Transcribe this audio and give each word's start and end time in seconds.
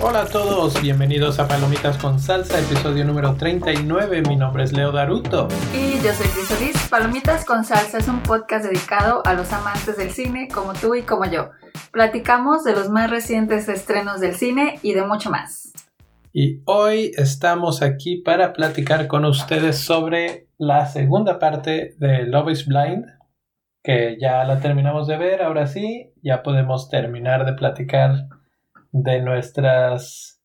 Hola 0.00 0.22
a 0.22 0.26
todos, 0.26 0.80
bienvenidos 0.80 1.40
a 1.40 1.48
Palomitas 1.48 1.98
con 1.98 2.20
Salsa, 2.20 2.60
episodio 2.60 3.04
número 3.04 3.34
39. 3.34 4.22
Mi 4.22 4.36
nombre 4.36 4.62
es 4.62 4.72
Leo 4.72 4.92
Daruto. 4.92 5.48
Y 5.74 6.00
yo 6.00 6.14
soy 6.14 6.28
Cris 6.28 6.46
Solís. 6.46 6.88
Palomitas 6.88 7.44
con 7.44 7.64
Salsa 7.64 7.98
es 7.98 8.06
un 8.06 8.22
podcast 8.22 8.64
dedicado 8.64 9.22
a 9.26 9.34
los 9.34 9.52
amantes 9.52 9.96
del 9.96 10.12
cine 10.12 10.46
como 10.46 10.74
tú 10.74 10.94
y 10.94 11.02
como 11.02 11.24
yo. 11.24 11.50
Platicamos 11.90 12.62
de 12.62 12.74
los 12.74 12.88
más 12.88 13.10
recientes 13.10 13.68
estrenos 13.68 14.20
del 14.20 14.36
cine 14.36 14.78
y 14.82 14.94
de 14.94 15.02
mucho 15.02 15.30
más. 15.30 15.72
Y 16.32 16.62
hoy 16.66 17.12
estamos 17.16 17.80
aquí 17.80 18.16
para 18.16 18.52
platicar 18.52 19.06
con 19.06 19.24
ustedes 19.24 19.78
sobre 19.78 20.48
la 20.58 20.86
segunda 20.86 21.38
parte 21.38 21.94
de 21.98 22.24
Love 22.26 22.50
is 22.50 22.66
Blind, 22.66 23.06
que 23.82 24.18
ya 24.20 24.44
la 24.44 24.60
terminamos 24.60 25.06
de 25.06 25.16
ver, 25.16 25.42
ahora 25.42 25.66
sí, 25.66 26.12
ya 26.22 26.42
podemos 26.42 26.90
terminar 26.90 27.46
de 27.46 27.54
platicar 27.54 28.28
de 28.92 29.22
nuestras 29.22 30.42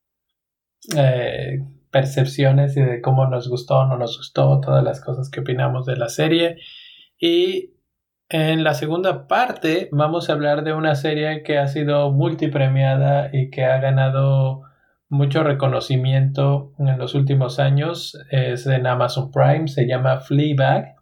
eh, 0.95 1.59
percepciones 1.91 2.77
y 2.77 2.81
de 2.81 3.01
cómo 3.01 3.27
nos 3.27 3.49
gustó 3.49 3.79
o 3.79 3.85
no 3.85 3.97
nos 3.97 4.17
gustó, 4.17 4.61
todas 4.61 4.83
las 4.83 5.01
cosas 5.01 5.29
que 5.29 5.41
opinamos 5.41 5.85
de 5.85 5.97
la 5.97 6.07
serie. 6.07 6.59
Y 7.19 7.73
en 8.29 8.63
la 8.63 8.73
segunda 8.73 9.27
parte 9.27 9.89
vamos 9.91 10.29
a 10.29 10.33
hablar 10.33 10.63
de 10.63 10.73
una 10.73 10.95
serie 10.95 11.43
que 11.43 11.57
ha 11.57 11.67
sido 11.67 12.11
multipremiada 12.11 13.29
y 13.33 13.49
que 13.49 13.65
ha 13.65 13.79
ganado 13.79 14.61
mucho 15.09 15.43
reconocimiento 15.43 16.73
en 16.79 16.97
los 16.97 17.15
últimos 17.15 17.59
años. 17.59 18.17
Es 18.31 18.65
en 18.65 18.87
Amazon 18.87 19.31
Prime, 19.31 19.67
se 19.67 19.87
llama 19.87 20.19
Fleabag 20.19 20.95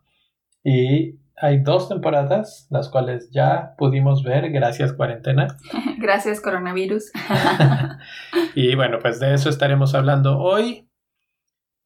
y 0.64 1.22
hay 1.42 1.60
dos 1.60 1.90
temporadas, 1.90 2.68
las 2.70 2.90
cuales 2.90 3.32
ya 3.32 3.74
pudimos 3.78 4.24
ver, 4.24 4.52
gracias 4.52 4.94
cuarentena. 4.94 5.48
Gracias 5.98 6.40
coronavirus. 6.40 7.12
y 8.56 8.76
bueno, 8.76 9.00
pues 9.02 9.20
de 9.20 9.34
eso 9.34 9.50
estaremos 9.50 9.96
hablando 9.96 10.38
hoy. 10.38 10.88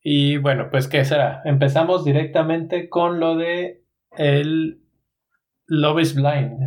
Y 0.02 0.38
bueno, 0.38 0.67
pues 0.70 0.88
¿qué 0.88 1.04
será? 1.06 1.42
Empezamos 1.45 2.04
directamente 2.04 2.89
con 2.89 3.20
lo 3.20 3.38
de 3.38 3.82
el 4.11 4.82
Love 5.67 6.02
is 6.02 6.16
Blind. 6.16 6.59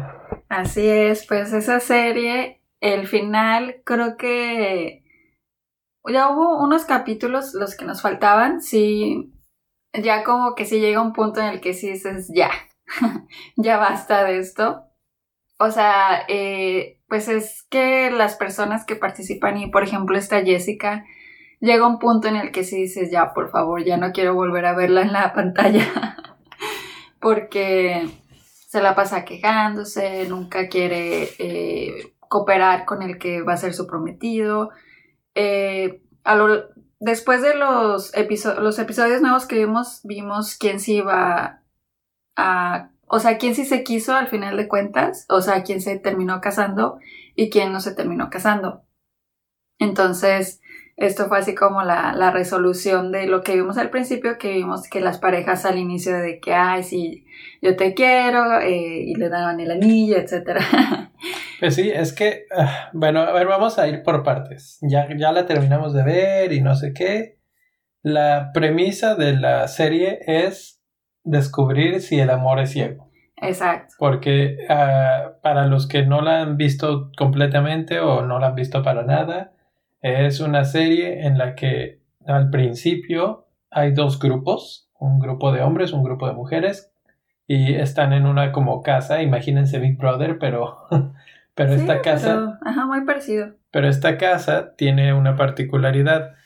Así 0.49 0.87
es, 0.87 1.27
pues 1.27 1.53
esa 1.53 1.81
serie, 1.81 2.63
el 2.81 3.07
final 3.07 3.77
creo 3.85 4.17
que 4.17 5.05
ya 6.07 6.31
hubo 6.31 6.63
unos 6.63 6.85
capítulos 6.85 7.55
los 7.55 7.77
que 7.77 7.85
nos 7.85 8.03
faltaban, 8.03 8.63
sí, 8.63 9.33
ya 9.93 10.25
como 10.25 10.55
que 10.55 10.65
sí 10.65 10.81
llega 10.81 11.03
un 11.03 11.13
punto 11.13 11.41
en 11.41 11.47
el 11.47 11.61
que 11.61 11.75
sí 11.75 11.91
dices, 11.91 12.31
ya, 12.35 12.51
ya 13.57 13.79
basta 13.79 14.25
de 14.25 14.39
esto. 14.39 14.85
O 15.59 15.71
sea, 15.71 16.25
eh, 16.29 17.01
pues 17.09 17.29
es 17.29 17.65
que 17.69 18.11
las 18.11 18.37
personas 18.37 18.85
que 18.85 18.97
participan 18.97 19.59
y 19.59 19.71
por 19.71 19.83
ejemplo 19.83 20.17
esta 20.17 20.45
Jessica, 20.45 21.05
llega 21.61 21.87
un 21.87 21.99
punto 21.99 22.29
en 22.29 22.37
el 22.37 22.53
que 22.53 22.65
sí 22.65 22.77
dices, 22.83 23.11
ya, 23.11 23.33
por 23.35 23.51
favor, 23.51 23.85
ya 23.85 23.97
no 23.97 24.13
quiero 24.13 24.35
volver 24.35 24.67
a 24.67 24.75
verla 24.75 25.03
en 25.03 25.13
la 25.13 25.33
pantalla. 25.35 26.17
Porque 27.21 28.09
se 28.69 28.81
la 28.81 28.95
pasa 28.95 29.25
quejándose, 29.25 30.29
nunca 30.29 30.69
quiere 30.69 31.31
eh, 31.39 32.15
cooperar 32.21 32.85
con 32.85 33.03
el 33.03 33.19
que 33.19 33.43
va 33.43 33.55
a 33.55 33.57
ser 33.57 33.75
su 33.75 33.87
prometido. 33.87 34.71
Eh, 35.41 36.03
después 36.99 37.43
de 37.43 37.55
los, 37.55 38.13
episodios 38.17 39.23
nuevos 39.23 39.47
que 39.47 39.57
vimos, 39.57 40.01
vimos 40.03 40.57
quién 40.57 40.81
sí 40.81 40.97
iba 40.97 41.63
a, 42.37 42.91
o 43.07 43.21
sea, 43.21 43.39
quién 43.39 43.55
sí 43.55 43.65
se 43.65 43.85
quiso 43.85 44.17
al 44.17 44.27
final 44.27 44.57
de 44.57 44.67
cuentas, 44.67 45.27
o 45.29 45.41
sea, 45.41 45.63
quién 45.63 45.81
se 45.81 45.97
terminó 46.01 46.41
casando 46.41 46.99
y 47.37 47.51
quién 47.51 47.73
no 47.73 47.79
se 47.79 47.95
terminó 47.95 48.31
casando. 48.31 48.83
Entonces, 49.79 50.61
esto 50.97 51.29
fue 51.29 51.39
así 51.39 51.55
como 51.55 51.85
la, 51.85 52.15
la, 52.15 52.33
resolución 52.33 53.13
de 53.13 53.29
lo 53.29 53.45
que 53.45 53.55
vimos 53.55 53.79
al 53.79 53.91
principio, 53.91 54.39
que 54.39 54.55
vimos 54.55 54.89
que 54.89 55.01
las 55.01 55.19
parejas 55.19 55.65
al 55.65 55.79
inicio 55.79 56.19
de 56.19 56.41
que, 56.41 56.53
ay, 56.53 56.83
sí, 56.83 57.25
yo 57.63 57.77
te 57.77 57.95
quiero, 57.95 58.59
eh, 58.59 59.05
y 59.07 59.15
le 59.15 59.29
daban 59.29 59.61
el 59.61 59.71
anillo, 59.71 60.17
etc. 60.17 60.59
Pues 61.59 61.75
sí, 61.75 61.91
es 61.91 62.13
que, 62.13 62.45
ah, 62.57 62.91
bueno, 62.93 63.21
a 63.21 63.33
ver, 63.33 63.47
vamos 63.47 63.79
a 63.79 63.89
ir 63.89 64.03
por 64.03 64.23
partes. 64.23 64.79
Ya, 64.83 65.09
ya 65.17 65.33
la 65.33 65.47
terminamos 65.47 65.93
de 65.93 66.05
ver 66.05 66.53
y 66.53 66.61
no 66.61 66.75
sé 66.77 66.93
qué. 66.93 67.39
La 68.03 68.51
premisa 68.55 69.15
de 69.17 69.35
la 69.35 69.67
serie 69.67 70.21
es 70.27 70.81
descubrir 71.25 72.01
si 72.01 72.21
el 72.21 72.31
amor 72.31 72.61
es 72.61 72.71
ciego. 72.71 73.11
Exacto. 73.37 73.95
Porque 73.99 74.59
ah, 74.69 75.33
para 75.43 75.67
los 75.67 75.87
que 75.87 76.05
no 76.05 76.21
la 76.21 76.43
han 76.43 76.57
visto 76.57 77.11
completamente 77.17 78.01
o 78.01 78.23
no 78.23 78.39
la 78.39 78.49
han 78.49 78.55
visto 78.55 78.83
para 78.83 79.03
nada, 79.03 79.53
es 80.01 80.41
una 80.41 80.65
serie 80.65 81.27
en 81.27 81.39
la 81.39 81.55
que 81.55 82.01
al 82.27 82.51
principio 82.51 83.49
hay 83.71 83.93
dos 83.93 84.19
grupos, 84.19 84.91
un 84.99 85.19
grupo 85.19 85.53
de 85.53 85.63
hombres, 85.63 85.93
un 85.93 86.03
grupo 86.03 86.27
de 86.27 86.35
mujeres, 86.35 86.93
y 87.47 87.75
están 87.75 88.13
en 88.13 88.27
una 88.27 88.53
como 88.53 88.83
casa, 88.83 89.23
imagínense 89.23 89.79
Big 89.79 89.97
Brother, 89.97 90.39
pero, 90.39 90.77
pero 91.59 91.75
esta 91.75 92.03
casa... 92.03 92.59
ajá, 92.63 92.87
muy 92.87 93.05
parecido. 93.05 93.57
Pero 93.73 93.89
esta 93.89 94.17
casa 94.17 94.77
tiene 94.77 95.13
una 95.13 95.35
particularidad, 95.37 96.37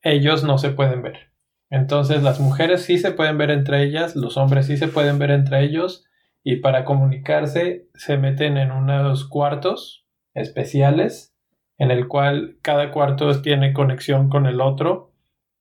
ellos 0.00 0.42
no 0.42 0.56
se 0.56 0.70
pueden 0.70 1.02
ver. 1.02 1.30
Entonces 1.68 2.22
las 2.22 2.40
mujeres 2.40 2.82
sí 2.82 2.98
se 2.98 3.12
pueden 3.12 3.36
ver 3.36 3.50
entre 3.50 3.82
ellas, 3.82 4.16
los 4.16 4.38
hombres 4.38 4.66
sí 4.66 4.78
se 4.78 4.88
pueden 4.88 5.18
ver 5.18 5.30
entre 5.30 5.62
ellos, 5.62 6.06
y 6.42 6.56
para 6.56 6.84
comunicarse 6.86 7.88
se 7.94 8.16
meten 8.16 8.56
en 8.56 8.72
unos 8.72 9.28
cuartos 9.28 10.06
especiales 10.32 11.36
en 11.76 11.90
el 11.90 12.08
cual 12.08 12.56
cada 12.62 12.90
cuarto 12.90 13.42
tiene 13.42 13.74
conexión 13.74 14.30
con 14.30 14.46
el 14.46 14.62
otro, 14.62 15.12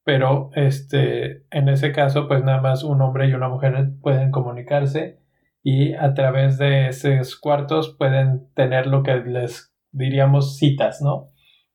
pero 0.06 0.50
este, 0.56 1.46
en 1.52 1.68
ese 1.68 1.92
caso, 1.92 2.28
pues 2.28 2.44
nada 2.44 2.62
más 2.62 2.84
un 2.84 3.02
hombre 3.02 3.28
y 3.28 3.34
una 3.34 3.50
mujer 3.50 3.92
pueden 4.02 4.32
comunicarse 4.32 5.23
y 5.64 5.94
a 5.94 6.14
través 6.14 6.58
de 6.58 6.90
esos 6.90 7.40
cuartos 7.40 7.96
pueden 7.98 8.50
tener 8.54 8.86
lo 8.86 9.02
que 9.02 9.16
les 9.16 9.74
diríamos 9.92 10.58
citas, 10.58 11.02
¿no? 11.02 11.32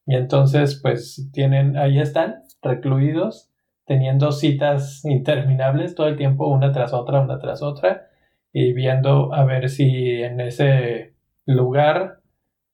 Y 0.06 0.14
entonces, 0.14 0.78
pues 0.82 1.30
tienen, 1.32 1.76
ahí 1.76 1.98
están, 1.98 2.42
recluidos, 2.62 3.50
teniendo 3.86 4.32
citas 4.32 5.04
interminables 5.04 5.94
todo 5.94 6.08
el 6.08 6.16
tiempo, 6.16 6.48
una 6.48 6.72
tras 6.72 6.92
otra, 6.92 7.20
una 7.20 7.38
tras 7.38 7.62
otra, 7.62 8.08
y 8.52 8.74
viendo 8.74 9.32
a 9.32 9.44
ver 9.44 9.70
si 9.70 10.22
en 10.22 10.40
ese 10.40 11.14
lugar 11.46 12.20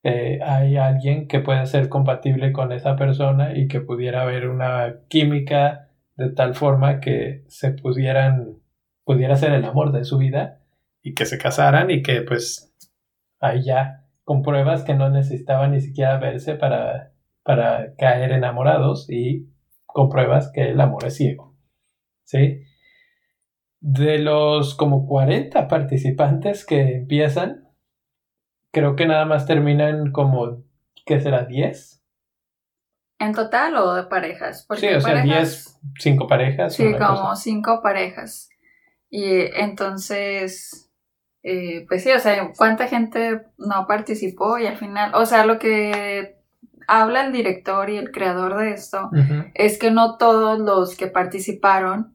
eh, 0.03 0.41
hay 0.43 0.77
alguien 0.77 1.29
que 1.29 1.41
puede 1.41 1.67
ser 1.67 1.89
compatible 1.89 2.53
con 2.53 2.73
esa 2.73 2.97
persona 2.97 3.57
y 3.57 3.69
que 3.69 3.81
pudiera 3.81 4.23
haber 4.23 4.49
una 4.49 4.97
química 5.09 5.89
de 6.17 6.31
tal 6.31 6.55
forma 6.55 7.01
que 7.01 7.45
se 7.49 7.71
pudieran, 7.71 8.59
pudiera 9.05 9.37
ser 9.37 9.53
el 9.53 9.65
amor 9.65 9.93
de 9.93 10.05
su 10.05 10.19
vida 10.19 10.64
y 11.04 11.15
que 11.15 11.26
se 11.26 11.38
casaran 11.38 11.91
y 11.91 12.03
que 12.03 12.22
pues 12.22 12.75
ahí 13.38 13.62
ya 13.62 14.06
con 14.25 14.42
pruebas 14.42 14.82
que 14.82 14.94
no 14.94 15.10
necesitaban 15.10 15.72
ni 15.72 15.81
siquiera 15.81 16.16
verse 16.16 16.54
para, 16.54 17.12
para 17.44 17.94
caer 17.97 18.32
enamorados 18.32 19.09
y 19.10 19.53
con 19.84 20.09
pruebas 20.09 20.50
que 20.53 20.70
el 20.70 20.81
amor 20.81 21.04
es 21.04 21.16
ciego. 21.16 21.54
¿Sí? 22.25 22.62
De 23.81 24.19
los 24.19 24.75
como 24.75 25.06
40 25.06 25.69
participantes 25.69 26.65
que 26.65 26.97
empiezan, 26.97 27.69
creo 28.72 28.97
que 28.97 29.06
nada 29.06 29.26
más 29.26 29.47
terminan 29.47 30.10
como, 30.10 30.65
¿qué 31.04 31.21
será? 31.21 31.47
¿10? 31.47 32.00
¿En 33.19 33.34
total 33.34 33.76
o 33.76 33.94
de 33.94 34.04
parejas? 34.04 34.66
sí, 34.76 34.88
o 34.88 35.00
sea, 35.03 35.22
10, 35.22 35.81
5 35.98 36.26
parejas. 36.26 36.75
Sí, 36.75 36.94
como 36.94 37.36
5 37.36 37.81
parejas. 37.82 38.48
Y 39.10 39.22
entonces, 39.54 40.84
eh, 41.47 41.85
pues 41.87 42.03
sí, 42.03 42.11
o 42.11 42.19
sea, 42.19 42.53
¿cuánta 42.57 42.89
gente 42.89 43.43
no 43.59 43.87
participó? 43.87 44.57
Y 44.57 44.67
al 44.67 44.79
final, 44.79 45.15
o 45.15 45.27
sea, 45.27 45.45
lo 45.45 45.59
que 45.59 46.39
habla 46.89 47.27
el 47.27 47.33
director 47.33 47.91
y 47.91 47.99
el 47.99 48.11
creador 48.11 48.57
de 48.57 48.73
esto 48.73 49.11
es 49.53 49.79
que 49.79 49.91
no 49.91 50.17
todos 50.17 50.59
los 50.59 50.97
que 50.97 51.07
participaron, 51.07 52.15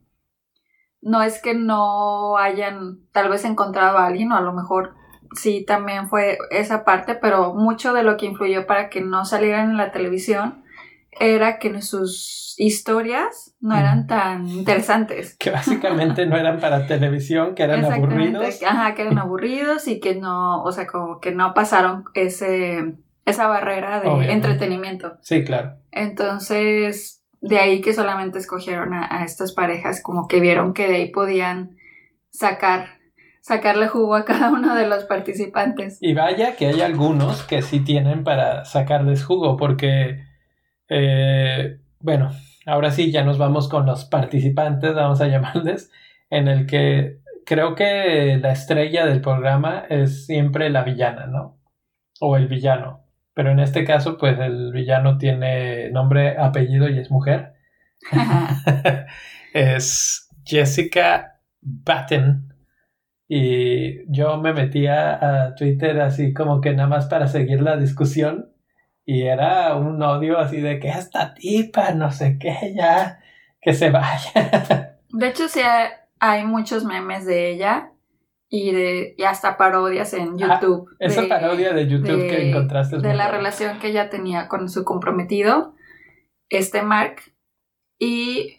no 1.00 1.22
es 1.22 1.40
que 1.40 1.54
no 1.54 2.38
hayan 2.38 2.98
tal 3.12 3.28
vez 3.28 3.44
encontrado 3.44 3.98
a 3.98 4.06
alguien 4.06 4.32
o 4.32 4.36
a 4.36 4.40
lo 4.40 4.52
mejor 4.52 4.94
sí 5.36 5.64
también 5.64 6.08
fue 6.08 6.36
esa 6.50 6.84
parte, 6.84 7.14
pero 7.14 7.54
mucho 7.54 7.92
de 7.92 8.02
lo 8.02 8.16
que 8.16 8.26
influyó 8.26 8.66
para 8.66 8.90
que 8.90 9.00
no 9.00 9.24
salieran 9.24 9.70
en 9.70 9.76
la 9.76 9.92
televisión 9.92 10.64
era 11.12 11.58
que 11.58 11.82
sus 11.82 12.54
historias 12.56 13.54
no 13.60 13.76
eran 13.76 14.06
tan 14.06 14.46
interesantes. 14.48 15.36
Que 15.38 15.50
básicamente 15.50 16.26
no 16.26 16.36
eran 16.36 16.60
para 16.60 16.86
televisión, 16.86 17.54
que 17.54 17.62
eran 17.64 17.84
aburridos. 17.84 18.62
Ajá, 18.62 18.94
que 18.94 19.02
eran 19.02 19.18
aburridos 19.18 19.88
y 19.88 20.00
que 20.00 20.14
no, 20.14 20.62
o 20.62 20.72
sea, 20.72 20.86
como 20.86 21.20
que 21.20 21.32
no 21.32 21.54
pasaron 21.54 22.04
ese, 22.14 22.94
esa 23.24 23.46
barrera 23.46 24.00
de 24.00 24.32
entretenimiento. 24.32 25.16
Sí, 25.22 25.44
claro. 25.44 25.76
Entonces, 25.90 27.20
de 27.40 27.58
ahí 27.58 27.80
que 27.80 27.94
solamente 27.94 28.38
escogieron 28.38 28.92
a, 28.92 29.24
estas 29.24 29.52
parejas, 29.52 30.02
como 30.02 30.28
que 30.28 30.40
vieron 30.40 30.74
que 30.74 30.86
de 30.86 30.96
ahí 30.96 31.10
podían 31.10 31.76
sacar, 32.30 32.98
sacarle 33.40 33.88
jugo 33.88 34.14
a 34.14 34.24
cada 34.24 34.50
uno 34.50 34.74
de 34.74 34.86
los 34.86 35.04
participantes. 35.04 35.98
Y 36.00 36.14
vaya 36.14 36.56
que 36.56 36.66
hay 36.66 36.80
algunos 36.82 37.42
que 37.42 37.62
sí 37.62 37.80
tienen 37.80 38.24
para 38.24 38.64
sacarles 38.64 39.24
jugo, 39.24 39.56
porque, 39.56 40.24
eh, 40.90 41.80
bueno, 42.00 42.30
ahora 42.66 42.90
sí 42.90 43.10
ya 43.10 43.24
nos 43.24 43.38
vamos 43.38 43.68
con 43.68 43.86
los 43.86 44.04
participantes, 44.04 44.94
vamos 44.94 45.20
a 45.20 45.26
llamarles, 45.28 45.90
en 46.28 46.48
el 46.48 46.66
que 46.66 47.20
creo 47.46 47.74
que 47.74 48.38
la 48.40 48.52
estrella 48.52 49.06
del 49.06 49.20
programa 49.20 49.84
es 49.88 50.26
siempre 50.26 50.70
la 50.70 50.82
villana, 50.82 51.26
¿no? 51.26 51.58
O 52.20 52.36
el 52.36 52.48
villano. 52.48 53.04
Pero 53.34 53.52
en 53.52 53.60
este 53.60 53.84
caso, 53.84 54.18
pues 54.18 54.38
el 54.38 54.72
villano 54.72 55.16
tiene 55.16 55.90
nombre, 55.90 56.36
apellido 56.38 56.88
y 56.88 56.98
es 56.98 57.10
mujer. 57.10 57.54
es 59.54 60.28
Jessica 60.44 61.40
Batten. 61.60 62.52
Y 63.28 64.12
yo 64.12 64.38
me 64.38 64.52
metía 64.52 65.46
a 65.46 65.54
Twitter 65.54 66.00
así 66.00 66.34
como 66.34 66.60
que 66.60 66.74
nada 66.74 66.88
más 66.88 67.06
para 67.06 67.28
seguir 67.28 67.62
la 67.62 67.76
discusión. 67.76 68.52
Y 69.12 69.22
era 69.22 69.74
un 69.74 70.00
odio 70.00 70.38
así 70.38 70.60
de 70.60 70.78
que 70.78 70.88
esta 70.88 71.34
tipa, 71.34 71.90
no 71.94 72.12
sé 72.12 72.38
qué, 72.38 72.72
ya, 72.76 73.18
que 73.60 73.74
se 73.74 73.90
vaya. 73.90 75.00
De 75.10 75.26
hecho, 75.26 75.48
sí 75.48 75.58
hay 76.20 76.44
muchos 76.44 76.84
memes 76.84 77.26
de 77.26 77.50
ella 77.50 77.90
y, 78.48 78.70
de, 78.70 79.16
y 79.18 79.24
hasta 79.24 79.56
parodias 79.56 80.14
en 80.14 80.40
ah, 80.40 80.60
YouTube. 80.60 80.90
esa 81.00 81.26
parodia 81.26 81.72
de 81.72 81.88
YouTube 81.88 82.20
que 82.20 82.50
encontraste. 82.50 82.98
de 82.98 83.14
la 83.14 83.28
relación 83.28 83.80
que 83.80 83.88
ella 83.88 84.10
tenía 84.10 84.46
con 84.46 84.68
su 84.68 84.84
comprometido, 84.84 85.74
este 86.48 86.82
Mark. 86.82 87.16
Y 87.98 88.58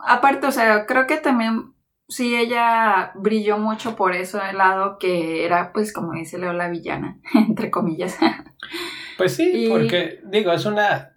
aparte, 0.00 0.48
o 0.48 0.50
sea, 0.50 0.86
creo 0.86 1.06
que 1.06 1.18
también 1.18 1.72
sí 2.08 2.34
ella 2.34 3.12
brilló 3.14 3.58
mucho 3.58 3.94
por 3.94 4.12
eso 4.12 4.42
el 4.42 4.58
lado 4.58 4.98
que 4.98 5.44
era, 5.44 5.72
pues, 5.72 5.92
como 5.92 6.14
dice 6.14 6.36
Leo, 6.36 6.52
la 6.52 6.68
villana, 6.68 7.20
entre 7.34 7.70
comillas. 7.70 8.18
Pues 9.16 9.36
sí, 9.36 9.68
porque 9.70 10.20
digo, 10.24 10.52
es 10.52 10.66
una 10.66 11.14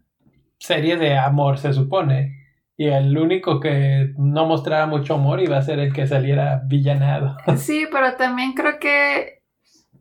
serie 0.60 0.98
de 0.98 1.18
amor, 1.18 1.58
se 1.58 1.74
supone. 1.74 2.38
Y 2.76 2.88
el 2.90 3.18
único 3.18 3.60
que 3.60 4.14
no 4.18 4.46
mostrara 4.46 4.86
mucho 4.86 5.16
amor 5.16 5.40
iba 5.40 5.58
a 5.58 5.64
ser 5.64 5.80
el 5.80 5.94
que 5.94 6.08
saliera 6.08 6.62
villanado. 6.66 7.36
Sí, 7.58 7.88
pero 7.92 8.16
también 8.16 8.54
creo 8.54 8.80
que 8.80 9.42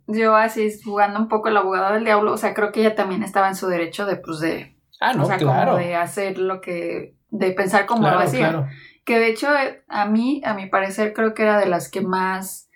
yo 0.06 0.36
así 0.36 0.68
jugando 0.84 1.18
un 1.18 1.28
poco 1.28 1.48
el 1.48 1.56
abogado 1.56 1.94
del 1.94 2.04
diablo, 2.04 2.32
o 2.32 2.36
sea, 2.36 2.54
creo 2.54 2.72
que 2.72 2.80
ella 2.80 2.94
también 2.94 3.22
estaba 3.22 3.48
en 3.48 3.56
su 3.56 3.66
derecho 3.66 4.06
de, 4.06 4.16
pues, 4.16 4.40
de... 4.40 4.76
Ah, 5.00 5.14
no, 5.14 5.26
claro. 5.26 5.76
de 5.76 5.94
hacer 5.94 6.38
lo 6.38 6.60
que... 6.60 7.16
de 7.30 7.50
pensar 7.52 7.86
como 7.86 8.08
lo 8.08 8.18
hacía. 8.18 8.68
Que 9.04 9.18
de 9.18 9.28
hecho, 9.28 9.48
a 9.88 10.06
mí, 10.06 10.42
a 10.44 10.54
mi 10.54 10.66
parecer, 10.66 11.12
creo 11.12 11.32
que 11.32 11.42
era 11.42 11.58
de 11.58 11.66
las 11.66 11.90
que 11.90 12.00
más 12.02 12.68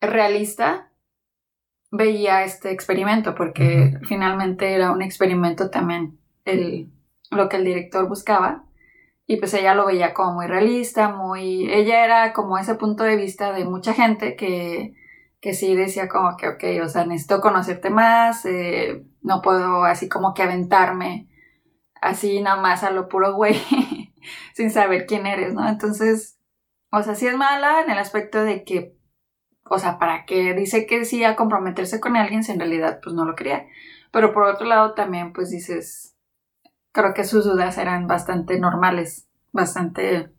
realista 0.00 0.90
veía 1.96 2.44
este 2.44 2.70
experimento, 2.70 3.34
porque 3.34 3.98
finalmente 4.02 4.74
era 4.74 4.92
un 4.92 5.02
experimento 5.02 5.70
también 5.70 6.18
el, 6.44 6.90
lo 7.30 7.48
que 7.48 7.56
el 7.56 7.64
director 7.64 8.08
buscaba. 8.08 8.64
Y 9.26 9.38
pues 9.38 9.54
ella 9.54 9.74
lo 9.74 9.86
veía 9.86 10.14
como 10.14 10.34
muy 10.34 10.46
realista, 10.46 11.08
muy... 11.08 11.70
Ella 11.72 12.04
era 12.04 12.32
como 12.32 12.58
ese 12.58 12.76
punto 12.76 13.02
de 13.02 13.16
vista 13.16 13.52
de 13.52 13.64
mucha 13.64 13.92
gente 13.92 14.36
que, 14.36 14.94
que 15.40 15.52
sí 15.52 15.74
decía 15.74 16.08
como 16.08 16.36
que, 16.36 16.48
ok, 16.48 16.84
o 16.84 16.88
sea, 16.88 17.04
necesito 17.06 17.40
conocerte 17.40 17.90
más, 17.90 18.44
eh, 18.46 19.04
no 19.22 19.42
puedo 19.42 19.84
así 19.84 20.08
como 20.08 20.32
que 20.32 20.42
aventarme 20.42 21.28
así 22.00 22.40
nada 22.40 22.60
más 22.60 22.82
a 22.82 22.90
lo 22.90 23.08
puro 23.08 23.34
güey, 23.34 23.54
sin 24.54 24.70
saber 24.70 25.06
quién 25.06 25.26
eres, 25.26 25.54
¿no? 25.54 25.68
Entonces, 25.68 26.38
o 26.92 27.02
sea, 27.02 27.14
sí 27.14 27.26
es 27.26 27.36
mala 27.36 27.82
en 27.82 27.90
el 27.90 27.98
aspecto 27.98 28.42
de 28.42 28.64
que, 28.64 28.95
o 29.68 29.78
sea, 29.78 29.98
para 29.98 30.24
que 30.24 30.54
dice 30.54 30.86
que 30.86 31.04
sí 31.04 31.24
a 31.24 31.36
comprometerse 31.36 32.00
con 32.00 32.16
alguien 32.16 32.42
si 32.42 32.52
en 32.52 32.60
realidad 32.60 33.00
pues 33.02 33.14
no 33.14 33.24
lo 33.24 33.34
quería. 33.34 33.66
Pero 34.12 34.32
por 34.32 34.44
otro 34.44 34.66
lado 34.66 34.94
también 34.94 35.32
pues 35.32 35.50
dices, 35.50 36.16
creo 36.92 37.14
que 37.14 37.24
sus 37.24 37.44
dudas 37.44 37.78
eran 37.78 38.06
bastante 38.06 38.58
normales, 38.58 39.28
bastante 39.52 40.30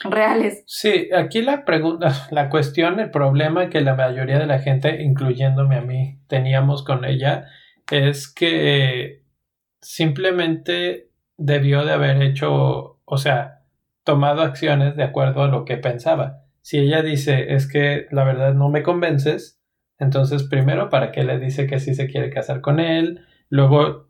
reales. 0.00 0.64
Sí, 0.66 1.08
aquí 1.14 1.42
la 1.42 1.64
pregunta, 1.64 2.12
la 2.30 2.48
cuestión, 2.48 3.00
el 3.00 3.10
problema 3.10 3.68
que 3.68 3.80
la 3.80 3.94
mayoría 3.94 4.38
de 4.38 4.46
la 4.46 4.58
gente, 4.58 5.02
incluyéndome 5.02 5.76
a 5.76 5.82
mí, 5.82 6.18
teníamos 6.26 6.84
con 6.84 7.04
ella, 7.04 7.46
es 7.90 8.32
que 8.32 9.22
simplemente 9.80 11.10
debió 11.36 11.84
de 11.84 11.92
haber 11.92 12.22
hecho, 12.22 13.00
o 13.04 13.16
sea, 13.16 13.62
tomado 14.04 14.42
acciones 14.42 14.96
de 14.96 15.04
acuerdo 15.04 15.42
a 15.42 15.48
lo 15.48 15.64
que 15.64 15.76
pensaba. 15.76 16.41
Si 16.62 16.78
ella 16.78 17.02
dice, 17.02 17.54
es 17.54 17.68
que 17.68 18.06
la 18.10 18.24
verdad 18.24 18.54
no 18.54 18.70
me 18.70 18.82
convences, 18.82 19.60
entonces 19.98 20.44
primero, 20.44 20.88
¿para 20.88 21.12
qué 21.12 21.24
le 21.24 21.38
dice 21.38 21.66
que 21.66 21.78
sí 21.78 21.94
se 21.94 22.08
quiere 22.08 22.30
casar 22.30 22.60
con 22.60 22.80
él? 22.80 23.26
Luego, 23.48 24.08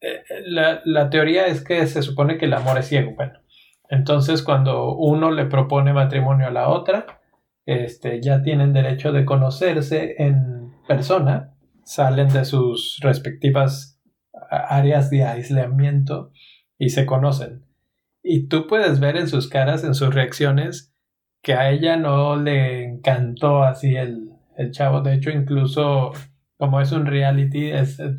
eh, 0.00 0.22
la, 0.46 0.80
la, 0.84 1.10
teoría 1.10 1.46
es 1.46 1.62
que 1.62 1.86
se 1.86 2.02
supone 2.02 2.38
que 2.38 2.46
el 2.46 2.54
amor 2.54 2.78
es 2.78 2.86
ciego. 2.86 3.12
Bueno, 3.14 3.40
entonces 3.88 4.42
cuando 4.42 4.94
uno 4.94 5.30
le 5.30 5.46
propone 5.46 5.92
matrimonio 5.92 6.46
a 6.46 6.52
la 6.52 6.68
otra, 6.68 7.20
este, 7.66 8.20
ya 8.22 8.42
tienen 8.42 8.72
derecho 8.72 9.12
de 9.12 9.24
conocerse 9.24 10.14
en 10.18 10.72
persona, 10.88 11.54
salen 11.84 12.28
de 12.28 12.44
sus 12.44 12.98
respectivas 13.00 14.00
áreas 14.50 15.10
de 15.10 15.24
aislamiento 15.24 16.32
y 16.78 16.90
se 16.90 17.06
conocen. 17.06 17.64
Y 18.22 18.48
tú 18.48 18.66
puedes 18.66 19.00
ver 19.00 19.16
en 19.16 19.28
sus 19.28 19.48
caras, 19.48 19.84
en 19.84 19.94
sus 19.94 20.14
reacciones, 20.14 20.89
que 21.42 21.54
a 21.54 21.70
ella 21.70 21.96
no 21.96 22.36
le 22.36 22.84
encantó 22.84 23.62
así 23.62 23.96
el, 23.96 24.30
el 24.56 24.70
chavo. 24.72 25.00
De 25.00 25.14
hecho, 25.14 25.30
incluso 25.30 26.12
como 26.58 26.80
es 26.80 26.92
un 26.92 27.06
reality, 27.06 27.72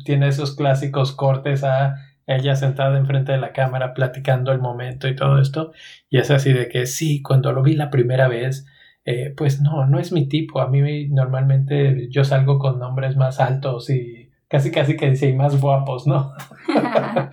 tiene 0.04 0.28
esos 0.28 0.56
clásicos 0.56 1.12
cortes 1.12 1.62
a 1.64 1.94
ella 2.26 2.56
sentada 2.56 2.98
enfrente 2.98 3.32
de 3.32 3.38
la 3.38 3.52
cámara 3.52 3.94
platicando 3.94 4.52
el 4.52 4.58
momento 4.58 5.08
y 5.08 5.16
todo 5.16 5.40
esto. 5.40 5.72
Y 6.10 6.18
es 6.18 6.30
así 6.30 6.52
de 6.52 6.68
que 6.68 6.86
sí, 6.86 7.22
cuando 7.22 7.52
lo 7.52 7.62
vi 7.62 7.74
la 7.74 7.90
primera 7.90 8.28
vez, 8.28 8.66
eh, 9.04 9.32
pues 9.36 9.60
no, 9.60 9.86
no 9.86 9.98
es 9.98 10.12
mi 10.12 10.28
tipo. 10.28 10.60
A 10.60 10.68
mí 10.68 11.08
normalmente 11.08 12.08
yo 12.10 12.24
salgo 12.24 12.58
con 12.58 12.78
nombres 12.78 13.16
más 13.16 13.40
altos 13.40 13.90
y 13.90 14.21
casi 14.52 14.70
casi 14.70 14.98
que 14.98 15.08
dice 15.08 15.30
y 15.30 15.34
más 15.34 15.58
guapos, 15.58 16.06
¿no? 16.06 16.34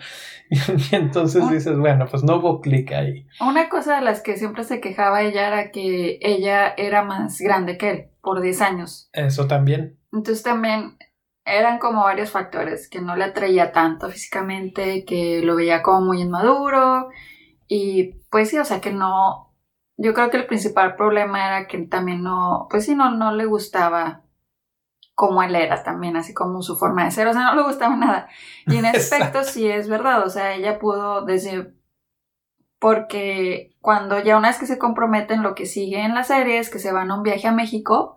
y 0.50 0.96
entonces 0.96 1.50
dices, 1.50 1.78
bueno, 1.78 2.08
pues 2.10 2.24
no 2.24 2.38
hubo 2.38 2.62
clic 2.62 2.94
ahí. 2.94 3.28
Una 3.42 3.68
cosa 3.68 3.98
de 3.98 4.02
las 4.02 4.22
que 4.22 4.38
siempre 4.38 4.64
se 4.64 4.80
quejaba 4.80 5.22
ella 5.22 5.48
era 5.48 5.72
que 5.72 6.18
ella 6.22 6.74
era 6.78 7.04
más 7.04 7.42
grande 7.42 7.78
que 7.78 7.90
él, 7.90 8.06
por 8.22 8.40
10 8.40 8.62
años. 8.62 9.10
Eso 9.12 9.48
también. 9.48 10.00
Entonces 10.14 10.44
también 10.44 10.98
eran 11.44 11.78
como 11.78 12.04
varios 12.04 12.32
factores, 12.32 12.90
que 12.90 13.02
no 13.02 13.18
le 13.18 13.26
atraía 13.26 13.74
tanto 13.74 14.10
físicamente, 14.10 15.04
que 15.04 15.42
lo 15.44 15.58
veía 15.58 15.84
como 15.84 16.00
muy 16.00 16.22
inmaduro 16.22 17.10
y 17.68 18.14
pues 18.32 18.50
sí, 18.50 18.60
o 18.60 18.64
sea 18.64 18.80
que 18.80 18.94
no, 18.94 19.54
yo 19.98 20.14
creo 20.14 20.30
que 20.30 20.38
el 20.38 20.48
principal 20.48 20.96
problema 20.96 21.46
era 21.46 21.68
que 21.68 21.80
también 21.80 22.24
no, 22.24 22.68
pues 22.70 22.86
sí, 22.86 22.96
no, 22.96 23.12
no 23.12 23.34
le 23.34 23.44
gustaba 23.44 24.24
como 25.20 25.44
él 25.44 25.54
era 25.54 25.84
también, 25.84 26.16
así 26.16 26.34
como 26.34 26.62
su 26.62 26.78
forma 26.78 27.04
de 27.04 27.12
ser, 27.12 27.28
o 27.28 27.34
sea, 27.34 27.44
no 27.44 27.56
le 27.56 27.64
gustaba 27.64 27.96
nada. 27.98 28.30
Y 28.66 28.78
en 28.78 28.86
aspecto 28.86 29.44
sí 29.44 29.68
es 29.68 29.90
verdad, 29.90 30.26
o 30.26 30.30
sea, 30.30 30.54
ella 30.54 30.80
pudo 30.80 31.26
decir, 31.26 31.76
porque 32.80 33.76
cuando 33.82 34.18
ya 34.24 34.38
una 34.38 34.48
vez 34.48 34.58
que 34.58 34.66
se 34.66 34.80
comprometen, 34.80 35.44
lo 35.44 35.56
que 35.56 35.66
sigue 35.66 36.00
en 36.00 36.16
la 36.16 36.24
serie 36.24 36.60
es 36.60 36.70
que 36.70 36.80
se 36.80 36.94
van 36.94 37.12
a 37.12 37.16
un 37.16 37.24
viaje 37.24 37.48
a 37.48 37.52
México 37.52 38.16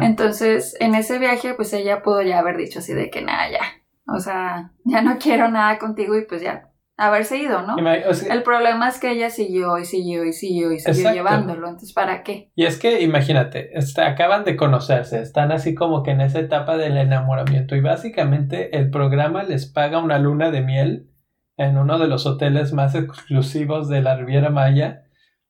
entonces, 0.00 0.76
en 0.80 0.94
ese 0.94 1.18
viaje, 1.18 1.54
pues 1.54 1.72
ella 1.72 2.02
pudo 2.02 2.22
ya 2.22 2.38
haber 2.38 2.56
dicho 2.56 2.80
así 2.80 2.92
de 2.92 3.10
que 3.10 3.22
nada, 3.22 3.50
ya. 3.50 3.60
O 4.06 4.18
sea, 4.18 4.72
ya 4.84 5.00
no 5.00 5.18
quiero 5.18 5.48
nada 5.48 5.78
contigo 5.78 6.16
y 6.16 6.26
pues 6.26 6.42
ya 6.42 6.70
haberse 6.96 7.38
ido, 7.38 7.62
¿no? 7.62 7.76
el 7.76 8.42
problema 8.44 8.88
es 8.88 9.00
que 9.00 9.10
ella 9.10 9.28
siguió 9.28 9.78
y 9.78 9.84
siguió 9.84 10.24
y 10.24 10.32
siguió 10.32 10.70
y 10.70 10.78
siguió 10.78 11.12
llevándolo, 11.12 11.66
entonces 11.66 11.92
¿para 11.92 12.22
qué? 12.22 12.52
Y 12.54 12.66
es 12.66 12.78
que 12.78 13.02
imagínate, 13.02 13.70
acaban 13.96 14.44
de 14.44 14.56
conocerse, 14.56 15.20
están 15.20 15.50
así 15.50 15.74
como 15.74 16.02
que 16.02 16.12
en 16.12 16.20
esa 16.20 16.38
etapa 16.38 16.76
del 16.76 16.96
enamoramiento 16.96 17.74
y 17.74 17.80
básicamente 17.80 18.76
el 18.76 18.90
programa 18.90 19.42
les 19.42 19.66
paga 19.66 19.98
una 19.98 20.18
luna 20.18 20.50
de 20.50 20.62
miel 20.62 21.10
en 21.56 21.78
uno 21.78 21.98
de 21.98 22.06
los 22.06 22.26
hoteles 22.26 22.72
más 22.72 22.94
exclusivos 22.94 23.88
de 23.88 24.02
la 24.02 24.16
Riviera 24.16 24.50
Maya 24.50 25.04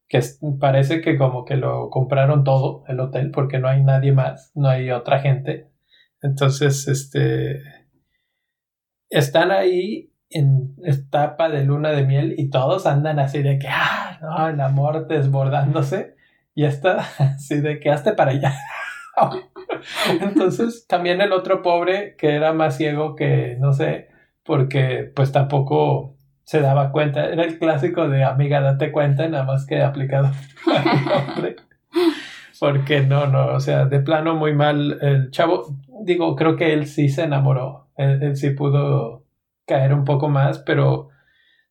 que 0.09 0.21
parece 0.61 1.01
que 1.01 1.17
como 1.17 1.45
que 1.45 1.57
lo 1.57 1.91
compraron 1.91 2.45
todo 2.45 2.85
el 2.89 3.01
hotel 3.01 3.31
porque 3.31 3.59
no 3.59 3.69
hay 3.69 3.83
nadie 3.83 4.13
más, 4.13 4.53
no 4.55 4.69
hay 4.69 4.91
otra 4.91 5.21
gente. 5.21 5.71
Entonces, 6.21 6.89
este, 6.89 7.63
están 9.11 9.51
ahí 9.51 10.14
en 10.35 10.75
etapa 10.85 11.49
de 11.49 11.65
luna 11.65 11.91
de 11.91 12.05
miel 12.05 12.35
y 12.37 12.51
todos 12.51 12.87
andan 12.87 13.19
así 13.19 13.43
de 13.43 13.59
que, 13.59 13.69
ah, 13.69 14.19
no, 14.21 14.49
el 14.49 14.61
amor 14.61 15.07
desbordándose 15.07 16.17
y 16.55 16.65
está 16.65 16.99
así 17.19 17.61
de 17.61 17.81
que 17.81 17.91
hazte 17.91 18.13
para 18.13 18.33
allá. 18.33 18.55
Entonces, 20.21 20.87
también 20.87 21.21
el 21.21 21.33
otro 21.33 21.63
pobre 21.63 22.17
que 22.17 22.35
era 22.35 22.53
más 22.53 22.77
ciego 22.77 23.15
que, 23.15 23.57
no 23.61 23.73
sé, 23.73 24.09
porque 24.43 25.11
pues 25.15 25.33
tampoco 25.33 26.17
se 26.45 26.61
daba 26.61 26.93
cuenta. 26.93 27.27
Era 27.27 27.45
el 27.45 27.59
clásico 27.59 28.09
de 28.09 28.25
amiga, 28.25 28.61
date 28.61 28.93
cuenta, 28.93 29.29
nada 29.29 29.45
más 29.45 29.67
que 29.67 29.83
aplicado 29.83 30.31
hombre. 31.29 31.57
Porque 32.61 33.01
no, 33.03 33.27
no, 33.27 33.47
o 33.49 33.61
sea, 33.61 33.87
de 33.87 34.01
plano 34.01 34.35
muy 34.35 34.55
mal. 34.55 34.99
El 35.01 35.31
chavo, 35.31 35.77
digo, 36.03 36.37
creo 36.37 36.57
que 36.57 36.73
él 36.73 36.87
sí 36.87 37.09
se 37.09 37.25
enamoró. 37.25 37.89
Él, 37.97 38.37
sí 38.37 38.51
pudo 38.51 39.24
caer 39.67 39.95
un 39.95 40.05
poco 40.05 40.29
más, 40.29 40.59
pero 40.59 41.09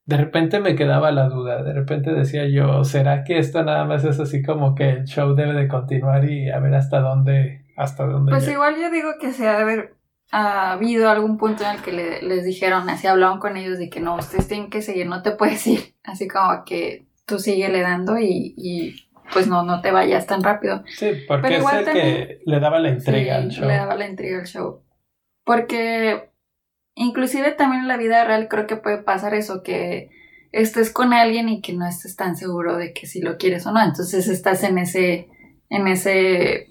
de 0.05 0.17
repente 0.17 0.59
me 0.59 0.75
quedaba 0.75 1.11
la 1.11 1.29
duda. 1.29 1.63
De 1.63 1.73
repente 1.73 2.11
decía 2.11 2.47
yo, 2.47 2.83
¿será 2.83 3.23
que 3.23 3.37
esto 3.37 3.63
nada 3.63 3.85
más 3.85 4.03
es 4.03 4.19
así 4.19 4.41
como 4.41 4.75
que 4.75 4.89
el 4.89 5.03
show 5.05 5.33
debe 5.35 5.53
de 5.53 5.67
continuar 5.67 6.29
y 6.29 6.49
a 6.49 6.59
ver 6.59 6.75
hasta 6.75 6.99
dónde, 6.99 7.65
hasta 7.77 8.05
dónde? 8.05 8.31
Pues 8.31 8.47
igual 8.47 8.75
yo 8.79 8.91
digo 8.91 9.11
que 9.19 9.31
se 9.31 9.47
ha 9.47 9.57
de 9.57 9.61
haber 9.61 9.95
habido 10.31 11.09
algún 11.09 11.37
punto 11.37 11.63
en 11.63 11.75
el 11.75 11.81
que 11.81 12.21
les 12.21 12.43
dijeron, 12.43 12.89
así 12.89 13.07
hablaban 13.07 13.39
con 13.39 13.55
ellos 13.55 13.77
de 13.77 13.89
que 13.89 13.99
no, 13.99 14.15
ustedes 14.15 14.47
tienen 14.47 14.69
que 14.69 14.81
seguir, 14.81 15.07
no 15.07 15.21
te 15.21 15.31
puedes 15.31 15.65
ir. 15.67 15.93
Así 16.03 16.27
como 16.27 16.65
que 16.65 17.05
tú 17.25 17.39
sigue 17.39 17.69
le 17.69 17.81
dando 17.81 18.19
y 18.19 18.93
pues 19.31 19.47
no, 19.47 19.63
no 19.63 19.81
te 19.81 19.91
vayas 19.91 20.27
tan 20.27 20.43
rápido. 20.43 20.83
Sí, 20.85 21.11
porque 21.27 21.57
es 21.57 21.65
el 21.65 21.85
que 21.85 22.41
le 22.45 22.59
daba 22.59 22.79
la 22.79 22.89
intriga 22.89 23.37
al 23.37 23.49
show. 23.49 23.67
Le 23.67 23.75
daba 23.75 23.95
la 23.95 24.07
intriga 24.07 24.39
al 24.39 24.45
show. 24.45 24.83
Porque 25.43 26.31
inclusive 26.95 27.51
también 27.51 27.83
en 27.83 27.87
la 27.87 27.97
vida 27.97 28.23
real 28.25 28.47
creo 28.49 28.67
que 28.67 28.75
puede 28.75 28.97
pasar 28.97 29.33
eso, 29.33 29.63
que 29.63 30.09
estés 30.51 30.91
con 30.91 31.13
alguien 31.13 31.49
y 31.49 31.61
que 31.61 31.73
no 31.73 31.87
estés 31.87 32.15
tan 32.15 32.35
seguro 32.35 32.77
de 32.77 32.93
que 32.93 33.07
si 33.07 33.21
lo 33.21 33.37
quieres 33.37 33.65
o 33.65 33.71
no. 33.71 33.81
Entonces 33.81 34.27
estás 34.27 34.63
en 34.63 34.77
ese, 34.77 35.27
en 35.69 35.87
ese, 35.87 36.67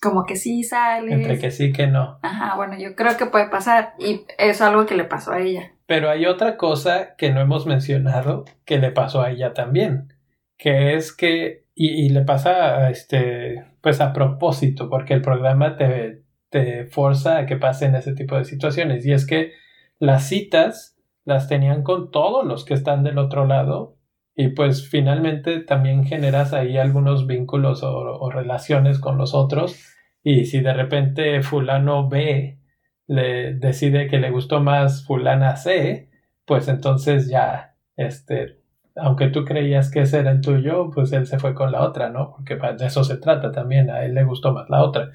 como 0.00 0.24
que 0.24 0.36
sí 0.36 0.62
sales. 0.64 1.12
Entre 1.12 1.38
que 1.38 1.50
sí 1.50 1.72
que 1.72 1.86
no. 1.86 2.18
Ajá, 2.22 2.56
bueno, 2.56 2.78
yo 2.78 2.94
creo 2.94 3.16
que 3.16 3.26
puede 3.26 3.48
pasar 3.48 3.94
y 3.98 4.24
es 4.38 4.60
algo 4.60 4.86
que 4.86 4.96
le 4.96 5.04
pasó 5.04 5.32
a 5.32 5.40
ella. 5.40 5.72
Pero 5.86 6.08
hay 6.08 6.26
otra 6.26 6.56
cosa 6.56 7.16
que 7.16 7.30
no 7.30 7.40
hemos 7.40 7.66
mencionado 7.66 8.44
que 8.64 8.78
le 8.78 8.92
pasó 8.92 9.22
a 9.22 9.30
ella 9.30 9.52
también 9.54 10.14
que 10.60 10.94
es 10.94 11.12
que, 11.12 11.64
y, 11.74 12.10
le 12.10 12.20
pasa 12.20 12.90
este, 12.90 13.64
pues 13.80 14.00
a 14.02 14.12
propósito, 14.12 14.90
porque 14.90 15.14
el 15.14 15.22
programa 15.22 15.76
te, 15.76 16.19
te 16.50 16.86
forza 16.86 17.38
a 17.38 17.46
que 17.46 17.56
pasen 17.56 17.94
ese 17.94 18.14
tipo 18.14 18.36
de 18.36 18.44
situaciones, 18.44 19.06
y 19.06 19.12
es 19.12 19.26
que 19.26 19.52
las 19.98 20.28
citas 20.28 20.96
las 21.24 21.48
tenían 21.48 21.82
con 21.82 22.10
todos 22.10 22.44
los 22.46 22.64
que 22.64 22.74
están 22.74 23.04
del 23.04 23.18
otro 23.18 23.46
lado, 23.46 23.96
y 24.34 24.48
pues 24.48 24.88
finalmente 24.88 25.60
también 25.60 26.04
generas 26.04 26.52
ahí 26.52 26.76
algunos 26.76 27.26
vínculos 27.26 27.82
o, 27.82 27.94
o 27.94 28.30
relaciones 28.30 28.98
con 28.98 29.18
los 29.18 29.34
otros, 29.34 29.76
y 30.22 30.44
si 30.46 30.60
de 30.60 30.74
repente 30.74 31.42
fulano 31.42 32.08
B 32.08 32.58
le 33.06 33.54
decide 33.54 34.06
que 34.08 34.18
le 34.18 34.30
gustó 34.30 34.60
más 34.60 35.04
fulana 35.06 35.56
C, 35.56 36.10
pues 36.44 36.68
entonces 36.68 37.28
ya 37.28 37.74
este 37.96 38.60
aunque 38.96 39.28
tú 39.28 39.44
creías 39.44 39.90
que 39.90 40.00
ese 40.00 40.18
era 40.18 40.30
el 40.30 40.40
tuyo, 40.40 40.90
pues 40.90 41.12
él 41.12 41.26
se 41.26 41.38
fue 41.38 41.54
con 41.54 41.72
la 41.72 41.82
otra, 41.82 42.10
¿no? 42.10 42.32
Porque 42.32 42.56
de 42.56 42.86
eso 42.86 43.04
se 43.04 43.16
trata 43.16 43.52
también, 43.52 43.90
a 43.90 44.04
él 44.04 44.14
le 44.14 44.24
gustó 44.24 44.52
más 44.52 44.68
la 44.68 44.82
otra. 44.82 45.10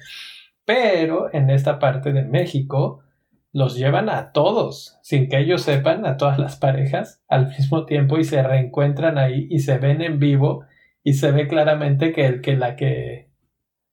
Pero 0.66 1.32
en 1.32 1.48
esta 1.48 1.78
parte 1.78 2.12
de 2.12 2.24
México 2.24 3.02
los 3.52 3.76
llevan 3.78 4.10
a 4.10 4.32
todos, 4.32 4.98
sin 5.02 5.30
que 5.30 5.38
ellos 5.38 5.62
sepan, 5.62 6.04
a 6.04 6.18
todas 6.18 6.38
las 6.38 6.56
parejas 6.56 7.22
al 7.28 7.48
mismo 7.48 7.86
tiempo 7.86 8.18
y 8.18 8.24
se 8.24 8.42
reencuentran 8.42 9.16
ahí 9.16 9.46
y 9.48 9.60
se 9.60 9.78
ven 9.78 10.02
en 10.02 10.18
vivo 10.18 10.66
y 11.02 11.14
se 11.14 11.32
ve 11.32 11.48
claramente 11.48 12.12
que 12.12 12.26
el 12.26 12.42
que 12.42 12.56
la 12.56 12.76
que 12.76 13.30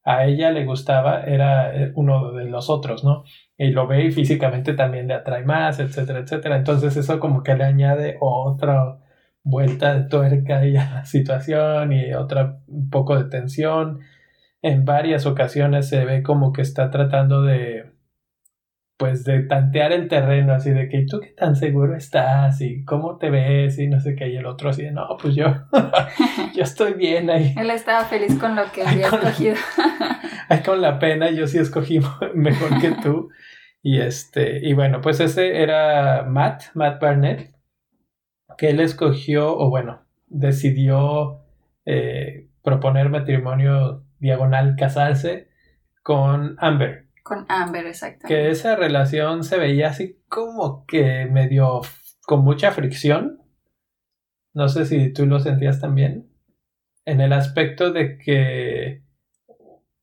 a 0.03 0.25
ella 0.25 0.51
le 0.51 0.65
gustaba 0.65 1.21
era 1.23 1.73
eh, 1.75 1.93
uno 1.95 2.33
de 2.33 2.45
los 2.45 2.69
otros, 2.69 3.03
¿no? 3.03 3.23
Y 3.57 3.69
lo 3.69 3.87
ve 3.87 4.05
y 4.05 4.11
físicamente 4.11 4.73
también 4.73 5.07
le 5.07 5.13
atrae 5.13 5.45
más, 5.45 5.79
etcétera, 5.79 6.19
etcétera. 6.19 6.57
Entonces 6.57 6.97
eso 6.97 7.19
como 7.19 7.41
que 7.43 7.55
le 7.55 7.63
añade 7.63 8.17
otro 8.19 8.99
vuelta 9.43 9.93
de 9.95 10.09
tuerca 10.09 10.65
y 10.65 10.75
a 10.75 10.89
la 10.89 11.05
situación 11.05 11.93
y 11.93 12.13
otra 12.13 12.59
poco 12.91 13.17
de 13.17 13.29
tensión. 13.29 13.99
En 14.63 14.85
varias 14.85 15.27
ocasiones 15.27 15.87
se 15.87 16.03
ve 16.05 16.23
como 16.23 16.53
que 16.53 16.63
está 16.63 16.89
tratando 16.89 17.43
de 17.43 17.93
pues 18.97 19.23
de 19.23 19.43
tantear 19.43 19.91
el 19.91 20.07
terreno 20.07 20.53
así 20.53 20.71
de 20.71 20.87
que 20.87 21.05
tú 21.09 21.19
qué 21.19 21.29
tan 21.29 21.55
seguro 21.55 21.95
estás 21.95 22.61
y 22.61 22.83
cómo 22.85 23.17
te 23.17 23.29
ves 23.29 23.77
y 23.77 23.87
no 23.87 23.99
sé 23.99 24.15
qué 24.15 24.29
y 24.29 24.37
el 24.37 24.45
otro 24.45 24.69
así 24.69 24.83
de 24.83 24.91
no 24.91 25.05
pues 25.21 25.35
yo 25.35 25.47
yo 26.55 26.63
estoy 26.63 26.93
bien 26.93 27.29
ahí 27.29 27.53
él 27.57 27.69
estaba 27.69 28.05
feliz 28.05 28.39
con 28.39 28.55
lo 28.55 28.71
que 28.71 28.83
había 28.83 29.07
escogido. 29.07 29.55
ahí 30.49 30.61
con 30.63 30.81
la 30.81 30.97
pena 30.97 31.29
yo 31.29 31.45
sí 31.45 31.59
escogí 31.59 31.99
mejor 32.33 32.79
que 32.81 32.91
tú. 33.03 33.29
Y 33.85 33.99
este 33.99 34.65
y 34.65 34.73
bueno 34.73 35.01
pues 35.01 35.19
ese 35.19 35.61
era 35.61 36.23
Matt 36.23 36.63
Matt 36.73 37.01
Barnett 37.01 37.53
que 38.57 38.69
él 38.69 38.79
escogió, 38.79 39.55
o 39.55 39.69
bueno, 39.69 40.05
decidió 40.27 41.41
eh, 41.85 42.47
proponer 42.63 43.09
matrimonio 43.09 44.02
diagonal, 44.23 44.75
casarse 44.75 45.49
con 46.01 46.55
Amber. 46.57 47.09
Con 47.21 47.45
Amber, 47.49 47.85
exactamente. 47.85 48.27
Que 48.27 48.49
esa 48.49 48.75
relación 48.75 49.43
se 49.43 49.59
veía 49.59 49.89
así 49.89 50.23
como 50.27 50.85
que 50.85 51.27
medio 51.27 51.81
con 52.25 52.43
mucha 52.43 52.71
fricción. 52.71 53.41
No 54.53 54.69
sé 54.69 54.85
si 54.85 55.13
tú 55.13 55.25
lo 55.25 55.39
sentías 55.39 55.79
también. 55.79 56.29
En 57.05 57.21
el 57.21 57.33
aspecto 57.33 57.91
de 57.91 58.17
que 58.17 59.03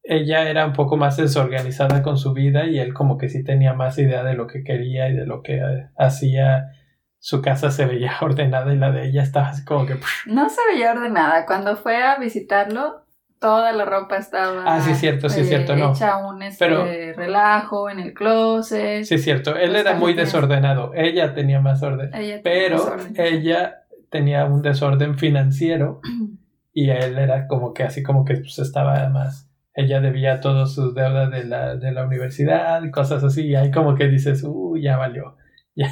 ella 0.02 0.48
era 0.48 0.66
un 0.66 0.72
poco 0.72 0.96
más 0.96 1.16
desorganizada 1.16 2.02
con 2.02 2.18
su 2.18 2.32
vida 2.32 2.66
y 2.66 2.78
él 2.78 2.92
como 2.94 3.16
que 3.16 3.28
sí 3.28 3.44
tenía 3.44 3.74
más 3.74 3.98
idea 3.98 4.22
de 4.22 4.34
lo 4.34 4.46
que 4.46 4.64
quería 4.64 5.08
y 5.08 5.14
de 5.14 5.26
lo 5.26 5.42
que 5.42 5.62
hacía 5.96 6.72
su 7.18 7.42
casa 7.42 7.70
se 7.70 7.86
veía 7.86 8.16
ordenada 8.20 8.72
y 8.72 8.78
la 8.78 8.90
de 8.90 9.06
ella 9.06 9.22
estaba 9.22 9.48
así 9.48 9.64
como 9.64 9.86
que... 9.86 9.96
No 10.26 10.48
se 10.48 10.60
veía 10.72 10.92
ordenada. 10.92 11.46
Cuando 11.46 11.76
fue 11.76 12.02
a 12.02 12.18
visitarlo, 12.18 13.04
toda 13.40 13.73
la 13.73 13.85
ropa 13.85 14.18
estaba... 14.18 14.62
Ah, 14.66 14.80
sí, 14.80 14.94
cierto, 14.94 15.28
sí, 15.28 15.44
cierto, 15.44 15.75
no. 15.75 15.92
Hecha 15.92 16.18
un 16.18 16.42
este, 16.42 17.14
relajo 17.14 17.90
en 17.90 17.99
el 17.99 18.14
closet. 18.14 19.04
Sí, 19.04 19.18
cierto. 19.18 19.56
Él 19.56 19.75
era 19.75 19.94
muy 19.94 20.12
desordenado. 20.14 20.92
Ella 20.94 21.35
tenía 21.35 21.61
más 21.61 21.82
orden. 21.82 22.11
pero 22.44 22.97
ella 23.16 23.82
tenía 24.11 24.44
un 24.44 24.62
desorden 24.62 25.18
financiero 25.18 26.00
y 26.73 26.90
él 26.90 27.18
era 27.18 27.47
como 27.49 27.73
que 27.73 27.82
así 27.82 28.02
como 28.02 28.25
que 28.25 28.35
pues, 28.35 28.59
estaba 28.59 29.09
más... 29.09 29.49
Ella 29.73 30.00
debía 30.00 30.40
todas 30.40 30.75
sus 30.75 30.94
deudas 30.94 31.30
de 31.30 31.44
la, 31.44 31.76
de 31.76 31.92
la 31.92 32.04
universidad 32.04 32.82
cosas 32.92 33.25
así. 33.25 33.47
Y 33.47 33.54
ahí 33.54 33.70
como 33.70 33.94
que 33.94 34.09
dices, 34.09 34.44
uh, 34.44 34.76
ya 34.76 34.97
valió. 34.97 35.37
Ya 35.76 35.88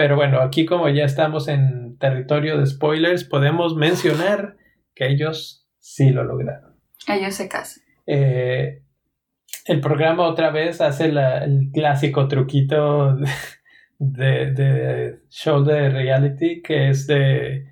pero 0.00 0.16
bueno, 0.16 0.40
aquí 0.40 0.64
como 0.64 0.88
ya 0.88 1.04
estamos 1.04 1.46
en 1.46 1.98
territorio 1.98 2.56
de 2.56 2.66
spoilers, 2.66 3.24
podemos 3.24 3.76
mencionar 3.76 4.56
que 4.94 5.08
ellos 5.08 5.59
sí 5.80 6.10
lo 6.10 6.24
lograron. 6.24 6.76
Ellos 7.08 7.34
se 7.34 7.48
casan. 7.48 7.82
Eh, 8.06 8.82
el 9.66 9.80
programa 9.80 10.28
otra 10.28 10.50
vez 10.50 10.80
hace 10.80 11.06
el 11.06 11.70
clásico 11.72 12.28
truquito 12.28 13.16
de, 13.98 14.52
de, 14.52 15.20
show 15.28 15.64
de 15.64 15.90
reality 15.90 16.62
que 16.62 16.90
es 16.90 17.06
de 17.06 17.66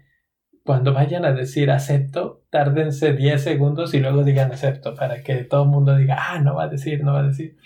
cuando 0.64 0.92
vayan 0.92 1.24
a 1.24 1.32
decir 1.32 1.70
acepto, 1.70 2.44
tárdense 2.50 3.14
10 3.14 3.42
segundos 3.42 3.94
y 3.94 4.00
luego 4.00 4.22
digan 4.22 4.52
acepto 4.52 4.94
para 4.94 5.22
que 5.22 5.36
todo 5.44 5.62
el 5.62 5.70
mundo 5.70 5.96
diga, 5.96 6.16
ah, 6.18 6.40
no 6.40 6.56
va 6.56 6.64
a 6.64 6.68
decir, 6.68 7.02
no 7.02 7.14
va 7.14 7.20
a 7.20 7.28
decir. 7.28 7.56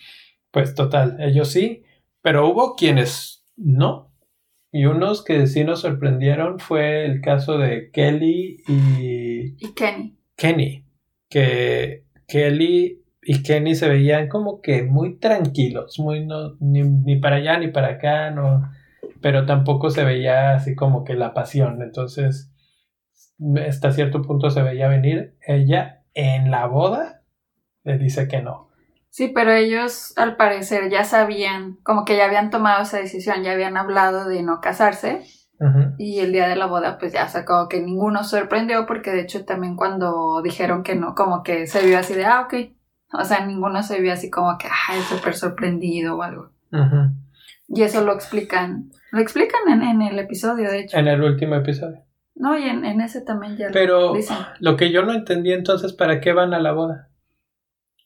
Pues 0.52 0.76
total, 0.76 1.16
ellos 1.18 1.50
sí, 1.50 1.82
pero 2.20 2.48
hubo 2.48 2.76
quienes 2.76 3.44
no, 3.56 4.12
y 4.70 4.86
unos 4.86 5.22
que 5.22 5.46
sí 5.48 5.64
nos 5.64 5.80
sorprendieron 5.80 6.58
fue 6.58 7.04
el 7.04 7.20
caso 7.20 7.58
de 7.58 7.90
Kelly 7.90 8.62
y... 8.66 9.56
Y 9.58 9.74
Kenny. 9.74 10.16
Kenny. 10.42 10.84
Que 11.28 12.04
Kelly 12.26 13.00
y 13.22 13.42
Kenny 13.44 13.76
se 13.76 13.88
veían 13.88 14.28
como 14.28 14.60
que 14.60 14.82
muy 14.82 15.20
tranquilos, 15.20 16.00
muy 16.00 16.26
no, 16.26 16.56
ni, 16.58 17.14
para 17.20 17.36
allá 17.36 17.58
ni 17.58 17.68
para 17.68 17.90
acá, 17.90 18.32
no, 18.32 18.68
pero 19.20 19.46
tampoco 19.46 19.90
se 19.90 20.04
veía 20.04 20.56
así 20.56 20.74
como 20.74 21.04
que 21.04 21.14
la 21.14 21.32
pasión. 21.32 21.80
Entonces, 21.80 22.52
hasta 23.64 23.92
cierto 23.92 24.22
punto 24.22 24.50
se 24.50 24.62
veía 24.62 24.88
venir. 24.88 25.36
Ella 25.46 26.02
en 26.12 26.50
la 26.50 26.66
boda 26.66 27.22
le 27.84 27.98
dice 27.98 28.26
que 28.26 28.42
no. 28.42 28.68
Sí, 29.10 29.28
pero 29.28 29.52
ellos 29.52 30.12
al 30.16 30.34
parecer 30.34 30.90
ya 30.90 31.04
sabían, 31.04 31.76
como 31.84 32.04
que 32.04 32.16
ya 32.16 32.24
habían 32.24 32.50
tomado 32.50 32.82
esa 32.82 32.98
decisión, 32.98 33.44
ya 33.44 33.52
habían 33.52 33.76
hablado 33.76 34.28
de 34.28 34.42
no 34.42 34.60
casarse. 34.60 35.22
Y 35.98 36.18
el 36.20 36.32
día 36.32 36.48
de 36.48 36.56
la 36.56 36.66
boda, 36.66 36.98
pues 36.98 37.12
ya, 37.12 37.26
o 37.26 37.28
sea, 37.28 37.44
como 37.44 37.68
que 37.68 37.80
ninguno 37.80 38.24
sorprendió, 38.24 38.86
porque 38.86 39.10
de 39.12 39.20
hecho 39.20 39.44
también 39.44 39.76
cuando 39.76 40.42
dijeron 40.42 40.82
que 40.82 40.94
no, 40.94 41.14
como 41.14 41.42
que 41.42 41.66
se 41.66 41.86
vio 41.86 41.98
así 41.98 42.14
de, 42.14 42.24
ah, 42.24 42.42
ok. 42.42 42.54
O 43.12 43.24
sea, 43.24 43.46
ninguno 43.46 43.82
se 43.82 44.00
vio 44.00 44.12
así 44.12 44.30
como 44.30 44.56
que, 44.58 44.66
ah, 44.68 44.94
súper 45.08 45.34
sorprendido 45.34 46.16
o 46.16 46.22
algo. 46.22 46.50
Y 47.68 47.82
eso 47.82 48.04
lo 48.04 48.12
explican, 48.12 48.90
lo 49.12 49.20
explican 49.20 49.82
en, 49.82 50.02
el 50.02 50.18
episodio, 50.18 50.70
de 50.70 50.80
hecho. 50.80 50.96
En 50.96 51.08
el 51.08 51.22
último 51.22 51.54
episodio. 51.54 52.02
No, 52.34 52.58
y 52.58 52.64
en, 52.64 53.00
ese 53.00 53.20
también 53.20 53.56
ya 53.56 53.68
Pero 53.72 54.14
lo 54.58 54.76
que 54.76 54.90
yo 54.90 55.02
no 55.02 55.12
entendí 55.12 55.52
entonces, 55.52 55.92
¿para 55.92 56.20
qué 56.20 56.32
van 56.32 56.54
a 56.54 56.60
la 56.60 56.72
boda? 56.72 57.10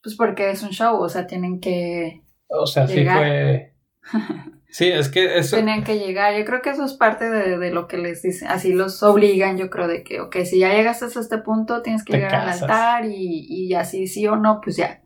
Pues 0.03 0.17
porque 0.17 0.51
es 0.51 0.63
un 0.63 0.71
show, 0.71 1.01
o 1.01 1.09
sea, 1.09 1.27
tienen 1.27 1.61
que. 1.61 2.23
O 2.49 2.67
sea, 2.67 2.87
sí 2.87 3.05
fue. 3.05 3.73
Sí, 4.69 4.87
es 4.89 5.09
que 5.09 5.39
eso... 5.39 5.57
Tenían 5.57 5.85
que 5.85 5.99
llegar. 5.99 6.37
Yo 6.37 6.45
creo 6.45 6.61
que 6.61 6.71
eso 6.71 6.85
es 6.85 6.95
parte 6.95 7.31
de, 7.31 7.71
lo 7.71 7.89
que 7.89 7.99
les 7.99 8.23
dicen. 8.23 8.49
Así 8.49 8.73
los 8.73 9.03
obligan, 9.03 9.57
yo 9.57 9.71
creo, 9.71 9.89
de 9.89 10.03
que, 10.03 10.21
ok, 10.21 10.37
si 10.45 10.59
ya 10.59 10.73
llegaste 10.73 11.07
hasta 11.07 11.21
este 11.21 11.39
punto, 11.39 11.83
tienes 11.83 12.05
que 12.05 12.15
llegar 12.15 12.35
al 12.35 12.49
altar 12.49 13.05
y, 13.05 13.47
y 13.49 13.75
así 13.75 14.07
sí 14.07 14.27
o 14.27 14.37
no, 14.37 14.61
pues 14.63 14.77
ya. 14.77 15.01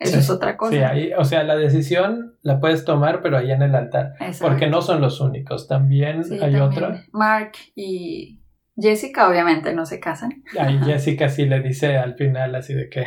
Eso 0.00 0.18
es 0.18 0.30
otra 0.30 0.56
cosa. 0.56 0.72
Sí, 0.72 0.78
ahí, 0.78 1.12
o 1.12 1.24
sea, 1.24 1.42
la 1.44 1.56
decisión 1.56 2.34
la 2.40 2.58
puedes 2.58 2.86
tomar, 2.86 3.20
pero 3.20 3.36
allá 3.36 3.54
en 3.54 3.62
el 3.62 3.74
altar. 3.74 4.14
Porque 4.40 4.66
no 4.66 4.80
son 4.80 5.02
los 5.02 5.20
únicos. 5.20 5.68
También 5.68 6.22
hay 6.42 6.56
otro. 6.56 6.94
Mark 7.12 7.52
y 7.74 8.40
Jessica, 8.78 9.28
obviamente, 9.28 9.74
no 9.74 9.84
se 9.84 10.00
casan. 10.00 10.42
Ahí 10.58 10.78
Jessica 10.78 11.28
sí 11.28 11.44
le 11.44 11.60
dice 11.60 11.98
al 11.98 12.14
final 12.14 12.54
así 12.54 12.72
de 12.72 12.88
que. 12.88 13.04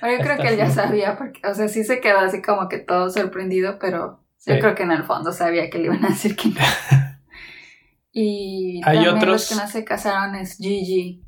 pero 0.00 0.16
yo 0.16 0.22
creo 0.22 0.36
que 0.40 0.48
él 0.48 0.56
ya 0.56 0.70
sabía, 0.70 1.16
porque, 1.16 1.40
o 1.48 1.52
sea, 1.52 1.66
sí 1.66 1.82
se 1.82 2.00
quedó 2.00 2.20
así 2.20 2.40
como 2.40 2.68
que 2.68 2.78
todo 2.78 3.10
sorprendido, 3.10 3.78
pero 3.80 4.23
yo 4.46 4.58
creo 4.58 4.74
que 4.74 4.82
en 4.82 4.92
el 4.92 5.04
fondo 5.04 5.32
sabía 5.32 5.70
que 5.70 5.78
le 5.78 5.84
iban 5.86 6.04
a 6.04 6.08
decir 6.08 6.36
que 6.36 6.50
y 8.12 8.80
hay 8.84 8.96
también 8.96 9.16
otros 9.16 9.32
los 9.32 9.48
que 9.48 9.54
no 9.56 9.68
se 9.68 9.84
casaron 9.84 10.34
es 10.34 10.56
Gigi. 10.58 11.24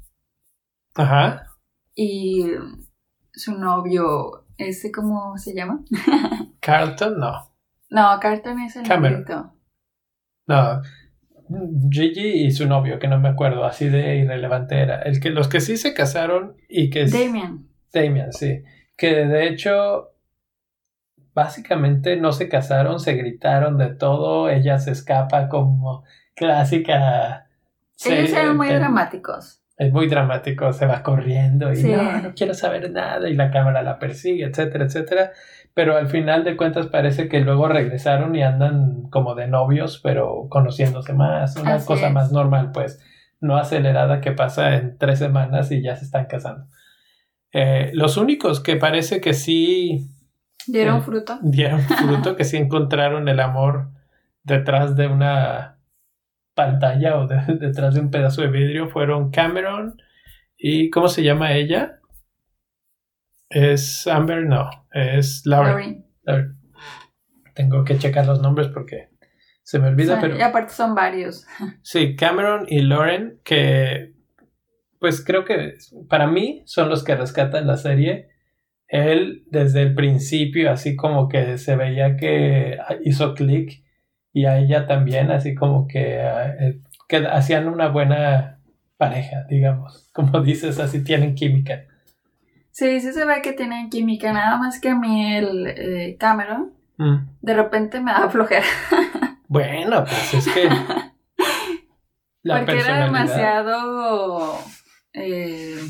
Ajá. 0.94 1.46
Y 1.94 2.46
su 3.32 3.58
novio 3.58 4.46
¿Ese 4.58 4.90
cómo 4.90 5.36
se 5.36 5.54
llama? 5.54 5.84
Carlton, 6.60 7.18
no. 7.18 7.52
No, 7.90 8.18
Carlton 8.20 8.60
es 8.60 8.76
el 8.76 8.88
Cameron. 8.88 9.24
No. 10.46 10.80
Gigi 11.90 12.44
y 12.46 12.50
su 12.50 12.66
novio, 12.66 12.98
que 12.98 13.06
no 13.06 13.20
me 13.20 13.28
acuerdo, 13.28 13.64
así 13.64 13.88
de 13.88 14.16
irrelevante 14.16 14.80
era. 14.80 15.02
El 15.02 15.20
que, 15.20 15.30
los 15.30 15.48
que 15.48 15.60
sí 15.60 15.76
se 15.76 15.94
casaron 15.94 16.56
y 16.68 16.90
que... 16.90 17.06
Damien. 17.06 17.68
Damien, 17.92 18.32
sí. 18.32 18.62
Que 18.96 19.26
de 19.26 19.48
hecho, 19.48 20.15
básicamente 21.36 22.16
no 22.16 22.32
se 22.32 22.48
casaron, 22.48 22.98
se 22.98 23.12
gritaron 23.12 23.78
de 23.78 23.94
todo, 23.94 24.50
ella 24.50 24.80
se 24.80 24.90
escapa 24.90 25.48
como 25.48 26.02
clásica... 26.34 27.46
Ellos 28.04 28.32
eran 28.32 28.56
muy 28.56 28.68
dramáticos 28.68 29.62
es 29.78 29.92
muy 29.92 30.08
dramático, 30.08 30.72
se 30.72 30.86
va 30.86 31.02
corriendo 31.02 31.72
y 31.72 31.82
no, 31.82 32.22
no 32.22 32.34
quiero 32.34 32.54
saber 32.54 32.90
nada 32.90 33.28
y 33.28 33.34
la 33.34 33.50
cámara 33.50 33.82
la 33.82 33.98
persigue, 33.98 34.44
etcétera, 34.44 34.86
etcétera. 34.86 35.32
Pero 35.74 35.96
al 35.96 36.08
final 36.08 36.44
de 36.44 36.56
cuentas 36.56 36.86
parece 36.86 37.28
que 37.28 37.40
luego 37.40 37.68
regresaron 37.68 38.34
y 38.34 38.42
andan 38.42 39.02
como 39.10 39.34
de 39.34 39.48
novios, 39.48 40.00
pero 40.02 40.46
conociéndose 40.48 41.12
más, 41.12 41.56
una 41.56 41.84
cosa 41.84 42.08
más 42.08 42.32
normal, 42.32 42.70
pues, 42.72 43.04
no 43.40 43.58
acelerada 43.58 44.22
que 44.22 44.32
pasa 44.32 44.76
en 44.76 44.96
tres 44.96 45.18
semanas 45.18 45.70
y 45.70 45.82
ya 45.82 45.94
se 45.94 46.06
están 46.06 46.24
casando. 46.24 46.66
Eh, 47.52 47.90
los 47.92 48.16
únicos 48.16 48.60
que 48.60 48.76
parece 48.76 49.20
que 49.20 49.34
sí... 49.34 50.08
Dieron 50.66 51.02
fruto. 51.02 51.38
Dieron 51.42 51.80
fruto, 51.82 52.36
que 52.36 52.44
sí 52.44 52.56
encontraron 52.56 53.28
el 53.28 53.40
amor 53.40 53.90
detrás 54.42 54.96
de 54.96 55.08
una 55.08 55.78
pantalla 56.54 57.18
o 57.18 57.26
detrás 57.26 57.94
de 57.94 58.00
un 58.00 58.10
pedazo 58.10 58.42
de 58.42 58.48
vidrio 58.48 58.88
fueron 58.88 59.30
Cameron 59.30 60.00
y 60.56 60.90
¿cómo 60.90 61.08
se 61.08 61.22
llama 61.22 61.52
ella? 61.52 62.00
Es 63.48 64.06
Amber, 64.06 64.44
no, 64.44 64.68
es 64.92 65.42
Lauren. 65.44 66.04
Tengo 67.54 67.84
que 67.84 67.98
checar 67.98 68.26
los 68.26 68.40
nombres 68.40 68.68
porque 68.68 69.10
se 69.62 69.78
me 69.78 69.88
olvida, 69.88 70.20
pero... 70.20 70.36
Y 70.36 70.42
aparte 70.42 70.72
son 70.72 70.94
varios. 70.94 71.46
Sí, 71.82 72.16
Cameron 72.16 72.66
y 72.68 72.82
Lauren, 72.82 73.40
que 73.44 74.14
pues 74.98 75.24
creo 75.24 75.44
que 75.44 75.74
para 76.08 76.26
mí 76.26 76.62
son 76.66 76.88
los 76.88 77.04
que 77.04 77.14
rescatan 77.14 77.66
la 77.66 77.76
serie. 77.76 78.30
Él 78.88 79.44
desde 79.50 79.82
el 79.82 79.94
principio, 79.94 80.70
así 80.70 80.96
como 80.96 81.28
que 81.28 81.58
se 81.58 81.76
veía 81.76 82.16
que 82.16 82.78
hizo 83.04 83.34
clic 83.34 83.82
y 84.32 84.44
a 84.44 84.58
ella 84.58 84.86
también, 84.86 85.30
así 85.30 85.54
como 85.54 85.88
que, 85.88 86.18
eh, 86.20 86.80
que 87.08 87.26
hacían 87.26 87.68
una 87.68 87.88
buena 87.88 88.60
pareja, 88.96 89.44
digamos. 89.48 90.10
Como 90.12 90.40
dices, 90.40 90.78
así 90.78 91.02
tienen 91.02 91.34
química. 91.34 91.84
Sí, 92.70 93.00
sí 93.00 93.12
se 93.12 93.24
ve 93.24 93.40
que 93.42 93.54
tienen 93.54 93.88
química, 93.88 94.32
nada 94.32 94.58
más 94.58 94.78
que 94.80 94.90
a 94.90 94.94
mí 94.94 95.34
el 95.34 95.66
eh, 95.66 96.16
Cameron, 96.18 96.74
mm. 96.98 97.16
de 97.40 97.54
repente 97.54 98.00
me 98.00 98.12
da 98.12 98.28
flojera. 98.28 98.66
bueno, 99.48 100.04
pues 100.04 100.34
es 100.34 100.48
que... 100.52 100.68
La 102.42 102.58
Porque 102.58 102.78
era 102.78 103.06
demasiado 103.06 104.58
eh, 105.14 105.80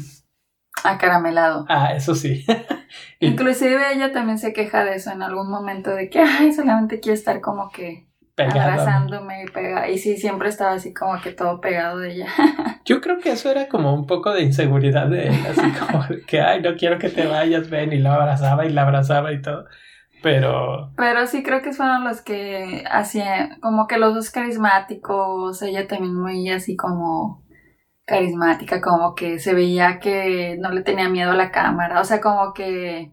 acaramelado. 0.84 1.66
Ah, 1.68 1.92
eso 1.94 2.14
sí. 2.14 2.46
Inclusive 3.20 3.92
ella 3.92 4.12
también 4.12 4.38
se 4.38 4.52
queja 4.52 4.84
de 4.84 4.96
eso 4.96 5.10
en 5.10 5.22
algún 5.22 5.50
momento, 5.50 5.90
de 5.90 6.10
que, 6.10 6.20
ay, 6.20 6.52
solamente 6.52 7.00
quiere 7.00 7.14
estar 7.14 7.40
como 7.40 7.70
que 7.70 8.06
abrazándome 8.44 9.44
y 9.44 9.46
pega 9.46 9.88
y 9.88 9.98
sí 9.98 10.16
siempre 10.16 10.48
estaba 10.48 10.72
así 10.72 10.92
como 10.92 11.20
que 11.20 11.32
todo 11.32 11.60
pegado 11.60 11.98
de 11.98 12.12
ella. 12.12 12.26
Yo 12.84 13.00
creo 13.00 13.18
que 13.18 13.32
eso 13.32 13.50
era 13.50 13.68
como 13.68 13.94
un 13.94 14.06
poco 14.06 14.32
de 14.32 14.42
inseguridad 14.42 15.08
de 15.08 15.28
él 15.28 15.34
así 15.48 15.70
como 15.80 16.04
que 16.26 16.40
ay 16.40 16.60
no 16.60 16.76
quiero 16.76 16.98
que 16.98 17.08
te 17.08 17.26
vayas 17.26 17.70
ven 17.70 17.92
y 17.92 17.98
lo 17.98 18.12
abrazaba 18.12 18.66
y 18.66 18.72
la 18.72 18.82
abrazaba 18.82 19.32
y 19.32 19.40
todo. 19.40 19.66
Pero 20.22 20.92
pero 20.96 21.26
sí 21.26 21.42
creo 21.42 21.62
que 21.62 21.72
fueron 21.72 22.04
los 22.04 22.20
que 22.20 22.84
hacían 22.90 23.60
como 23.60 23.86
que 23.86 23.98
los 23.98 24.14
dos 24.14 24.30
carismáticos 24.30 25.62
ella 25.62 25.86
también 25.86 26.14
muy 26.14 26.50
así 26.50 26.76
como 26.76 27.45
carismática 28.06 28.80
como 28.80 29.14
que 29.14 29.38
se 29.38 29.54
veía 29.54 30.00
que 30.00 30.56
no 30.58 30.70
le 30.70 30.82
tenía 30.82 31.08
miedo 31.08 31.32
a 31.32 31.36
la 31.36 31.50
cámara 31.50 32.00
o 32.00 32.04
sea 32.04 32.20
como 32.20 32.54
que 32.54 33.12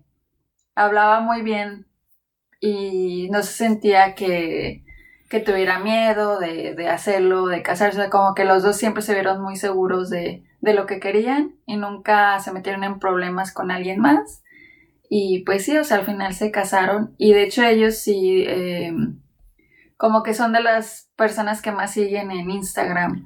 hablaba 0.75 1.19
muy 1.19 1.41
bien 1.41 1.87
y 2.61 3.29
no 3.31 3.41
se 3.43 3.53
sentía 3.53 4.15
que 4.15 4.83
que 5.33 5.39
tuviera 5.39 5.79
miedo 5.79 6.37
de, 6.37 6.75
de 6.75 6.89
hacerlo, 6.89 7.47
de 7.47 7.63
casarse, 7.63 8.07
como 8.11 8.35
que 8.35 8.45
los 8.45 8.61
dos 8.61 8.77
siempre 8.77 9.01
se 9.01 9.15
vieron 9.15 9.41
muy 9.41 9.55
seguros 9.55 10.11
de, 10.11 10.43
de 10.61 10.75
lo 10.75 10.85
que 10.85 10.99
querían 10.99 11.55
y 11.65 11.75
nunca 11.75 12.39
se 12.39 12.51
metieron 12.51 12.83
en 12.83 12.99
problemas 12.99 13.51
con 13.51 13.71
alguien 13.71 13.99
más. 13.99 14.43
Y 15.09 15.43
pues 15.43 15.65
sí, 15.65 15.75
o 15.75 15.83
sea, 15.83 15.97
al 15.97 16.05
final 16.05 16.35
se 16.35 16.51
casaron 16.51 17.15
y 17.17 17.33
de 17.33 17.45
hecho 17.45 17.63
ellos 17.63 17.97
sí, 17.97 18.45
em, 18.47 19.23
como 19.97 20.21
que 20.21 20.35
son 20.35 20.53
de 20.53 20.61
las 20.61 21.09
personas 21.15 21.63
que 21.63 21.71
más 21.71 21.93
siguen 21.93 22.29
en 22.29 22.51
Instagram. 22.51 23.25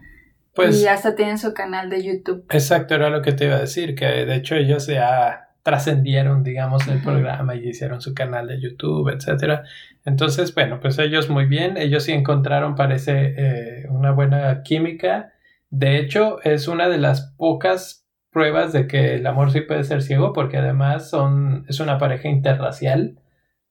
Pues, 0.57 0.81
y 0.81 0.87
hasta 0.87 1.15
tienen 1.15 1.37
su 1.37 1.53
canal 1.53 1.87
de 1.91 2.03
YouTube. 2.03 2.45
Exacto, 2.49 2.95
era 2.95 3.11
lo 3.11 3.21
que 3.21 3.31
te 3.31 3.45
iba 3.45 3.57
a 3.57 3.59
decir, 3.59 3.93
que 3.93 4.05
de 4.05 4.35
hecho 4.35 4.55
ellos 4.55 4.87
ya 4.87 5.49
trascendieron, 5.61 6.43
digamos, 6.43 6.87
el 6.87 6.99
programa 6.99 7.53
y 7.53 7.67
hicieron 7.67 8.01
su 8.01 8.15
canal 8.15 8.47
de 8.47 8.59
YouTube, 8.59 9.09
etcétera. 9.09 9.65
Entonces, 10.03 10.55
bueno, 10.55 10.79
pues 10.79 10.97
ellos 10.97 11.29
muy 11.29 11.45
bien, 11.45 11.77
ellos 11.77 12.05
sí 12.05 12.11
encontraron, 12.11 12.73
parece, 12.73 13.35
eh, 13.37 13.85
una 13.89 14.11
buena 14.11 14.63
química. 14.63 15.33
De 15.69 15.99
hecho, 15.99 16.41
es 16.43 16.67
una 16.67 16.89
de 16.89 16.97
las 16.97 17.33
pocas 17.37 18.07
pruebas 18.31 18.73
de 18.73 18.87
que 18.87 19.13
el 19.13 19.27
amor 19.27 19.51
sí 19.51 19.61
puede 19.61 19.83
ser 19.83 20.01
ciego, 20.01 20.33
porque 20.33 20.57
además 20.57 21.09
son, 21.11 21.65
es 21.69 21.79
una 21.79 21.99
pareja 21.99 22.29
interracial. 22.29 23.19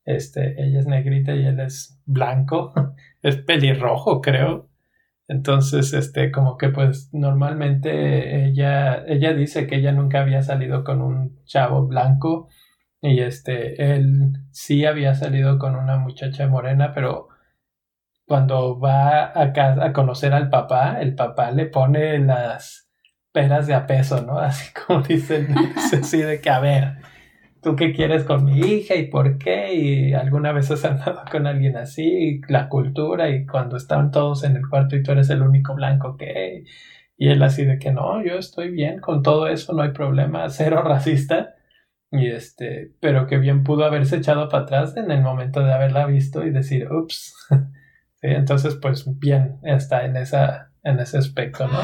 Este, 0.05 0.63
ella 0.63 0.79
es 0.79 0.87
negrita 0.87 1.35
y 1.35 1.45
él 1.45 1.59
es 1.59 1.99
blanco, 2.05 2.73
es 3.21 3.35
pelirrojo, 3.35 4.21
creo. 4.21 4.66
Entonces, 5.27 5.93
este, 5.93 6.31
como 6.31 6.57
que 6.57 6.69
pues 6.69 7.09
normalmente 7.13 8.45
ella, 8.45 9.03
ella 9.07 9.33
dice 9.33 9.67
que 9.67 9.75
ella 9.75 9.91
nunca 9.91 10.21
había 10.21 10.41
salido 10.41 10.83
con 10.83 11.01
un 11.01 11.43
chavo 11.45 11.85
blanco 11.85 12.47
y 13.01 13.19
este, 13.19 13.93
él 13.93 14.33
sí 14.51 14.85
había 14.85 15.15
salido 15.15 15.59
con 15.59 15.75
una 15.75 15.97
muchacha 15.97 16.47
morena, 16.47 16.93
pero 16.93 17.27
cuando 18.25 18.79
va 18.79 19.25
a, 19.25 19.53
a 19.85 19.93
conocer 19.93 20.33
al 20.33 20.49
papá, 20.49 20.99
el 21.01 21.15
papá 21.15 21.51
le 21.51 21.65
pone 21.65 22.19
las 22.19 22.89
peras 23.31 23.67
de 23.67 23.73
a 23.73 23.85
peso, 23.85 24.21
¿no? 24.21 24.39
Así 24.39 24.73
como 24.73 25.01
dicen, 25.01 25.53
así 25.75 26.21
de 26.21 26.41
que 26.41 26.49
a 26.49 26.59
ver, 26.59 26.97
¿tú 27.67 27.75
qué 27.75 27.91
quieres 27.91 28.23
con 28.23 28.45
mi 28.45 28.61
hija 28.61 28.95
y 28.95 29.07
por 29.07 29.37
qué? 29.37 29.73
Y 29.73 30.13
alguna 30.13 30.53
vez 30.53 30.71
has 30.71 30.85
andado 30.85 31.23
con 31.29 31.47
alguien 31.47 31.75
así, 31.75 32.39
la 32.47 32.69
cultura 32.69 33.29
y 33.29 33.45
cuando 33.45 33.75
están 33.75 34.09
todos 34.09 34.45
en 34.45 34.55
el 34.55 34.69
cuarto 34.69 34.95
y 34.95 35.03
tú 35.03 35.11
eres 35.11 35.29
el 35.29 35.41
único 35.41 35.75
blanco 35.75 36.15
que... 36.15 36.63
Y 37.17 37.27
él 37.27 37.43
así 37.43 37.65
de 37.65 37.77
que 37.77 37.91
no, 37.91 38.23
yo 38.23 38.35
estoy 38.35 38.69
bien 38.71 39.01
con 39.01 39.21
todo 39.21 39.49
eso, 39.49 39.73
no 39.73 39.81
hay 39.81 39.91
problema, 39.91 40.47
cero 40.49 40.81
racista. 40.81 41.55
Y 42.09 42.27
este, 42.27 42.93
pero 43.01 43.27
que 43.27 43.37
bien 43.37 43.65
pudo 43.65 43.83
haberse 43.83 44.15
echado 44.15 44.47
para 44.47 44.63
atrás 44.63 44.95
en 44.95 45.11
el 45.11 45.21
momento 45.21 45.59
de 45.59 45.73
haberla 45.73 46.05
visto 46.05 46.45
y 46.45 46.51
decir, 46.51 46.89
ups. 46.89 47.35
entonces, 48.21 48.75
pues 48.81 49.03
bien, 49.19 49.59
está 49.63 50.05
en 50.05 50.15
esa, 50.15 50.71
en 50.83 51.01
ese 51.01 51.17
aspecto, 51.17 51.67
¿no? 51.67 51.79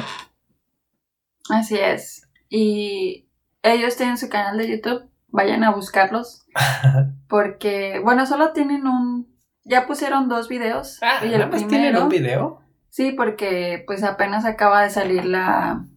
Así 1.50 1.76
es. 1.78 2.30
Y 2.48 3.28
ellos 3.63 3.98
tienen 3.98 4.17
su 4.17 4.30
canal 4.30 4.58
de 4.58 4.69
YouTube 4.69 5.12
vayan 5.34 5.65
a 5.65 5.72
buscarlos. 5.72 6.46
Porque, 7.28 8.00
bueno, 8.02 8.26
solo 8.26 8.54
tienen 8.54 8.88
un. 8.88 9.28
Ya 9.65 9.86
pusieron 9.88 10.30
dos 10.30 10.48
videos. 10.48 11.00
Ah, 11.02 11.26
y 11.26 11.34
el 11.34 11.50
primero, 11.50 11.67
tienen 11.67 11.98
un 11.98 12.10
video. 12.10 12.62
Sí, 12.89 13.12
porque 13.12 13.84
pues 13.88 14.04
apenas 14.04 14.46
acaba 14.46 14.84
de 14.84 14.91
salir 14.91 15.26
la 15.26 15.88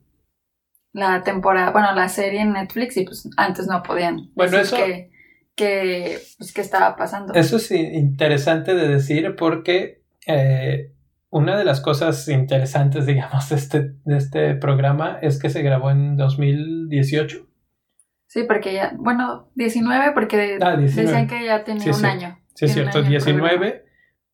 la 0.97 1.23
temporada, 1.23 1.73
bueno, 1.73 1.95
la 1.95 2.09
serie 2.09 2.41
en 2.41 2.55
Netflix 2.55 2.97
y 2.97 3.05
pues 3.05 3.29
antes 3.37 3.67
no 3.67 3.83
podían. 3.83 4.31
Bueno, 4.35 4.57
eso. 4.57 4.77
Que, 4.77 5.11
que, 5.55 6.19
pues, 6.39 6.55
que 6.55 6.63
estaba 6.63 6.97
pasando. 6.97 7.35
Eso 7.35 7.57
es 7.57 7.71
interesante 7.71 8.75
de 8.75 8.89
decir 8.89 9.37
porque 9.37 10.03
eh, 10.27 10.95
una 11.29 11.59
de 11.59 11.67
las 11.67 11.83
cosas 11.83 12.27
interesantes, 12.29 13.05
digamos, 13.07 13.51
de 13.51 13.57
este, 13.57 13.81
de 14.05 14.17
este 14.17 14.55
programa 14.55 15.19
es 15.21 15.39
que 15.39 15.51
se 15.51 15.63
grabó 15.63 15.91
en 15.91 16.17
2018. 16.17 17.47
Sí, 18.37 18.45
porque 18.47 18.75
ya, 18.75 18.93
bueno, 18.99 19.49
19, 19.55 20.13
porque 20.13 20.59
Ah, 20.61 20.77
19. 20.77 21.09
decían 21.11 21.27
que 21.27 21.47
ya 21.47 21.65
tenía 21.65 21.81
Sí, 21.85 21.89
un 21.89 21.95
sí. 21.95 22.05
año. 22.07 22.39
Sí, 22.53 22.67
es 22.67 22.75
cierto, 22.75 22.99
año 22.99 23.07
el 23.07 23.11
19. 23.13 23.85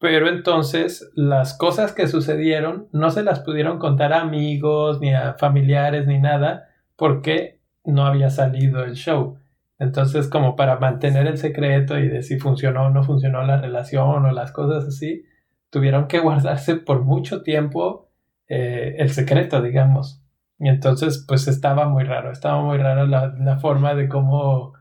Pero 0.01 0.29
entonces 0.29 1.09
las 1.15 1.57
cosas 1.57 1.93
que 1.93 2.09
sucedieron 2.09 2.88
no 2.91 3.12
se 3.12 3.23
las 3.23 3.38
pudieron 3.38 3.79
contar 3.79 4.12
a 4.12 4.23
amigos, 4.23 5.01
ni 5.01 5.15
a 5.15 5.35
familiares, 5.35 6.09
ni 6.09 6.19
nada, 6.19 6.65
porque 6.97 7.61
no 7.85 8.05
había 8.05 8.29
salido 8.31 8.83
el 8.83 8.95
show. 8.95 9.38
Entonces, 9.79 10.27
como 10.27 10.57
para 10.57 10.81
mantener 10.81 11.29
el 11.29 11.38
secreto 11.38 11.97
y 11.97 12.09
de 12.09 12.23
si 12.23 12.41
funcionó 12.41 12.87
o 12.87 12.91
no 12.91 13.05
funcionó 13.05 13.45
la 13.45 13.61
relación 13.61 14.27
o 14.27 14.33
las 14.33 14.51
cosas 14.51 14.85
así, 14.85 15.23
tuvieron 15.71 16.09
que 16.09 16.19
guardarse 16.19 16.75
por 16.75 17.05
mucho 17.05 17.45
tiempo 17.45 18.11
eh, 18.49 18.97
el 18.99 19.11
secreto, 19.11 19.62
digamos. 19.62 20.22
Y 20.62 20.68
entonces, 20.68 21.25
pues 21.27 21.48
estaba 21.48 21.88
muy 21.88 22.05
raro, 22.05 22.31
estaba 22.31 22.62
muy 22.62 22.79
raro 22.79 23.05
la, 23.05 23.35
la 23.37 23.59
forma 23.59 23.96
de 23.96 24.09
cómo, 24.09 24.75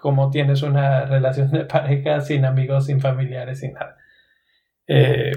cómo 0.00 0.30
tienes 0.30 0.62
una 0.62 1.04
relación 1.04 1.50
de 1.50 1.66
pareja 1.66 2.22
sin 2.22 2.46
amigos, 2.46 2.86
sin 2.86 2.98
familiares, 2.98 3.60
sin 3.60 3.74
nada. 3.74 3.98
Eh, 4.86 5.32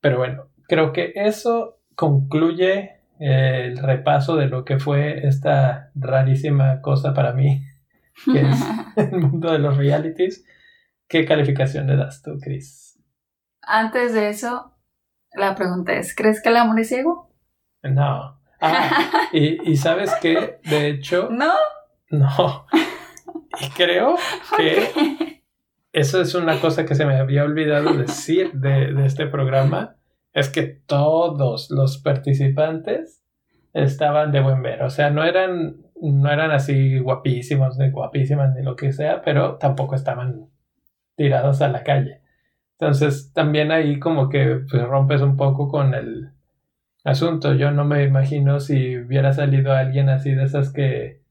pero 0.00 0.18
bueno, 0.18 0.48
creo 0.66 0.92
que 0.92 1.12
eso 1.14 1.78
concluye 1.94 3.02
el 3.20 3.78
repaso 3.78 4.34
de 4.34 4.48
lo 4.48 4.64
que 4.64 4.80
fue 4.80 5.24
esta 5.28 5.92
rarísima 5.94 6.80
cosa 6.80 7.14
para 7.14 7.34
mí, 7.34 7.64
que 8.24 8.40
es 8.40 8.60
el 8.96 9.20
mundo 9.20 9.52
de 9.52 9.60
los 9.60 9.76
realities. 9.76 10.44
¿Qué 11.06 11.24
calificación 11.24 11.86
le 11.86 11.94
das 11.94 12.20
tú, 12.20 12.36
Chris? 12.42 13.00
Antes 13.62 14.12
de 14.12 14.30
eso, 14.30 14.74
la 15.34 15.54
pregunta 15.54 15.92
es, 15.92 16.16
¿crees 16.16 16.42
que 16.42 16.48
el 16.48 16.56
amor 16.56 16.80
es 16.80 16.88
ciego? 16.88 17.32
No. 17.84 18.42
Ah, 18.64 19.28
y, 19.32 19.70
y 19.70 19.76
sabes 19.76 20.12
qué, 20.20 20.58
de 20.64 20.88
hecho, 20.88 21.28
No. 21.30 21.52
no. 22.10 22.66
Y 23.60 23.68
creo 23.70 24.16
que 24.56 25.42
eso 25.92 26.20
es 26.20 26.34
una 26.34 26.60
cosa 26.60 26.84
que 26.84 26.94
se 26.94 27.06
me 27.06 27.16
había 27.16 27.44
olvidado 27.44 27.92
decir 27.94 28.52
de, 28.52 28.92
de 28.92 29.06
este 29.06 29.26
programa, 29.26 29.96
es 30.32 30.48
que 30.48 30.62
todos 30.64 31.70
los 31.70 31.98
participantes 31.98 33.22
estaban 33.72 34.32
de 34.32 34.40
buen 34.40 34.62
ver, 34.62 34.82
o 34.82 34.90
sea, 34.90 35.10
no 35.10 35.22
eran, 35.24 35.76
no 36.00 36.30
eran 36.30 36.50
así 36.50 36.98
guapísimos, 36.98 37.78
ni 37.78 37.90
guapísimas, 37.90 38.54
ni 38.54 38.62
lo 38.62 38.74
que 38.76 38.92
sea, 38.92 39.22
pero 39.22 39.56
tampoco 39.56 39.94
estaban 39.94 40.48
tirados 41.16 41.60
a 41.62 41.68
la 41.68 41.84
calle. 41.84 42.22
Entonces, 42.78 43.32
también 43.32 43.70
ahí 43.70 44.00
como 44.00 44.28
que 44.28 44.62
pues, 44.68 44.82
rompes 44.82 45.20
un 45.22 45.36
poco 45.36 45.68
con 45.68 45.94
el 45.94 46.33
asunto. 47.04 47.54
Yo 47.54 47.70
no 47.70 47.84
me 47.84 48.04
imagino 48.04 48.60
si 48.60 48.98
hubiera 48.98 49.32
salido 49.32 49.72
alguien 49.72 50.08
así 50.08 50.34
de 50.34 50.44
esas 50.44 50.72
que 50.72 51.24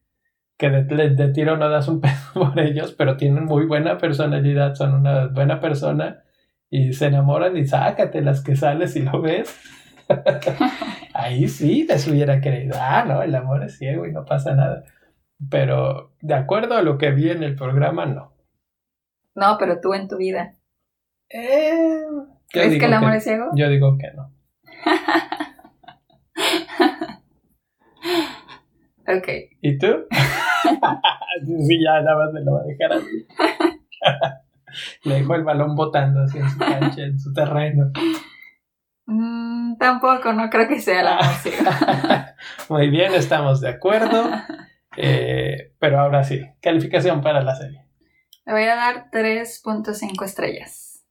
que 0.58 0.70
de, 0.70 1.10
de, 1.10 1.30
tiro 1.30 1.58
no 1.58 1.70
das 1.70 1.88
un 1.88 2.00
pedo 2.02 2.14
por 2.34 2.60
ellos, 2.60 2.94
pero 2.94 3.18
tienen 3.18 3.46
muy 3.46 3.66
buena 3.66 3.98
personalidad, 3.98 4.76
son 4.76 4.94
una 4.94 5.28
buena 5.28 5.60
persona 5.60 6.24
y 6.70 6.94
se 6.94 7.08
enamoran 7.08 7.58
y 7.58 7.66
sácate 7.66 8.22
las 8.22 8.42
que 8.44 8.56
sales 8.56 8.96
y 8.96 9.02
lo 9.02 9.22
ves. 9.22 9.60
Ahí 11.14 11.48
sí 11.48 11.86
les 11.88 12.08
hubiera 12.08 12.42
creído, 12.42 12.76
ah, 12.80 13.06
no, 13.08 13.22
el 13.22 13.36
amor 13.36 13.64
es 13.64 13.78
ciego 13.78 14.06
y 14.06 14.12
no 14.12 14.26
pasa 14.26 14.56
nada. 14.56 14.84
Pero 15.50 16.14
de 16.22 16.34
acuerdo 16.34 16.76
a 16.76 16.82
lo 16.82 16.98
que 16.98 17.12
vi 17.12 17.30
en 17.30 17.44
el 17.44 17.56
programa, 17.56 18.06
no. 18.06 18.34
No, 19.36 19.58
pero 19.60 19.82
tú 19.82 19.94
en 19.94 20.08
tu 20.08 20.18
vida. 20.18 20.56
Eh, 21.30 22.06
¿Crees 22.50 22.80
que 22.80 22.86
el 22.86 22.94
amor 22.94 23.16
es 23.16 23.24
ciego? 23.24 23.50
Yo 23.56 23.68
digo 23.70 23.98
que 23.98 24.12
no. 24.14 24.32
ok. 29.08 29.28
¿Y 29.62 29.78
tú? 29.78 30.06
sí, 30.12 31.84
ya 31.84 32.02
nada 32.02 32.18
más 32.18 32.34
me 32.34 32.42
lo 32.42 32.54
va 32.54 32.62
a 32.62 32.66
dejar 32.66 32.94
así. 32.94 33.28
Le 35.10 35.16
dejó 35.16 35.36
el 35.36 35.44
balón 35.44 35.76
botando 35.76 36.22
así 36.24 36.40
en 36.40 36.50
su 36.50 36.58
cancha, 36.58 37.04
en 37.04 37.20
su 37.20 37.32
terreno. 37.32 37.92
Mm, 39.06 39.78
tampoco, 39.78 40.34
no 40.34 40.50
creo 40.50 40.68
que 40.68 40.80
sea 40.80 41.02
el 41.02 41.08
amor 41.08 41.26
ciego. 41.42 41.70
Muy 42.70 42.90
bien, 42.90 43.14
estamos 43.14 43.62
de 43.62 43.70
acuerdo. 43.70 44.32
Eh, 44.98 45.74
pero 45.80 46.00
ahora 46.00 46.24
sí, 46.24 46.42
calificación 46.62 47.22
para 47.22 47.42
la 47.42 47.56
serie. 47.56 47.86
Le 48.46 48.54
voy 48.54 48.64
a 48.64 48.76
dar 48.76 49.10
3.5 49.12 50.26
estrellas. 50.26 51.04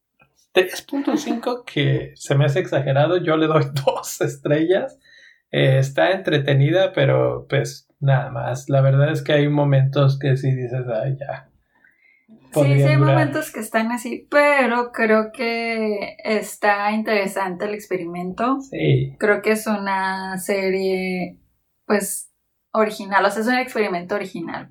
3.5 0.54 1.64
que 1.64 2.12
se 2.14 2.34
me 2.34 2.44
hace 2.44 2.60
exagerado, 2.60 3.16
yo 3.18 3.36
le 3.36 3.46
doy 3.46 3.64
2 3.84 4.20
estrellas. 4.20 4.98
Eh, 5.52 5.78
está 5.78 6.12
entretenida, 6.12 6.92
pero 6.92 7.46
pues 7.48 7.86
nada 8.00 8.30
más. 8.30 8.68
La 8.68 8.80
verdad 8.80 9.12
es 9.12 9.22
que 9.22 9.34
hay 9.34 9.48
momentos 9.48 10.18
que 10.18 10.36
sí 10.36 10.50
dices, 10.54 10.86
ay, 10.88 11.16
ya. 11.20 11.48
Sí, 12.54 12.74
sí 12.76 12.82
hay 12.82 12.98
momentos 12.98 13.50
que 13.50 13.60
están 13.60 13.92
así, 13.92 14.26
pero 14.30 14.92
creo 14.92 15.32
que 15.32 16.16
está 16.22 16.92
interesante 16.92 17.64
el 17.64 17.74
experimento. 17.74 18.60
Sí. 18.60 19.16
Creo 19.18 19.40
que 19.40 19.52
es 19.52 19.66
una 19.66 20.36
serie, 20.38 21.38
pues, 21.86 22.30
original, 22.72 23.24
o 23.24 23.30
sea, 23.30 23.42
es 23.42 23.48
un 23.48 23.54
experimento 23.54 24.14
original. 24.14 24.70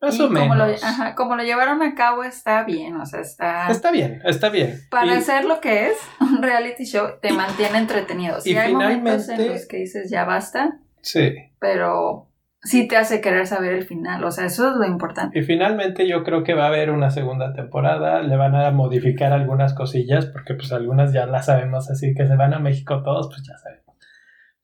Más 0.00 0.16
y 0.18 0.22
o 0.22 0.28
como 0.28 0.54
lo, 0.54 0.64
ajá, 0.64 1.14
como 1.14 1.36
lo 1.36 1.42
llevaron 1.42 1.82
a 1.82 1.94
cabo 1.94 2.24
está 2.24 2.64
bien, 2.64 2.96
o 2.96 3.04
sea, 3.06 3.20
está... 3.20 3.68
Está 3.70 3.90
bien, 3.90 4.22
está 4.24 4.48
bien. 4.48 4.80
Para 4.90 5.18
Y- 5.18 5.22
ser 5.22 5.44
lo 5.44 5.60
que 5.60 5.88
es, 5.88 5.96
un 6.20 6.42
reality 6.42 6.84
show 6.84 7.06
te 7.20 7.32
mantiene 7.32 7.78
entretenido. 7.78 8.40
Sí 8.40 8.52
y 8.52 8.56
hay 8.56 8.72
momentos 8.72 9.28
en 9.28 9.48
los 9.48 9.66
que 9.68 9.78
dices 9.78 10.10
ya 10.10 10.24
basta, 10.24 10.78
Sí. 11.02 11.34
pero 11.58 12.28
sí 12.62 12.86
te 12.88 12.96
hace 12.98 13.20
querer 13.22 13.46
saber 13.46 13.72
el 13.72 13.84
final, 13.84 14.22
o 14.24 14.30
sea, 14.30 14.44
eso 14.46 14.68
es 14.70 14.76
lo 14.76 14.84
importante. 14.86 15.38
Y 15.38 15.42
finalmente 15.42 16.06
yo 16.06 16.24
creo 16.24 16.44
que 16.44 16.52
va 16.54 16.64
a 16.64 16.68
haber 16.68 16.90
una 16.90 17.10
segunda 17.10 17.52
temporada, 17.54 18.20
le 18.22 18.36
van 18.36 18.54
a 18.54 18.70
modificar 18.70 19.32
algunas 19.32 19.72
cosillas, 19.74 20.26
porque 20.26 20.52
pues 20.54 20.70
algunas 20.72 21.12
ya 21.14 21.24
las 21.26 21.46
sabemos, 21.46 21.90
así 21.90 22.12
que 22.14 22.26
se 22.26 22.36
van 22.36 22.52
a 22.52 22.58
México 22.58 23.02
todos, 23.02 23.28
pues 23.28 23.42
ya 23.46 23.56
sabemos. 23.58 23.96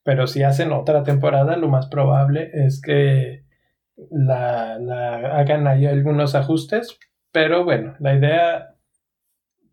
Pero 0.02 0.26
si 0.26 0.42
hacen 0.42 0.72
otra 0.72 1.02
temporada, 1.04 1.56
lo 1.56 1.68
más 1.68 1.86
probable 1.88 2.50
es 2.52 2.80
que 2.82 3.45
la, 4.10 4.78
la 4.78 5.38
hagan 5.38 5.66
ahí 5.66 5.86
algunos 5.86 6.34
ajustes, 6.34 6.98
pero 7.32 7.64
bueno, 7.64 7.94
la 8.00 8.14
idea 8.14 8.76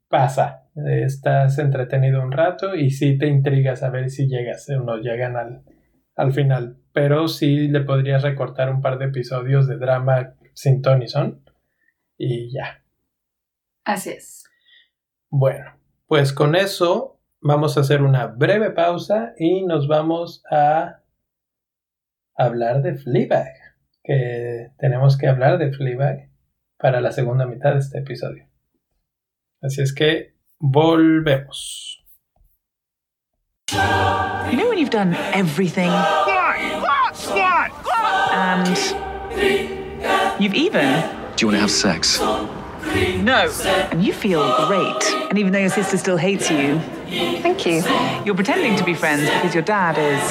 pasa, 0.08 0.70
estás 0.76 1.58
entretenido 1.60 2.22
un 2.22 2.32
rato 2.32 2.76
y 2.76 2.92
sí 2.92 3.18
te 3.18 3.28
intriga 3.28 3.76
saber 3.76 4.10
si 4.10 4.28
llegas 4.28 4.70
o 4.70 4.84
no 4.84 4.98
llegan 4.98 5.36
al, 5.36 5.64
al 6.16 6.34
final, 6.34 6.78
pero 6.94 7.28
sí 7.28 7.68
le 7.68 7.82
podrías 7.82 8.22
recortar 8.22 8.70
un 8.70 8.82
par 8.82 8.98
de 8.98 9.06
episodios 9.06 9.68
de 9.68 9.78
drama 9.78 10.36
sin 10.54 10.82
Tony 10.82 11.08
Son 11.08 11.44
y 12.18 12.52
ya. 12.54 12.84
Así 13.84 14.12
es. 14.12 14.44
Bueno, 15.30 15.66
pues 16.08 16.32
con 16.32 16.56
eso 16.56 17.20
vamos 17.42 17.78
a 17.78 17.82
hacer 17.82 18.02
una 18.02 18.28
breve 18.28 18.72
pausa 18.72 19.34
y 19.38 19.66
nos 19.66 19.88
vamos 19.88 20.44
a 20.50 21.02
hablar 22.36 22.82
de 22.82 22.96
Fleabag, 22.96 23.48
que 24.04 24.68
tenemos 24.80 25.18
que 25.18 25.28
hablar 25.28 25.58
de 25.58 25.72
Fleabag 25.72 26.30
para 26.78 27.00
la 27.02 27.12
segunda 27.12 27.46
mitad 27.46 27.74
de 27.74 27.80
este 27.80 28.00
episodio. 28.00 28.46
Así 29.62 29.82
es 29.82 29.94
que 29.94 30.34
volvemos. 30.60 32.04
You 33.72 34.58
know 34.58 34.70
when 34.70 34.78
you've 34.78 34.90
done 34.92 35.16
everything 35.34 35.90
and 38.32 38.78
you've 40.40 40.54
even 40.54 41.02
Do 41.36 41.42
you 41.42 41.48
want 41.48 41.56
to 41.56 41.62
have 41.62 41.72
sex? 41.72 42.20
no, 43.24 43.50
and 43.92 44.04
you 44.04 44.14
feel 44.14 44.44
great, 44.68 45.04
and 45.30 45.40
even 45.40 45.52
though 45.54 45.60
your 45.60 45.70
sister 45.70 45.98
still 45.98 46.18
hates 46.18 46.52
you, 46.52 46.80
Thank 47.42 47.66
you. 47.66 47.82
you're 48.26 48.36
pretending 48.36 48.76
to 48.76 48.84
be 48.84 48.94
friends 48.94 49.24
because 49.30 49.54
your 49.56 49.64
dad 49.64 49.98
is. 49.98 50.22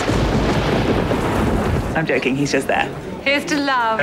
I'm 1.96 2.06
joking. 2.06 2.36
He's 2.36 2.52
just 2.52 2.66
there. 2.68 2.88
Here's 3.24 3.44
to 3.46 3.56
love. 3.56 4.00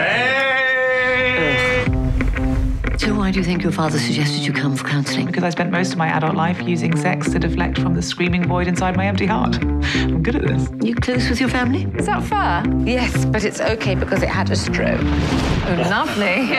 So 3.00 3.16
why 3.16 3.32
do 3.32 3.40
you 3.40 3.46
think 3.46 3.64
your 3.64 3.72
father 3.72 4.00
suggested 4.00 4.46
you 4.46 4.54
come 4.54 4.76
for 4.78 4.88
counselling? 4.88 5.26
Because 5.26 5.44
I 5.44 5.50
spent 5.50 5.72
most 5.72 5.92
of 5.92 5.98
my 5.98 6.08
adult 6.08 6.36
life 6.36 6.62
using 6.62 6.96
sex 6.96 7.30
to 7.32 7.40
deflect 7.40 7.78
from 7.80 7.96
the 7.96 8.02
screaming 8.02 8.46
void 8.48 8.68
inside 8.68 8.96
my 8.96 9.06
empty 9.08 9.26
heart. 9.26 9.62
I'm 9.62 10.24
good 10.24 10.36
at 10.38 10.44
this. 10.44 10.70
You 10.82 10.96
close 10.96 11.30
with 11.30 11.40
your 11.40 11.50
family? 11.50 11.84
Is 11.98 12.06
that 12.06 12.24
fair? 12.24 12.64
Yes, 12.86 13.26
but 13.26 13.44
it's 13.44 13.60
okay 13.60 13.96
because 13.96 14.24
it 14.24 14.30
had 14.30 14.50
a 14.52 14.56
stroke. 14.56 15.02
Oh, 15.02 15.88
lovely. 15.90 16.56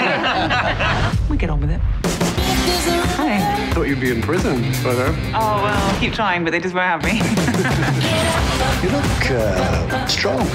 We 1.30 1.36
get 1.36 1.48
on 1.48 1.60
with 1.60 1.70
it. 1.70 1.80
Hi. 3.70 3.74
Thought 3.74 3.86
you'd 3.86 4.00
be 4.00 4.10
in 4.10 4.20
prison 4.20 4.62
by 4.82 4.94
now. 4.94 5.14
Oh 5.32 5.62
well, 5.62 6.00
keep 6.00 6.12
trying, 6.12 6.42
but 6.42 6.50
they 6.50 6.58
just 6.58 6.74
won't 6.74 6.86
have 6.86 7.04
me. 7.04 7.20
You 8.82 8.88
look 8.88 9.30
uh, 9.30 10.06
strong. 10.06 10.40
Uh, 10.40 10.46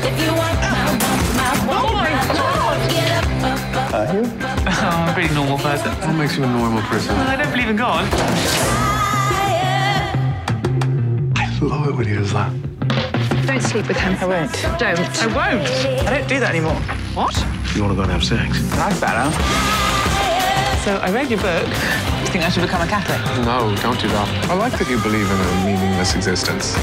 Are 3.94 4.14
you? 4.14 4.24
Oh, 4.26 4.90
I'm 4.92 5.10
a 5.10 5.14
pretty 5.14 5.34
normal 5.34 5.60
person. 5.60 5.92
What 5.92 6.14
makes 6.16 6.36
you 6.36 6.44
a 6.44 6.48
normal 6.48 6.82
person? 6.84 7.16
Well, 7.16 7.28
I 7.28 7.36
don't 7.36 7.52
believe 7.52 7.70
in 7.70 7.76
God. 7.76 8.12
I 11.38 11.60
love 11.62 11.88
it 11.88 11.96
when 11.96 12.08
he 12.08 12.16
does 12.16 12.34
that. 12.34 12.52
Don't 13.46 13.62
sleep 13.62 13.88
with 13.88 13.98
him. 13.98 14.18
I 14.20 14.26
won't. 14.26 14.52
Don't. 14.80 15.00
I 15.00 15.28
won't. 15.28 15.70
I 16.08 16.18
don't 16.18 16.28
do 16.28 16.40
that 16.40 16.50
anymore. 16.50 16.82
What? 17.14 17.36
You 17.76 17.84
want 17.84 17.92
to 17.92 17.96
go 17.96 18.02
and 18.02 18.12
have 18.12 18.24
sex? 18.24 18.60
That's 18.72 19.00
better. 19.00 19.32
So 20.84 20.98
I 20.98 21.12
read 21.12 21.30
your 21.30 21.42
book. 21.42 21.68
You 22.36 22.42
think 22.42 22.52
I 22.52 22.54
should 22.54 22.68
become 22.68 22.82
a 22.82 22.88
Catholic? 22.88 23.46
No, 23.46 23.74
don't 23.80 23.98
do 23.98 24.10
that. 24.10 24.28
I 24.52 24.56
like 24.56 24.74
that 24.78 24.90
you 24.90 25.00
believe 25.00 25.24
in 25.24 25.40
a 25.40 25.52
meaningless 25.64 26.16
existence. 26.20 26.76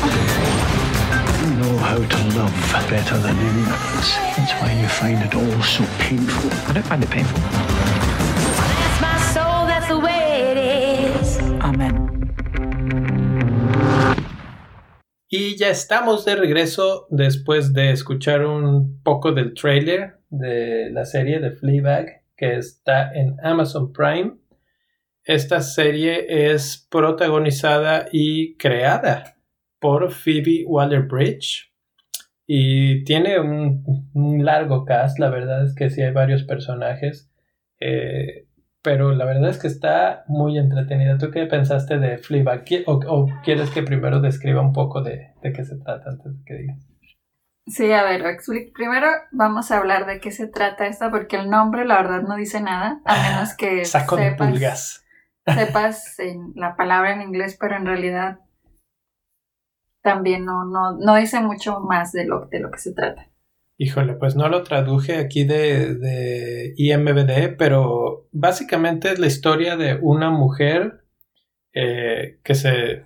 You 1.45 1.53
know 1.61 1.77
how 1.77 2.01
to 2.01 2.19
love 2.41 2.57
better 2.89 3.19
than 3.19 3.37
anyone 3.37 3.69
else. 3.69 4.17
That's 4.33 4.55
why 4.57 4.73
you 4.73 4.89
find 4.89 5.21
it 5.21 5.35
all 5.35 5.61
so 5.61 5.85
painful. 5.99 6.49
I 6.69 6.73
don't 6.73 6.87
find 6.89 7.05
it 7.05 7.11
painful. 7.11 7.39
Amen. 11.61 12.09
Y 15.29 15.57
ya 15.59 15.69
estamos 15.69 16.25
de 16.25 16.37
regreso 16.37 17.07
después 17.11 17.75
de 17.75 17.91
escuchar 17.91 18.47
un 18.47 19.03
poco 19.03 19.33
del 19.33 19.53
trailer 19.53 20.19
de 20.31 20.89
la 20.91 21.05
serie 21.05 21.41
de 21.41 21.51
Fleabag 21.51 22.23
que 22.39 22.57
está 22.57 23.13
en 23.13 23.37
Amazon 23.45 23.93
Prime. 23.93 24.42
Esta 25.25 25.61
serie 25.61 26.53
es 26.55 26.87
protagonizada 26.91 28.09
y 28.13 28.57
creada 28.57 29.37
por 29.79 30.11
Phoebe 30.13 30.65
Waller-Bridge 30.67 31.73
y 32.47 33.05
tiene 33.05 33.39
un, 33.41 34.11
un 34.15 34.45
largo 34.45 34.85
cast, 34.85 35.19
la 35.19 35.31
verdad 35.31 35.65
es 35.65 35.75
que 35.75 35.91
sí 35.91 36.03
hay 36.03 36.13
varios 36.13 36.43
personajes, 36.43 37.31
eh, 37.81 38.47
pero 38.83 39.13
la 39.13 39.25
verdad 39.25 39.51
es 39.51 39.59
que 39.59 39.69
está 39.69 40.25
muy 40.27 40.59
entretenida. 40.59 41.17
¿Tú 41.19 41.31
qué 41.31 41.47
pensaste 41.47 41.99
de 41.99 42.19
Fleabag? 42.19 42.65
¿Qui- 42.65 42.83
¿O, 42.87 42.95
o 43.07 43.29
quieres 43.45 43.71
que 43.71 43.83
primero 43.85 44.21
describa 44.21 44.61
un 44.61 44.73
poco 44.73 45.03
de, 45.03 45.35
de 45.41 45.53
qué 45.53 45.65
se 45.65 45.77
trata 45.79 46.11
antes 46.11 46.37
de 46.37 46.45
que 46.45 46.55
digas? 46.55 46.79
Sí, 47.67 47.93
a 47.93 48.03
ver, 48.03 48.25
primero 48.75 49.07
vamos 49.31 49.71
a 49.71 49.79
hablar 49.79 50.05
de 50.07 50.19
qué 50.19 50.33
se 50.33 50.49
trata 50.49 50.87
esta, 50.89 51.11
porque 51.13 51.37
el 51.37 51.49
nombre 51.49 51.85
la 51.85 52.03
verdad 52.03 52.23
no 52.23 52.35
dice 52.35 52.61
nada, 52.61 53.01
a 53.05 53.23
menos 53.23 53.57
que 53.57 53.85
Saco 53.85 54.17
de 54.17 54.33
pulgas. 54.33 55.02
Sepas 55.47 56.19
en 56.19 56.53
la 56.55 56.77
palabra 56.77 57.13
en 57.15 57.23
inglés, 57.23 57.57
pero 57.61 57.77
en 57.77 57.87
realidad 57.87 58.39
también 60.03 60.45
no, 60.45 60.65
no, 60.65 60.99
no 60.99 61.17
dice 61.17 61.41
mucho 61.41 61.81
más 61.81 62.13
de 62.13 62.25
lo, 62.27 62.47
de 62.47 62.61
lo 62.61 62.71
que 62.71 62.79
se 62.79 62.93
trata. 62.93 63.29
Híjole, 63.79 64.15
pues 64.15 64.37
no 64.37 64.49
lo 64.49 64.63
traduje 64.63 65.17
aquí 65.17 65.45
de, 65.45 65.95
de 65.95 66.75
IMBD, 66.77 67.57
pero 67.57 68.29
básicamente 68.33 69.11
es 69.13 69.19
la 69.19 69.27
historia 69.27 69.77
de 69.77 69.99
una 70.01 70.31
mujer 70.31 71.05
eh, 71.73 72.41
que 72.45 72.55
se... 72.55 73.05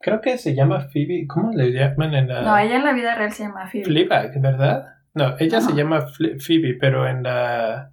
Creo 0.00 0.20
que 0.20 0.38
se 0.38 0.54
llama 0.54 0.88
Phoebe. 0.92 1.26
¿Cómo 1.26 1.52
le 1.52 1.70
llaman 1.72 2.14
en 2.14 2.28
la... 2.28 2.42
No, 2.42 2.58
ella 2.58 2.76
en 2.76 2.84
la 2.84 2.92
vida 2.92 3.14
real 3.14 3.32
se 3.32 3.44
llama 3.44 3.66
Phoebe. 3.70 3.84
Fleabag, 3.86 4.40
¿verdad? 4.40 4.84
No, 5.14 5.34
ella 5.38 5.60
se 5.62 5.72
llama 5.74 6.06
Phoebe, 6.06 6.76
pero 6.78 7.08
en 7.08 7.22
la 7.22 7.92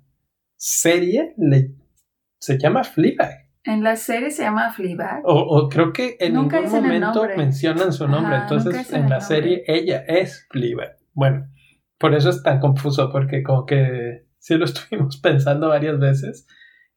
serie 0.58 1.34
le- 1.38 1.72
se 2.40 2.58
llama 2.58 2.84
Fleabag. 2.84 3.43
En 3.66 3.84
la 3.84 3.96
serie 3.96 4.30
se 4.32 4.44
llama 4.44 4.72
Fleabag. 4.72 5.22
O, 5.26 5.34
o 5.34 5.70
creo 5.70 5.94
que 5.94 6.18
en 6.20 6.34
Nunca 6.34 6.60
ningún 6.60 6.82
momento 6.84 7.26
mencionan 7.38 7.94
su 7.94 8.08
nombre. 8.08 8.36
Ajá, 8.36 8.44
Entonces, 8.44 8.92
en 8.92 9.04
la 9.04 9.20
nombre. 9.20 9.22
serie 9.22 9.64
ella 9.68 10.04
es 10.08 10.48
Fleabag. 10.50 10.98
Bueno, 11.14 11.48
por 11.98 12.14
eso 12.14 12.30
es 12.30 12.44
tan 12.44 12.60
confuso, 12.60 13.10
porque 13.12 13.44
como 13.44 13.66
que 13.66 14.26
sí 14.38 14.56
lo 14.56 14.66
estuvimos 14.66 15.18
pensando 15.18 15.70
varias 15.70 15.98
veces. 15.98 16.48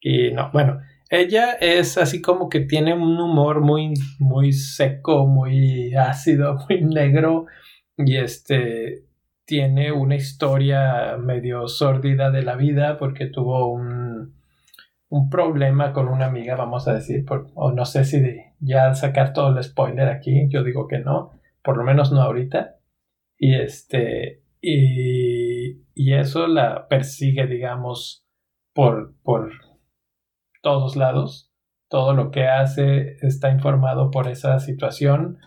Y 0.00 0.32
no, 0.32 0.50
bueno, 0.52 0.80
ella 1.08 1.52
es 1.52 1.98
así 1.98 2.20
como 2.20 2.48
que 2.48 2.60
tiene 2.60 2.94
un 2.94 3.18
humor 3.18 3.60
muy, 3.60 3.94
muy 4.18 4.52
seco, 4.52 5.26
muy 5.26 5.94
ácido, 5.94 6.58
muy 6.68 6.82
negro. 6.82 7.46
Y 7.96 8.16
este 8.16 9.04
tiene 9.44 9.92
una 9.92 10.16
historia 10.16 11.16
medio 11.18 11.68
sórdida 11.68 12.32
de 12.32 12.42
la 12.42 12.56
vida 12.56 12.98
porque 12.98 13.26
tuvo 13.26 13.72
un, 13.72 14.35
un 15.16 15.30
problema 15.30 15.92
con 15.92 16.08
una 16.08 16.26
amiga, 16.26 16.56
vamos 16.56 16.88
a 16.88 16.94
decir, 16.94 17.24
por- 17.24 17.48
o 17.54 17.72
no 17.72 17.84
sé 17.84 18.04
si 18.04 18.20
de 18.20 18.54
ya 18.60 18.94
sacar 18.94 19.32
todo 19.32 19.56
el 19.56 19.62
spoiler 19.64 20.08
aquí, 20.08 20.48
yo 20.50 20.62
digo 20.64 20.86
que 20.88 20.98
no, 20.98 21.32
por 21.62 21.76
lo 21.76 21.84
menos 21.84 22.12
no 22.12 22.20
ahorita. 22.22 22.76
Y 23.38 23.54
este, 23.56 24.42
y, 24.60 25.82
y 25.94 26.14
eso 26.14 26.46
la 26.46 26.88
persigue, 26.88 27.46
digamos, 27.46 28.26
por, 28.74 29.14
por 29.22 29.50
todos 30.62 30.96
lados. 30.96 31.52
Todo 31.88 32.14
lo 32.14 32.30
que 32.30 32.46
hace 32.46 33.16
está 33.22 33.50
informado 33.50 34.10
por 34.10 34.28
esa 34.28 34.58
situación. 34.58 35.38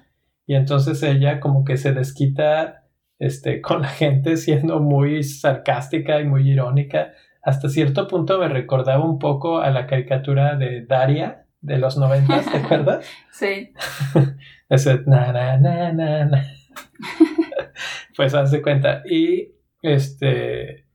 Y 0.45 0.55
entonces 0.55 1.03
ella 1.03 1.39
como 1.39 1.63
que 1.65 1.77
se 1.77 1.93
desquita 1.93 2.85
este, 3.19 3.61
con 3.61 3.81
la 3.81 3.89
gente 3.89 4.37
siendo 4.37 4.79
muy 4.79 5.23
sarcástica 5.23 6.21
y 6.21 6.25
muy 6.25 6.49
irónica. 6.49 7.11
Hasta 7.41 7.69
cierto 7.69 8.07
punto 8.07 8.39
me 8.39 8.49
recordaba 8.49 9.03
un 9.03 9.19
poco 9.19 9.59
a 9.59 9.69
la 9.69 9.87
caricatura 9.87 10.55
de 10.55 10.85
Daria 10.85 11.45
de 11.61 11.77
los 11.77 11.97
noventas, 11.97 12.49
¿te 12.51 12.57
acuerdas? 12.63 13.05
Sí. 13.31 13.73
Ese 14.69 15.01
na 15.05 15.31
na 15.31 15.57
na 15.57 15.93
na 15.93 16.25
na. 16.25 16.43
pues 18.15 18.33
hace 18.33 18.61
cuenta. 18.61 19.03
Y 19.09 19.53
este 19.81 20.85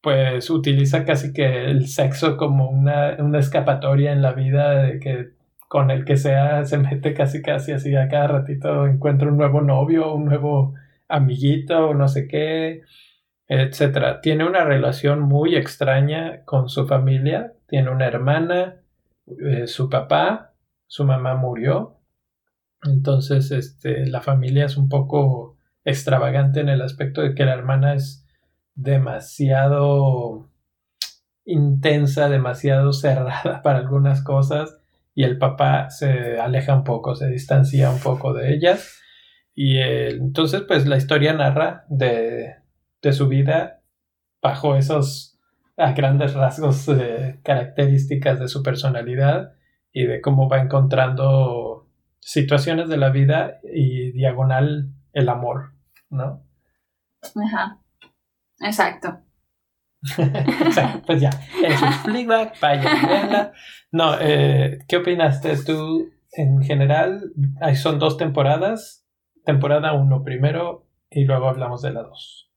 pues 0.00 0.48
utiliza 0.48 1.04
casi 1.04 1.32
que 1.32 1.66
el 1.66 1.86
sexo 1.88 2.36
como 2.36 2.70
una, 2.70 3.16
una 3.18 3.38
escapatoria 3.38 4.12
en 4.12 4.22
la 4.22 4.32
vida 4.32 4.82
de 4.82 4.98
que 4.98 5.30
con 5.68 5.90
el 5.90 6.04
que 6.04 6.16
sea 6.16 6.64
se 6.64 6.78
mete 6.78 7.12
casi 7.12 7.42
casi 7.42 7.72
así 7.72 7.94
a 7.94 8.08
cada 8.08 8.26
ratito 8.28 8.86
encuentra 8.86 9.28
un 9.28 9.36
nuevo 9.36 9.60
novio, 9.60 10.14
un 10.14 10.24
nuevo 10.24 10.74
amiguito, 11.08 11.92
no 11.92 12.08
sé 12.08 12.28
qué, 12.28 12.82
etcétera. 13.50 14.20
Tiene 14.20 14.44
una 14.44 14.64
relación 14.64 15.20
muy 15.20 15.56
extraña 15.56 16.44
con 16.44 16.68
su 16.68 16.86
familia, 16.86 17.54
tiene 17.66 17.90
una 17.90 18.06
hermana, 18.06 18.76
eh, 19.44 19.66
su 19.66 19.90
papá, 19.90 20.54
su 20.86 21.04
mamá 21.04 21.34
murió, 21.34 21.98
entonces 22.84 23.50
este, 23.50 24.06
la 24.06 24.20
familia 24.20 24.66
es 24.66 24.76
un 24.76 24.88
poco 24.88 25.58
extravagante 25.84 26.60
en 26.60 26.68
el 26.68 26.80
aspecto 26.80 27.22
de 27.22 27.34
que 27.34 27.44
la 27.44 27.54
hermana 27.54 27.94
es 27.94 28.24
demasiado 28.76 30.48
intensa, 31.44 32.28
demasiado 32.28 32.92
cerrada 32.92 33.62
para 33.62 33.80
algunas 33.80 34.22
cosas 34.22 34.78
y 35.12 35.24
el 35.24 35.38
papá 35.38 35.90
se 35.90 36.38
aleja 36.38 36.76
un 36.76 36.84
poco, 36.84 37.16
se 37.16 37.26
distancia 37.26 37.90
un 37.90 37.98
poco 37.98 38.32
de 38.32 38.54
ellas 38.54 39.00
y 39.56 39.78
eh, 39.78 40.10
entonces 40.10 40.62
pues 40.62 40.86
la 40.86 40.96
historia 40.96 41.32
narra 41.32 41.84
de, 41.88 42.59
de 43.02 43.12
su 43.12 43.28
vida 43.28 43.82
bajo 44.42 44.76
esos 44.76 45.38
a 45.76 45.92
grandes 45.92 46.34
rasgos 46.34 46.88
eh, 46.88 47.40
características 47.42 48.38
de 48.38 48.48
su 48.48 48.62
personalidad 48.62 49.54
y 49.92 50.04
de 50.04 50.20
cómo 50.20 50.48
va 50.48 50.60
encontrando 50.60 51.88
situaciones 52.20 52.88
de 52.88 52.98
la 52.98 53.10
vida 53.10 53.60
y 53.62 54.12
diagonal 54.12 54.92
el 55.12 55.28
amor, 55.28 55.72
¿no? 56.10 56.44
Ajá. 57.22 57.78
Exacto. 58.60 59.20
pues 61.06 61.20
ya, 61.20 61.30
es 61.62 61.82
un 61.82 61.92
Fleabag, 61.92 62.52
vaya, 62.60 63.06
véanla. 63.06 63.52
No, 63.92 64.14
eh, 64.20 64.78
¿qué 64.88 64.98
opinaste 64.98 65.56
tú 65.64 66.10
en 66.32 66.62
general? 66.62 67.32
Ahí 67.60 67.76
son 67.76 67.98
dos 67.98 68.16
temporadas, 68.16 69.06
temporada 69.44 69.92
1 69.92 70.22
primero 70.24 70.86
y 71.10 71.24
luego 71.24 71.48
hablamos 71.48 71.82
de 71.82 71.92
la 71.92 72.02
2. 72.02 72.49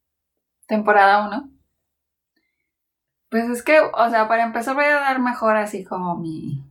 Temporada 0.74 1.28
1. 1.28 1.52
Pues 3.30 3.48
es 3.48 3.62
que, 3.62 3.80
o 3.80 4.10
sea, 4.10 4.28
para 4.28 4.44
empezar 4.44 4.74
voy 4.74 4.86
a 4.86 5.02
dar 5.02 5.20
mejor 5.20 5.56
así 5.56 5.84
como 5.84 6.18
mi... 6.18 6.64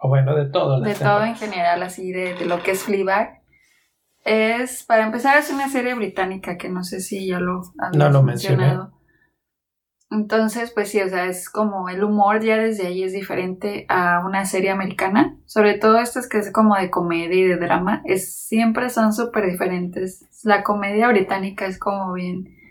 O 0.00 0.08
bueno, 0.08 0.34
de 0.34 0.46
todo. 0.46 0.80
De 0.80 0.94
todo 0.94 1.22
en 1.22 1.36
general, 1.36 1.82
así 1.82 2.12
de, 2.12 2.32
de 2.32 2.46
lo 2.46 2.62
que 2.62 2.70
es 2.70 2.82
Fleabag. 2.84 3.42
Es, 4.24 4.84
para 4.84 5.04
empezar, 5.04 5.36
es 5.36 5.50
una 5.50 5.68
serie 5.68 5.92
británica 5.92 6.56
que 6.56 6.70
no 6.70 6.82
sé 6.82 7.00
si 7.00 7.26
ya 7.26 7.40
lo 7.40 7.60
No 7.92 8.08
lo 8.08 8.22
mencioné. 8.22 8.78
Entonces, 10.10 10.70
pues 10.70 10.88
sí, 10.88 11.02
o 11.02 11.08
sea, 11.10 11.26
es 11.26 11.50
como 11.50 11.90
el 11.90 12.02
humor 12.02 12.42
ya 12.42 12.56
desde 12.56 12.86
ahí 12.86 13.02
es 13.02 13.12
diferente 13.12 13.84
a 13.90 14.24
una 14.24 14.46
serie 14.46 14.70
americana. 14.70 15.36
Sobre 15.44 15.74
todo 15.74 15.98
estas 15.98 16.26
que 16.26 16.38
es 16.38 16.50
como 16.50 16.74
de 16.74 16.88
comedia 16.88 17.38
y 17.38 17.48
de 17.48 17.58
drama, 17.58 18.00
es, 18.06 18.34
siempre 18.34 18.88
son 18.88 19.12
súper 19.12 19.50
diferentes. 19.50 20.26
La 20.42 20.62
comedia 20.62 21.08
británica 21.08 21.66
es 21.66 21.78
como 21.78 22.14
bien, 22.14 22.61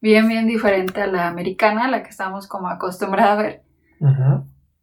bien, 0.00 0.28
bien 0.28 0.46
diferente 0.46 1.02
a 1.02 1.06
la 1.06 1.28
americana, 1.28 1.86
a 1.86 1.88
la 1.88 2.02
que 2.02 2.10
estamos 2.10 2.46
como 2.46 2.68
acostumbrados 2.68 3.38
a 3.38 3.42
ver. 3.42 3.62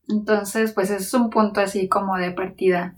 Entonces, 0.10 0.74
pues 0.74 0.90
es 0.90 1.14
un 1.14 1.30
punto 1.30 1.62
así 1.62 1.88
como 1.88 2.18
de 2.18 2.32
partida 2.32 2.96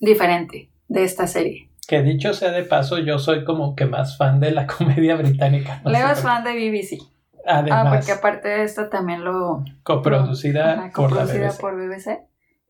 diferente 0.00 0.70
de 0.88 1.04
esta 1.04 1.26
serie. 1.26 1.70
Que 1.86 2.02
dicho 2.02 2.34
sea 2.34 2.52
de 2.52 2.62
paso, 2.62 2.98
yo 2.98 3.18
soy 3.18 3.44
como 3.44 3.74
que 3.74 3.86
más 3.86 4.16
fan 4.16 4.38
de 4.40 4.52
la 4.52 4.66
comedia 4.78 5.16
británica. 5.16 5.80
no 5.84 5.90
Leo 5.90 6.08
es 6.10 6.20
fan 6.20 6.44
de 6.44 6.52
BBC. 6.52 7.02
Ah, 7.46 7.58
Además, 7.58 7.96
porque 7.96 8.12
aparte 8.12 8.48
de 8.48 8.64
esto 8.64 8.88
también 8.88 9.24
lo... 9.24 9.64
coproducida 9.82 10.72
Ajá, 10.72 10.92
por 10.94 11.10
la 11.12 11.22
coproducida 11.22 11.48
BBC. 11.48 11.60
por 11.60 11.74
BBC. 11.76 12.20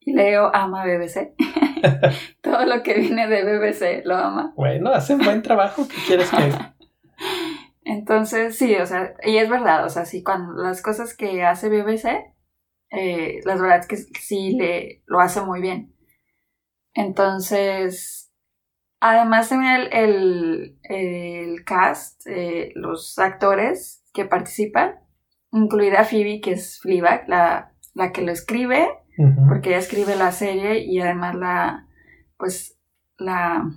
Y 0.00 0.12
Leo 0.12 0.54
ama 0.54 0.84
BBC. 0.84 1.34
Todo 2.40 2.64
lo 2.66 2.82
que 2.82 2.94
viene 2.94 3.26
de 3.26 3.42
BBC 3.42 4.06
lo 4.06 4.16
ama. 4.16 4.52
Bueno, 4.56 4.90
hacen 4.90 5.18
buen 5.18 5.42
trabajo. 5.42 5.86
¿Qué 5.88 5.96
quieres 6.06 6.30
que 6.30 6.52
Entonces, 7.90 8.56
sí, 8.56 8.76
o 8.76 8.86
sea, 8.86 9.14
y 9.24 9.38
es 9.38 9.50
verdad, 9.50 9.84
o 9.84 9.88
sea, 9.88 10.04
sí, 10.04 10.22
cuando 10.22 10.52
las 10.62 10.80
cosas 10.80 11.16
que 11.16 11.42
hace 11.42 11.68
BBC, 11.68 12.32
eh, 12.92 13.40
las 13.44 13.60
verdad 13.60 13.80
es 13.80 13.86
que 13.88 13.96
sí 13.96 14.52
le, 14.52 15.02
lo 15.06 15.18
hace 15.18 15.40
muy 15.40 15.60
bien. 15.60 15.92
Entonces, 16.94 18.32
además 19.00 19.48
también 19.48 19.72
el, 19.72 19.88
el, 19.92 20.78
el 20.84 21.64
cast, 21.64 22.24
eh, 22.28 22.70
los 22.76 23.18
actores 23.18 24.04
que 24.14 24.24
participan, 24.24 25.00
incluida 25.50 26.04
Phoebe, 26.04 26.40
que 26.40 26.52
es 26.52 26.78
Fleabag, 26.80 27.28
la, 27.28 27.72
la 27.94 28.12
que 28.12 28.22
lo 28.22 28.30
escribe, 28.30 28.88
porque 29.48 29.70
ella 29.70 29.78
escribe 29.78 30.14
la 30.14 30.30
serie 30.30 30.78
y 30.84 31.00
además 31.00 31.34
la, 31.34 31.88
pues, 32.38 32.78
la, 33.18 33.68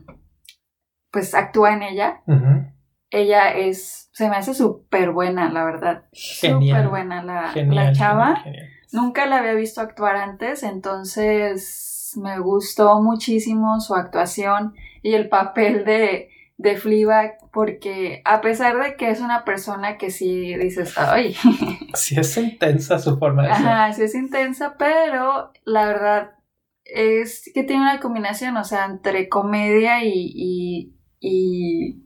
pues 1.09 1.33
actúa 1.33 1.73
en 1.73 1.81
ella. 1.81 2.21
Ujú. 2.27 2.72
Ella 3.13 3.51
es, 3.55 4.09
se 4.11 4.27
me 4.29 4.35
hace 4.35 4.53
súper 4.53 5.11
buena, 5.11 5.49
la 5.51 5.63
verdad. 5.63 6.05
Súper 6.11 6.87
buena 6.89 7.23
la, 7.23 7.49
Genial, 7.49 7.85
la 7.87 7.93
chava. 7.93 8.25
genial, 8.37 8.43
genial. 8.43 8.69
Nunca 8.91 9.25
la 9.27 9.37
había 9.37 9.53
visto 9.53 9.81
actuar 9.81 10.15
antes, 10.17 10.63
entonces 10.63 12.13
me 12.21 12.39
gustó 12.39 13.01
muchísimo 13.01 13.79
su 13.79 13.95
actuación 13.95 14.73
y 15.01 15.13
el 15.13 15.29
papel 15.29 15.83
de, 15.83 16.29
de 16.57 16.77
Fleabag, 16.77 17.37
porque 17.51 18.21
a 18.25 18.41
pesar 18.41 18.77
de 18.81 18.95
que 18.95 19.09
es 19.09 19.19
una 19.19 19.45
persona 19.45 19.97
que 19.97 20.11
sí 20.11 20.55
dices, 20.57 20.95
ay, 20.97 21.35
Sí, 21.95 22.19
es 22.19 22.37
intensa 22.37 22.99
su 22.99 23.17
forma 23.17 23.43
de 23.47 23.55
ser. 23.55 23.65
ajá, 23.67 23.93
sí 23.93 24.03
es 24.03 24.15
intensa, 24.15 24.75
pero 24.77 25.51
la 25.65 25.85
verdad 25.87 26.31
es 26.85 27.49
que 27.53 27.63
tiene 27.63 27.81
una 27.83 27.99
combinación, 27.99 28.57
o 28.57 28.63
sea, 28.63 28.85
entre 28.85 29.27
comedia 29.29 30.03
y, 30.03 30.11
y, 30.35 30.95
y, 31.19 32.02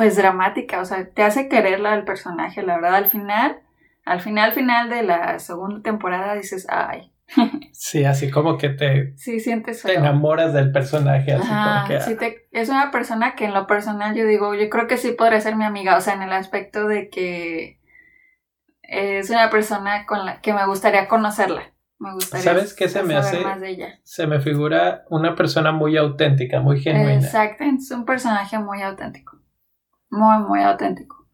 pues 0.00 0.16
dramática, 0.16 0.80
o 0.80 0.84
sea, 0.86 1.10
te 1.10 1.22
hace 1.22 1.48
quererla 1.50 1.92
al 1.92 2.04
personaje, 2.04 2.62
la 2.62 2.76
verdad, 2.76 2.94
al 2.94 3.06
final, 3.06 3.60
al 4.06 4.22
final, 4.22 4.52
final 4.52 4.88
de 4.88 5.02
la 5.02 5.38
segunda 5.38 5.82
temporada 5.82 6.34
dices, 6.34 6.66
ay, 6.70 7.12
Sí, 7.72 8.06
así 8.06 8.30
como 8.30 8.56
que 8.56 8.70
te, 8.70 9.14
sí 9.18 9.40
sientes 9.40 9.82
te 9.82 9.94
enamoras 9.94 10.54
del 10.54 10.72
personaje, 10.72 11.34
así 11.34 11.46
Ajá, 11.52 11.84
como 11.84 11.88
que... 11.88 12.00
sí 12.00 12.16
te- 12.16 12.48
es 12.50 12.70
una 12.70 12.90
persona 12.90 13.34
que 13.34 13.44
en 13.44 13.52
lo 13.52 13.66
personal 13.66 14.14
yo 14.14 14.24
digo, 14.24 14.54
yo 14.54 14.70
creo 14.70 14.86
que 14.86 14.96
sí 14.96 15.12
podría 15.12 15.42
ser 15.42 15.54
mi 15.56 15.64
amiga, 15.66 15.98
o 15.98 16.00
sea, 16.00 16.14
en 16.14 16.22
el 16.22 16.32
aspecto 16.32 16.86
de 16.88 17.10
que 17.10 17.78
es 18.82 19.28
una 19.28 19.50
persona 19.50 20.06
con 20.06 20.24
la 20.24 20.40
que 20.40 20.54
me 20.54 20.64
gustaría 20.66 21.08
conocerla. 21.08 21.72
Me 21.98 22.14
gustaría 22.14 22.42
¿Sabes 22.44 22.72
qué 22.72 22.88
se 22.88 23.02
me 23.02 23.14
hace? 23.16 23.44
más 23.44 23.60
de 23.60 23.68
ella. 23.68 24.00
Se 24.02 24.26
me 24.26 24.40
figura 24.40 25.04
una 25.10 25.34
persona 25.34 25.72
muy 25.72 25.98
auténtica, 25.98 26.60
muy 26.60 26.80
genuina. 26.80 27.12
Exacto, 27.16 27.64
es 27.64 27.90
un 27.90 28.06
personaje 28.06 28.58
muy 28.58 28.80
auténtico. 28.80 29.39
Muy, 30.10 30.38
muy 30.46 30.60
auténtico. 30.62 31.26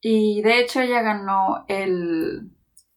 Y 0.00 0.42
de 0.42 0.60
hecho 0.60 0.80
ella 0.80 1.02
ganó 1.02 1.64
el, 1.68 2.50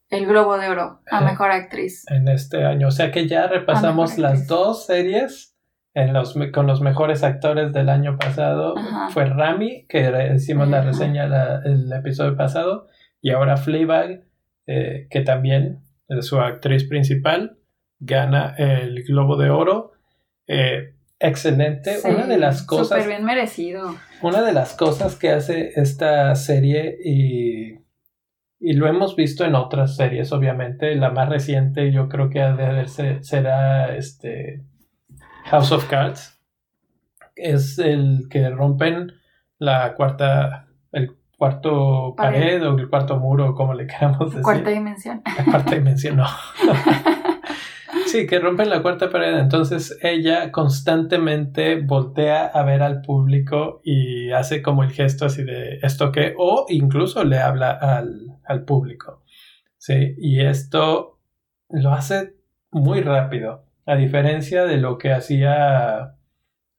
el 0.10 0.25
Globo 0.25 0.57
de 0.57 0.69
Oro 0.69 1.01
a 1.12 1.17
Ajá. 1.17 1.25
Mejor 1.25 1.51
Actriz. 1.51 2.05
en 2.10 2.27
este 2.27 2.63
año. 2.65 2.88
O 2.88 2.91
sea 2.91 3.12
que 3.12 3.27
ya 3.27 3.47
repasamos 3.47 4.17
las 4.17 4.47
dos 4.47 4.86
series 4.86 5.55
en 5.93 6.13
los, 6.13 6.36
con 6.53 6.67
los 6.67 6.81
mejores 6.81 7.23
actores 7.23 7.73
del 7.73 7.89
año 7.89 8.17
pasado. 8.17 8.77
Ajá. 8.77 9.10
Fue 9.10 9.25
Rami, 9.25 9.86
que 9.88 10.31
hicimos 10.36 10.67
la 10.69 10.81
reseña 10.81 11.27
la- 11.27 11.62
el 11.65 11.91
episodio 11.91 12.36
pasado, 12.38 12.88
y 13.21 13.31
ahora 13.31 13.57
Fleabag, 13.57 14.23
eh, 14.67 15.07
que 15.10 15.21
también 15.21 15.81
es 16.07 16.25
su 16.25 16.39
actriz 16.39 16.88
principal, 16.88 17.57
gana 17.99 18.55
el 18.57 19.03
Globo 19.03 19.38
de 19.38 19.49
Oro. 19.49 19.91
Eh, 20.47 20.95
excelente. 21.21 21.95
Sí, 21.99 22.07
Una 22.10 22.25
de 22.27 22.38
las 22.38 22.63
cosas 22.63 22.88
Súper 22.89 23.07
bien 23.07 23.23
merecido. 23.23 23.95
una 24.21 24.41
de 24.41 24.53
las 24.53 24.73
cosas 24.75 25.15
que 25.15 25.29
hace 25.31 25.71
esta 25.75 26.36
serie 26.36 26.97
y, 27.03 27.79
y 28.60 28.73
lo 28.73 28.88
hemos 28.88 29.15
visto 29.15 29.45
en 29.45 29.55
otras 29.55 29.95
series, 29.95 30.31
obviamente, 30.31 30.95
la 30.95 31.10
más 31.12 31.29
reciente 31.29 31.91
yo 31.91 32.10
creo 32.10 32.29
que 32.29 32.41
ha 32.41 32.53
de 32.53 32.65
haberse, 32.65 33.23
será 33.23 33.95
este 33.95 34.63
House 35.45 35.71
of 35.71 35.86
Cards. 35.88 36.38
Es 37.36 37.79
el 37.79 38.27
que 38.29 38.49
rompen 38.49 39.13
la 39.57 39.93
cuarta, 39.95 40.67
el 40.91 41.15
cuarto 41.38 42.13
Pared. 42.15 42.39
pared, 42.60 42.67
o 42.67 42.77
el 42.77 42.89
cuarto 42.89 43.17
muro, 43.17 43.55
como 43.55 43.73
le 43.73 43.88
queramos 43.88 44.29
decir. 44.29 44.43
Cuarta 44.43 44.69
dimensión. 44.69 45.21
La 45.38 45.45
cuarta 45.45 45.75
dimensión, 45.75 46.17
no. 46.17 46.25
Sí, 48.12 48.28
que 48.28 48.39
rompen 48.39 48.69
la 48.69 48.82
cuarta 48.82 49.10
pared. 49.10 49.39
Entonces 49.39 49.97
ella 50.02 50.52
constantemente 50.52 51.80
voltea 51.80 52.45
a 52.45 52.63
ver 52.63 52.84
al 52.84 53.02
público 53.02 53.80
y 53.86 54.32
hace 54.32 54.62
como 54.62 54.84
el 54.84 54.91
gesto 54.91 55.26
así 55.26 55.43
de 55.43 55.80
esto 55.82 56.12
que, 56.12 56.34
o 56.38 56.65
incluso 56.67 57.24
le 57.24 57.39
habla 57.39 57.71
al, 57.71 58.38
al 58.43 58.65
público. 58.65 59.24
Sí, 59.78 60.15
y 60.17 60.41
esto 60.41 61.19
lo 61.69 61.93
hace 61.93 62.36
muy 62.69 63.00
rápido, 63.00 63.65
a 63.86 63.95
diferencia 63.95 64.65
de 64.65 64.76
lo 64.76 64.97
que 64.97 65.13
hacía 65.13 66.17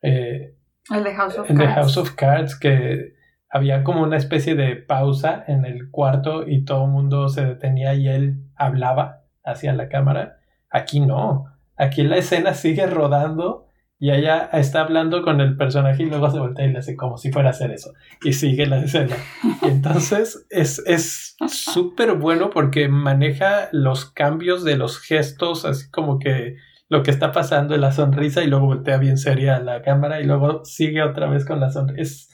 eh, 0.02 0.54
El 0.94 1.04
de 1.04 1.14
House 1.14 1.38
of 1.38 1.50
en 1.50 1.56
The 1.56 1.64
Cards. 1.64 1.76
House 1.76 1.96
of 1.96 2.14
Cards 2.14 2.58
que 2.58 3.14
había 3.48 3.84
como 3.84 4.02
una 4.02 4.18
especie 4.18 4.54
de 4.54 4.76
pausa 4.76 5.44
en 5.46 5.64
el 5.64 5.90
cuarto 5.90 6.46
y 6.46 6.64
todo 6.64 6.84
el 6.84 6.90
mundo 6.90 7.30
se 7.30 7.44
detenía 7.44 7.94
y 7.94 8.08
él 8.08 8.44
hablaba 8.54 9.22
hacia 9.44 9.72
la 9.72 9.88
cámara. 9.88 10.41
Aquí 10.72 11.00
no. 11.00 11.46
Aquí 11.76 12.02
la 12.02 12.16
escena 12.16 12.54
sigue 12.54 12.86
rodando 12.86 13.66
y 13.98 14.10
ella 14.10 14.48
está 14.52 14.80
hablando 14.80 15.22
con 15.22 15.40
el 15.40 15.56
personaje 15.56 16.02
y 16.02 16.06
luego 16.06 16.30
se 16.30 16.38
voltea 16.40 16.66
y 16.66 16.72
le 16.72 16.78
hace 16.80 16.96
como 16.96 17.18
si 17.18 17.30
fuera 17.30 17.48
a 17.48 17.52
hacer 17.52 17.70
eso. 17.70 17.92
Y 18.24 18.32
sigue 18.32 18.66
la 18.66 18.78
escena. 18.78 19.14
Y 19.62 19.68
entonces 19.68 20.44
es 20.50 20.82
es 20.86 21.36
súper 21.48 22.14
bueno 22.14 22.50
porque 22.50 22.88
maneja 22.88 23.68
los 23.72 24.06
cambios 24.10 24.64
de 24.64 24.76
los 24.76 24.98
gestos, 24.98 25.64
así 25.64 25.90
como 25.90 26.18
que 26.18 26.56
lo 26.88 27.02
que 27.02 27.10
está 27.10 27.32
pasando 27.32 27.74
en 27.74 27.80
la 27.80 27.92
sonrisa 27.92 28.42
y 28.42 28.48
luego 28.48 28.66
voltea 28.66 28.98
bien 28.98 29.18
seria 29.18 29.56
a 29.56 29.60
la 29.60 29.82
cámara 29.82 30.20
y 30.20 30.24
luego 30.24 30.64
sigue 30.64 31.02
otra 31.02 31.28
vez 31.30 31.44
con 31.44 31.60
la 31.60 31.70
sonrisa. 31.70 32.02
Es 32.02 32.28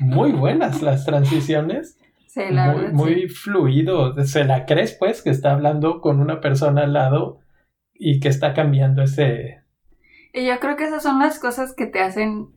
muy 0.00 0.32
buenas 0.32 0.82
las 0.82 1.04
transiciones, 1.06 1.96
Sí, 2.26 2.40
la 2.50 2.72
muy, 2.72 2.76
verdad, 2.80 2.92
muy 2.92 3.14
sí. 3.14 3.28
fluido. 3.28 4.24
Se 4.24 4.44
la 4.44 4.66
crees 4.66 4.96
pues 4.98 5.22
que 5.22 5.30
está 5.30 5.52
hablando 5.52 6.00
con 6.00 6.20
una 6.20 6.40
persona 6.40 6.82
al 6.82 6.92
lado 6.92 7.38
y 8.06 8.20
que 8.20 8.28
está 8.28 8.52
cambiando 8.54 9.02
ese... 9.02 9.62
Y 10.32 10.46
yo 10.46 10.58
creo 10.60 10.76
que 10.76 10.84
esas 10.84 11.02
son 11.02 11.18
las 11.20 11.38
cosas 11.38 11.74
que 11.74 11.86
te 11.86 12.00
hacen 12.00 12.48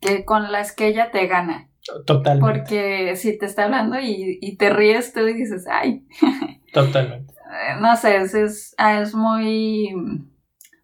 que 0.00 0.24
con 0.24 0.50
las 0.50 0.72
que 0.72 0.88
ella 0.88 1.10
te 1.10 1.26
gana. 1.26 1.68
Totalmente. 2.06 2.40
Porque 2.60 3.14
si 3.16 3.38
te 3.38 3.46
está 3.46 3.64
hablando 3.64 4.00
y, 4.00 4.38
y 4.40 4.56
te 4.56 4.70
ríes 4.70 5.12
tú 5.12 5.20
y 5.20 5.34
dices, 5.34 5.66
ay, 5.70 6.06
Totalmente. 6.72 7.32
eh, 7.34 7.76
no 7.80 7.94
sé, 7.96 8.16
es, 8.16 8.34
es, 8.34 8.74
ah, 8.78 9.00
es 9.00 9.14
muy... 9.14 9.94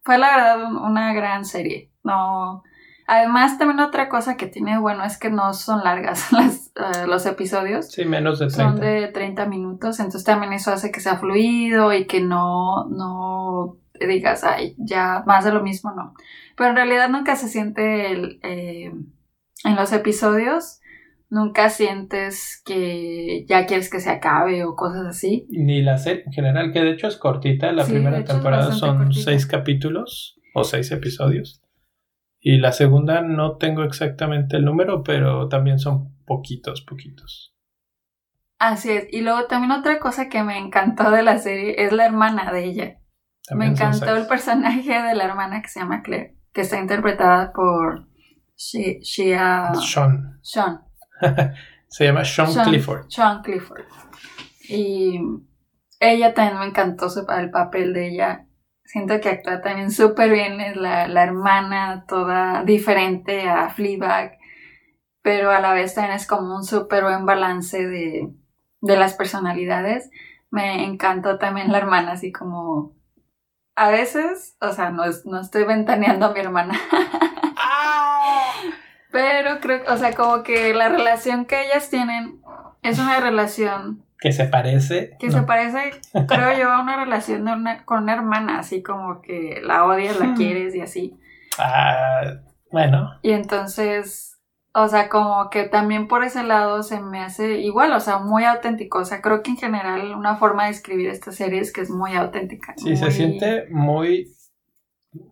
Fue 0.02 0.18
la 0.18 0.36
verdad 0.36 0.64
un- 0.64 0.76
una 0.76 1.12
gran 1.14 1.44
serie. 1.44 1.90
No... 2.04 2.62
Además, 3.12 3.58
también 3.58 3.80
otra 3.80 4.08
cosa 4.08 4.36
que 4.36 4.46
tiene 4.46 4.78
bueno 4.78 5.04
es 5.04 5.18
que 5.18 5.30
no 5.30 5.52
son 5.52 5.82
largas 5.82 6.30
las, 6.32 6.68
eh, 6.76 7.06
los 7.08 7.26
episodios. 7.26 7.90
Sí, 7.90 8.04
menos 8.04 8.38
de 8.38 8.46
30. 8.46 8.64
Son 8.64 8.80
de 8.80 9.08
30 9.08 9.46
minutos, 9.46 9.98
entonces 9.98 10.22
también 10.22 10.52
eso 10.52 10.70
hace 10.70 10.92
que 10.92 11.00
sea 11.00 11.16
fluido 11.18 11.92
y 11.92 12.06
que 12.06 12.20
no, 12.20 12.88
no 12.88 13.78
digas, 13.98 14.44
ay, 14.44 14.76
ya 14.78 15.24
más 15.26 15.44
de 15.44 15.50
lo 15.52 15.60
mismo, 15.60 15.90
no. 15.90 16.14
Pero 16.56 16.70
en 16.70 16.76
realidad 16.76 17.08
nunca 17.08 17.34
se 17.34 17.48
siente 17.48 18.12
el, 18.12 18.38
eh, 18.44 18.92
en 19.64 19.74
los 19.76 19.92
episodios, 19.92 20.78
nunca 21.28 21.68
sientes 21.68 22.62
que 22.64 23.44
ya 23.48 23.66
quieres 23.66 23.90
que 23.90 23.98
se 23.98 24.10
acabe 24.10 24.64
o 24.64 24.76
cosas 24.76 25.04
así. 25.06 25.48
Ni 25.50 25.82
la 25.82 25.98
serie 25.98 26.22
en 26.26 26.32
general, 26.32 26.72
que 26.72 26.80
de 26.80 26.92
hecho 26.92 27.08
es 27.08 27.16
cortita. 27.16 27.72
La 27.72 27.84
Sí, 27.84 27.92
primera 27.92 28.22
temporada 28.22 28.70
son 28.70 28.98
cortita. 28.98 29.24
seis 29.24 29.46
capítulos 29.46 30.38
o 30.54 30.62
seis 30.62 30.92
episodios. 30.92 31.60
Y 32.40 32.56
la 32.58 32.72
segunda 32.72 33.20
no 33.20 33.56
tengo 33.58 33.82
exactamente 33.82 34.56
el 34.56 34.64
número, 34.64 35.02
pero 35.02 35.48
también 35.48 35.78
son 35.78 36.16
poquitos, 36.24 36.80
poquitos. 36.82 37.54
Así 38.58 38.90
es. 38.90 39.06
Y 39.10 39.20
luego 39.20 39.46
también 39.46 39.72
otra 39.72 39.98
cosa 39.98 40.28
que 40.28 40.42
me 40.42 40.58
encantó 40.58 41.10
de 41.10 41.22
la 41.22 41.38
serie 41.38 41.82
es 41.84 41.92
la 41.92 42.06
hermana 42.06 42.50
de 42.52 42.64
ella. 42.64 42.98
También 43.46 43.72
me 43.72 43.76
encantó 43.78 44.16
el 44.16 44.26
personaje 44.26 45.02
de 45.02 45.14
la 45.14 45.24
hermana 45.24 45.60
que 45.60 45.68
se 45.68 45.80
llama 45.80 46.02
Claire, 46.02 46.36
que 46.52 46.62
está 46.62 46.78
interpretada 46.78 47.52
por 47.52 48.06
Shia, 48.56 48.98
Shia 49.00 49.72
Sean. 49.74 50.38
Sean. 50.42 50.80
Se 51.88 52.04
llama 52.04 52.24
Sean, 52.24 52.52
Sean- 52.52 52.66
Clifford. 52.68 53.06
Sean 53.08 53.42
Clifford. 53.42 53.82
Y 54.68 55.18
ella 55.98 56.32
también 56.34 56.60
me 56.60 56.66
encantó 56.66 57.08
su- 57.10 57.26
el 57.36 57.50
papel 57.50 57.92
de 57.92 58.08
ella. 58.08 58.46
Siento 58.92 59.20
que 59.20 59.28
actúa 59.28 59.60
también 59.60 59.90
súper 59.90 60.30
bien. 60.30 60.60
Es 60.60 60.76
la, 60.76 61.06
la 61.08 61.22
hermana 61.22 62.04
toda 62.08 62.64
diferente 62.64 63.48
a 63.48 63.70
Fleabag. 63.70 64.38
Pero 65.22 65.50
a 65.50 65.60
la 65.60 65.72
vez 65.72 65.94
también 65.94 66.16
es 66.16 66.26
como 66.26 66.56
un 66.56 66.64
súper 66.64 67.04
buen 67.04 67.26
balance 67.26 67.86
de, 67.86 68.30
de 68.80 68.96
las 68.96 69.14
personalidades. 69.14 70.10
Me 70.50 70.84
encantó 70.84 71.38
también 71.38 71.70
la 71.70 71.78
hermana, 71.78 72.12
así 72.12 72.32
como 72.32 72.94
a 73.76 73.90
veces, 73.90 74.56
o 74.60 74.72
sea, 74.72 74.90
no, 74.90 75.04
es- 75.04 75.24
no 75.24 75.40
estoy 75.40 75.64
ventaneando 75.64 76.26
a 76.26 76.32
mi 76.32 76.40
hermana. 76.40 76.74
Pero 79.12 79.60
creo, 79.60 79.82
o 79.92 79.96
sea, 79.96 80.14
como 80.14 80.42
que 80.42 80.74
la 80.74 80.88
relación 80.88 81.44
que 81.44 81.62
ellas 81.66 81.90
tienen 81.90 82.40
es 82.82 82.98
una 82.98 83.20
relación 83.20 84.04
Que 84.20 84.32
se 84.32 84.44
parece. 84.44 85.16
que 85.18 85.28
¿no? 85.28 85.32
se 85.32 85.42
parece, 85.42 85.92
creo 86.28 86.58
yo, 86.58 86.70
a 86.70 86.82
una 86.82 87.02
relación 87.02 87.44
de 87.44 87.52
una, 87.52 87.84
con 87.84 88.02
una 88.02 88.14
hermana, 88.14 88.58
así 88.58 88.82
como 88.82 89.22
que 89.22 89.60
la 89.62 89.84
odias, 89.86 90.18
la 90.20 90.26
Hmm. 90.26 90.36
quieres 90.36 90.74
y 90.74 90.80
así. 90.82 91.16
Ah, 91.58 92.40
bueno, 92.70 93.10
Y 93.22 93.30
entonces, 93.32 94.38
o 94.72 94.86
sea, 94.88 95.08
como 95.08 95.50
que 95.50 95.64
también 95.64 96.06
por 96.06 96.22
ese 96.22 96.42
lado 96.44 96.82
se 96.82 97.00
me 97.00 97.20
hace 97.20 97.58
igual, 97.60 97.92
o 97.92 98.00
sea, 98.00 98.18
muy 98.18 98.44
auténtico. 98.44 98.98
O 98.98 99.04
sea, 99.04 99.20
creo 99.22 99.42
que 99.42 99.50
en 99.50 99.56
general 99.56 100.14
una 100.14 100.36
forma 100.36 100.66
de 100.66 100.70
escribir 100.70 101.08
esta 101.08 101.32
serie 101.32 101.60
es 101.60 101.72
que 101.72 101.80
es 101.80 101.90
muy 101.90 102.14
auténtica. 102.14 102.74
sí, 102.76 102.96
se 102.96 103.10
siente 103.10 103.66
muy, 103.70 104.32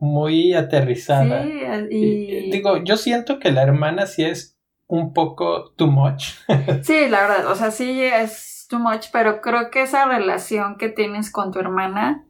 muy 0.00 0.54
aterrizada. 0.54 1.44
Sí, 1.44 1.60
Y- 1.90 2.46
y... 2.46 2.50
Digo, 2.50 2.78
yo 2.82 2.96
siento 2.96 3.38
que 3.38 3.52
la 3.52 3.62
hermana 3.62 4.06
sí 4.06 4.24
es 4.24 4.56
un 4.86 5.12
poco 5.12 5.72
too 5.76 5.86
much. 5.88 6.30
Sí, 6.82 7.08
la 7.08 7.20
verdad, 7.20 7.46
o 7.50 7.54
sea, 7.54 7.70
sí 7.70 8.02
es 8.02 8.47
too 8.68 8.78
much, 8.78 9.06
pero 9.12 9.40
creo 9.40 9.70
que 9.70 9.82
esa 9.82 10.06
relación 10.06 10.76
que 10.76 10.88
tienes 10.88 11.30
con 11.30 11.52
tu 11.52 11.58
hermana, 11.58 12.24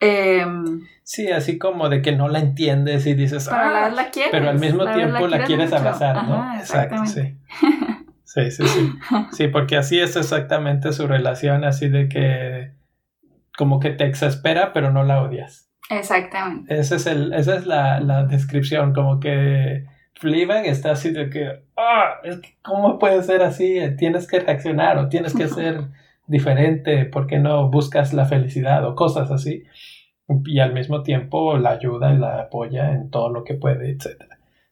em, 0.00 0.80
Sí, 1.04 1.30
así 1.30 1.58
como 1.58 1.88
de 1.88 2.00
que 2.00 2.12
no 2.12 2.28
la 2.28 2.38
entiendes 2.38 3.06
y 3.06 3.14
dices, 3.14 3.48
pero 3.50 3.70
la 3.70 3.84
"Ah", 3.84 3.84
vez 3.88 3.94
la 3.96 4.10
quieres. 4.10 4.30
pero 4.32 4.48
al 4.50 4.58
mismo 4.58 4.84
la 4.84 4.94
tiempo 4.94 5.26
la, 5.26 5.44
quieres 5.44 5.72
abrazar, 5.72 6.24
¿no? 6.24 6.54
Exacto. 6.58 7.02
Sí, 8.24 8.50
sí, 8.50 8.66
sí. 8.66 8.90
Sí, 9.32 9.48
porque 9.48 9.76
así 9.76 10.00
es 10.00 10.16
exactamente 10.16 10.92
su 10.94 11.06
relación, 11.06 11.64
así 11.64 11.90
de 11.90 12.08
que 12.08 12.72
como 13.58 13.78
que 13.78 13.90
te 13.90 14.06
exaspera, 14.06 14.72
pero 14.72 14.90
no 14.90 15.02
la 15.04 15.20
odias. 15.20 15.68
Exactamente. 15.90 16.74
Ese 16.78 16.96
es 16.96 17.06
el, 17.06 17.34
esa 17.34 17.56
es 17.56 17.66
la, 17.66 18.00
la 18.00 18.24
descripción, 18.24 18.94
como 18.94 19.20
que 19.20 19.84
Fleabag 20.14 20.64
está 20.64 20.92
así 20.92 21.10
de 21.10 21.28
que, 21.28 21.62
ah, 21.82 22.20
es 22.24 22.38
que 22.40 22.56
¿cómo 22.62 22.98
puede 22.98 23.22
ser 23.22 23.42
así? 23.42 23.78
Tienes 23.98 24.26
que 24.26 24.40
reaccionar 24.40 24.98
o 24.98 25.08
tienes 25.08 25.34
que 25.34 25.48
ser 25.48 25.88
diferente, 26.26 27.04
¿por 27.06 27.26
qué 27.26 27.38
no 27.38 27.70
buscas 27.70 28.12
la 28.12 28.24
felicidad 28.24 28.86
o 28.86 28.94
cosas 28.94 29.30
así? 29.30 29.64
Y 30.46 30.60
al 30.60 30.72
mismo 30.72 31.02
tiempo 31.02 31.58
la 31.58 31.70
ayuda 31.70 32.14
y 32.14 32.18
la 32.18 32.42
apoya 32.42 32.92
en 32.92 33.10
todo 33.10 33.28
lo 33.30 33.44
que 33.44 33.54
puede, 33.54 33.90
etc. 33.90 34.22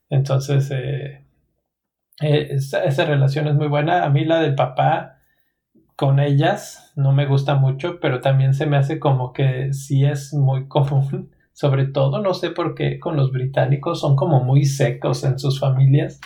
Entonces, 0.08 0.70
eh, 0.70 1.24
eh, 2.20 2.48
esa, 2.50 2.84
esa 2.84 3.04
relación 3.04 3.48
es 3.48 3.54
muy 3.54 3.68
buena. 3.68 4.04
A 4.04 4.10
mí 4.10 4.24
la 4.24 4.40
del 4.40 4.54
papá 4.54 5.18
con 5.96 6.18
ellas 6.18 6.92
no 6.96 7.12
me 7.12 7.26
gusta 7.26 7.56
mucho, 7.56 8.00
pero 8.00 8.20
también 8.20 8.54
se 8.54 8.64
me 8.64 8.78
hace 8.78 8.98
como 8.98 9.34
que 9.34 9.74
sí 9.74 10.04
es 10.04 10.32
muy 10.32 10.66
común. 10.68 11.30
Sobre 11.52 11.86
todo, 11.86 12.22
no 12.22 12.32
sé 12.32 12.50
por 12.50 12.74
qué 12.74 12.98
con 12.98 13.16
los 13.16 13.32
británicos 13.32 14.00
son 14.00 14.16
como 14.16 14.42
muy 14.42 14.64
secos 14.64 15.24
en 15.24 15.38
sus 15.38 15.60
familias. 15.60 16.18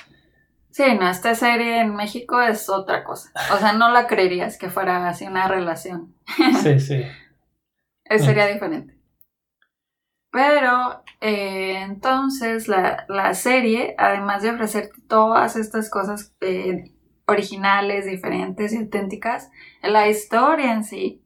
Sí, 0.75 0.83
no, 0.99 1.09
esta 1.09 1.37
serie 1.37 1.83
en 1.83 1.95
México 1.95 2.41
es 2.41 2.68
otra 2.68 3.05
cosa. 3.05 3.31
O 3.55 3.59
sea, 3.59 3.75
no 3.75 3.93
la 3.93 4.09
creerías 4.09 4.59
que 4.59 4.70
fuera 4.70 5.09
así 5.09 5.25
una 5.25 5.47
relación. 5.47 6.16
Sí, 6.64 6.81
sí. 6.81 7.05
Eh, 8.07 8.18
Sería 8.18 8.49
diferente. 8.49 8.99
Pero 10.33 11.05
eh, 11.20 11.81
entonces 11.83 12.66
la, 12.66 13.07
la 13.09 13.35
serie, 13.35 13.95
además 13.99 14.43
de 14.43 14.51
ofrecerte 14.51 15.01
todas 15.07 15.55
estas 15.55 15.89
cosas 15.89 16.35
eh, 16.41 16.93
originales, 17.27 18.07
diferentes 18.07 18.72
y 18.72 18.79
auténticas, 18.79 19.53
la 19.81 20.09
historia 20.09 20.72
en 20.72 20.83
sí 20.83 21.25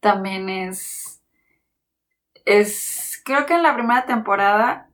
también 0.00 0.50
es, 0.50 1.22
es, 2.44 3.22
creo 3.24 3.46
que 3.46 3.54
en 3.54 3.62
la 3.62 3.74
primera 3.74 4.04
temporada 4.04 4.90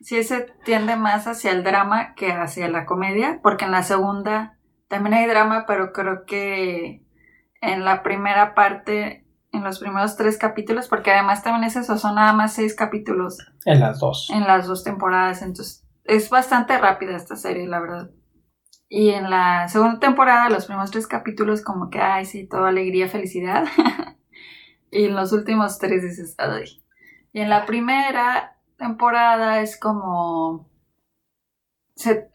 sí 0.00 0.22
se 0.24 0.52
tiende 0.64 0.96
más 0.96 1.26
hacia 1.26 1.52
el 1.52 1.62
drama 1.62 2.14
que 2.14 2.32
hacia 2.32 2.68
la 2.68 2.86
comedia, 2.86 3.40
porque 3.42 3.64
en 3.64 3.70
la 3.70 3.82
segunda 3.82 4.58
también 4.88 5.14
hay 5.14 5.26
drama, 5.26 5.64
pero 5.66 5.92
creo 5.92 6.24
que 6.24 7.04
en 7.60 7.84
la 7.84 8.02
primera 8.02 8.54
parte 8.54 9.26
en 9.52 9.64
los 9.64 9.80
primeros 9.80 10.16
tres 10.16 10.38
capítulos, 10.38 10.88
porque 10.88 11.10
además 11.10 11.42
también 11.42 11.64
es 11.64 11.76
eso, 11.76 11.98
son 11.98 12.14
nada 12.14 12.32
más 12.32 12.52
seis 12.52 12.74
capítulos 12.74 13.38
En 13.64 13.80
las 13.80 13.98
dos. 13.98 14.30
en 14.30 14.44
las 14.44 14.66
dos 14.66 14.84
temporadas, 14.84 15.42
entonces 15.42 15.84
es 16.04 16.30
bastante 16.30 16.78
rápida 16.78 17.16
esta 17.16 17.36
serie, 17.36 17.66
la 17.66 17.80
verdad. 17.80 18.10
Y 18.88 19.10
en 19.10 19.30
la 19.30 19.68
segunda 19.68 20.00
temporada, 20.00 20.50
los 20.50 20.66
primeros 20.66 20.90
tres 20.90 21.06
capítulos, 21.06 21.62
como 21.62 21.90
que, 21.90 22.00
ay, 22.00 22.24
sí, 22.24 22.48
toda 22.48 22.70
alegría, 22.70 23.08
felicidad. 23.08 23.64
y 24.90 25.04
en 25.04 25.14
los 25.14 25.32
últimos 25.32 25.78
tres 25.78 26.02
dices, 26.02 26.34
ay. 26.38 26.82
Y 27.32 27.40
en 27.40 27.48
la 27.48 27.66
primera 27.66 28.59
temporada 28.80 29.60
es 29.60 29.78
como. 29.78 30.68
Se 31.94 32.30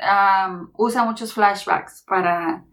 usa 0.78 1.04
muchos 1.04 1.34
flashbacks 1.34 2.04
para 2.08 2.64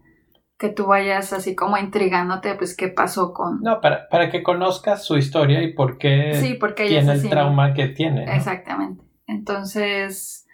que 0.59 0.69
tú 0.69 0.85
vayas 0.85 1.33
así 1.33 1.55
como 1.55 1.77
intrigándote, 1.77 2.53
pues, 2.55 2.77
qué 2.77 2.87
pasó 2.87 3.33
con. 3.33 3.61
No, 3.61 3.81
para, 3.81 4.07
para 4.09 4.29
que 4.29 4.43
conozcas 4.43 5.03
su 5.03 5.17
historia 5.17 5.63
y 5.63 5.73
por 5.73 5.97
qué 5.97 6.35
sí, 6.35 6.53
porque 6.53 6.87
tiene 6.87 7.13
el 7.13 7.29
trauma 7.29 7.73
que 7.73 7.87
tiene. 7.87 8.25
¿no? 8.25 8.31
Exactamente. 8.31 9.03
Entonces, 9.27 10.47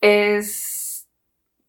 es... 0.00 1.08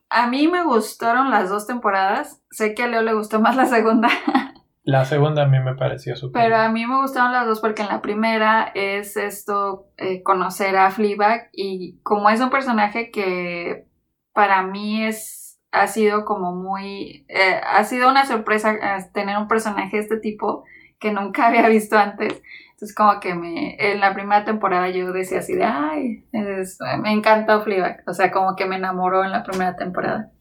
A 0.10 0.28
mí 0.28 0.48
me 0.48 0.64
gustaron 0.64 1.30
las 1.30 1.50
dos 1.50 1.68
temporadas. 1.68 2.42
Sé 2.50 2.74
que 2.74 2.84
a 2.84 2.88
Leo 2.88 3.04
le 3.04 3.14
gustó 3.14 3.40
más 3.40 3.56
la 3.56 3.68
segunda, 3.68 4.10
La 4.90 5.06
segunda 5.06 5.44
a 5.44 5.48
mí 5.48 5.60
me 5.60 5.76
pareció 5.76 6.16
súper. 6.16 6.42
pero 6.44 6.56
a 6.58 6.70
mí 6.70 6.86
me 6.86 7.00
gustaron 7.02 7.32
las 7.32 7.46
dos 7.46 7.60
porque 7.60 7.84
en 7.84 7.90
la 7.90 8.02
primera 8.02 8.72
es 8.74 9.18
esto, 9.18 9.88
eh, 9.98 10.24
conocer 10.24 10.76
a 10.78 10.90
Fleabag 10.90 11.50
y 11.54 12.00
como 12.02 12.30
es 12.30 12.40
un 12.42 12.50
personaje 12.50 13.12
que 13.12 13.86
para 14.34 14.64
mí 14.64 15.04
es, 15.06 15.60
ha 15.72 15.86
sido 15.88 16.26
como 16.26 16.56
muy, 16.56 17.26
eh, 17.30 17.62
ha 17.64 17.84
sido 17.84 18.10
una 18.10 18.26
sorpresa 18.26 18.72
eh, 18.74 19.06
tener 19.14 19.38
un 19.38 19.48
personaje 19.48 19.98
de 19.98 20.04
este 20.04 20.18
tipo 20.18 20.64
que 21.00 21.12
nunca 21.12 21.48
había 21.50 21.68
visto 21.70 21.98
antes. 21.98 22.42
Entonces 22.72 22.96
como 22.96 23.20
que 23.20 23.36
me, 23.36 23.76
en 23.78 24.00
la 24.00 24.14
primera 24.14 24.44
temporada 24.46 24.90
yo 24.90 25.12
decía 25.12 25.40
así 25.40 25.54
de, 25.54 25.66
ay, 25.66 26.26
es- 26.32 26.80
me 27.02 27.12
encantó 27.12 27.62
Fleabag. 27.62 28.04
O 28.08 28.14
sea, 28.14 28.32
como 28.32 28.56
que 28.56 28.66
me 28.66 28.78
enamoró 28.78 29.24
en 29.24 29.32
la 29.34 29.44
primera 29.44 29.76
temporada. 29.76 30.32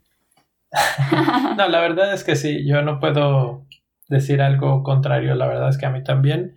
No, 1.57 1.67
la 1.69 1.81
verdad 1.81 2.13
es 2.15 2.25
que 2.25 2.37
sí, 2.37 2.67
yo 2.69 2.83
no 2.83 3.01
puedo 3.01 3.67
decir 4.09 4.43
algo 4.43 4.83
contrario, 4.83 5.35
la 5.35 5.47
verdad 5.47 5.69
es 5.69 5.79
que 5.79 5.87
a 5.87 5.91
mí 5.91 6.03
también. 6.03 6.57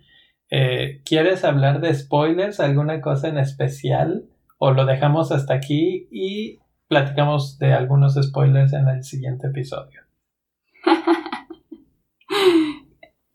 Eh, 0.50 1.00
¿Quieres 1.04 1.44
hablar 1.44 1.80
de 1.80 1.94
spoilers, 1.94 2.60
alguna 2.60 3.00
cosa 3.00 3.28
en 3.28 3.38
especial? 3.38 4.24
¿O 4.58 4.72
lo 4.72 4.84
dejamos 4.84 5.32
hasta 5.32 5.54
aquí 5.54 6.08
y 6.10 6.60
platicamos 6.88 7.58
de 7.58 7.72
algunos 7.72 8.14
spoilers 8.14 8.72
en 8.72 8.88
el 8.88 9.04
siguiente 9.04 9.48
episodio? 9.48 10.02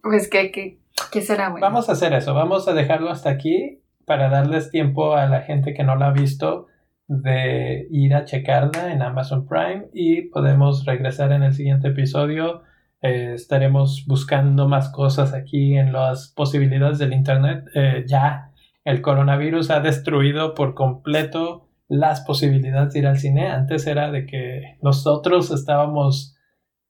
Pues 0.01 0.29
que, 0.29 0.53
que, 0.53 0.79
que 1.11 1.21
será 1.21 1.49
bueno. 1.49 1.65
Vamos 1.65 1.89
a 1.89 1.91
hacer 1.91 2.13
eso, 2.13 2.33
vamos 2.33 2.69
a 2.69 2.73
dejarlo 2.73 3.09
hasta 3.09 3.29
aquí 3.29 3.81
para 4.05 4.29
darles 4.29 4.71
tiempo 4.71 5.15
a 5.15 5.25
la 5.25 5.41
gente 5.41 5.73
que 5.73 5.83
no 5.83 5.97
la 5.97 6.07
ha 6.07 6.11
visto 6.11 6.67
de 7.07 7.87
ir 7.89 8.15
a 8.15 8.25
checarla 8.25 8.93
en 8.93 9.01
Amazon 9.01 9.45
Prime 9.45 9.87
y 9.93 10.23
podemos 10.29 10.85
regresar 10.85 11.31
en 11.33 11.43
el 11.43 11.53
siguiente 11.53 11.89
episodio. 11.89 12.63
Eh, 13.01 13.33
estaremos 13.33 14.05
buscando 14.07 14.67
más 14.67 14.89
cosas 14.89 15.33
aquí 15.33 15.77
en 15.77 15.93
las 15.93 16.33
posibilidades 16.35 16.97
del 16.99 17.13
Internet. 17.13 17.65
Eh, 17.75 18.05
ya 18.07 18.51
el 18.83 19.01
coronavirus 19.01 19.69
ha 19.71 19.79
destruido 19.79 20.53
por 20.53 20.73
completo 20.73 21.69
las 21.87 22.21
posibilidades 22.21 22.93
de 22.93 22.99
ir 22.99 23.07
al 23.07 23.19
cine. 23.19 23.49
Antes 23.49 23.87
era 23.87 24.11
de 24.11 24.25
que 24.25 24.77
nosotros 24.81 25.51
estábamos 25.51 26.35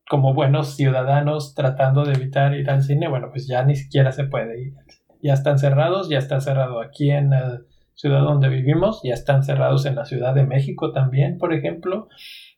como 0.10 0.34
buenos 0.34 0.76
ciudadanos 0.76 1.54
tratando 1.56 2.06
de 2.06 2.14
evitar 2.14 2.54
ir 2.56 2.70
al 2.70 2.84
cine. 2.84 3.08
Bueno, 3.10 3.30
pues 3.32 3.48
ya 3.48 3.64
ni 3.64 3.76
siquiera 3.76 4.12
se 4.12 4.26
puede 4.26 4.62
ir. 4.62 4.74
Ya 5.22 5.34
están 5.34 5.60
cerrados, 5.60 6.10
ya 6.10 6.20
está 6.20 6.40
cerrado 6.40 6.82
aquí 6.82 7.12
en 7.12 7.32
la 7.32 7.62
ciudad 7.98 8.22
donde 8.22 8.48
vivimos, 8.48 9.02
ya 9.04 9.14
están 9.14 9.44
cerrados 9.44 9.86
en 9.86 9.96
la 9.96 10.06
Ciudad 10.06 10.36
de 10.36 10.46
México 10.46 10.92
también, 10.92 11.38
por 11.38 11.54
ejemplo. 11.54 12.08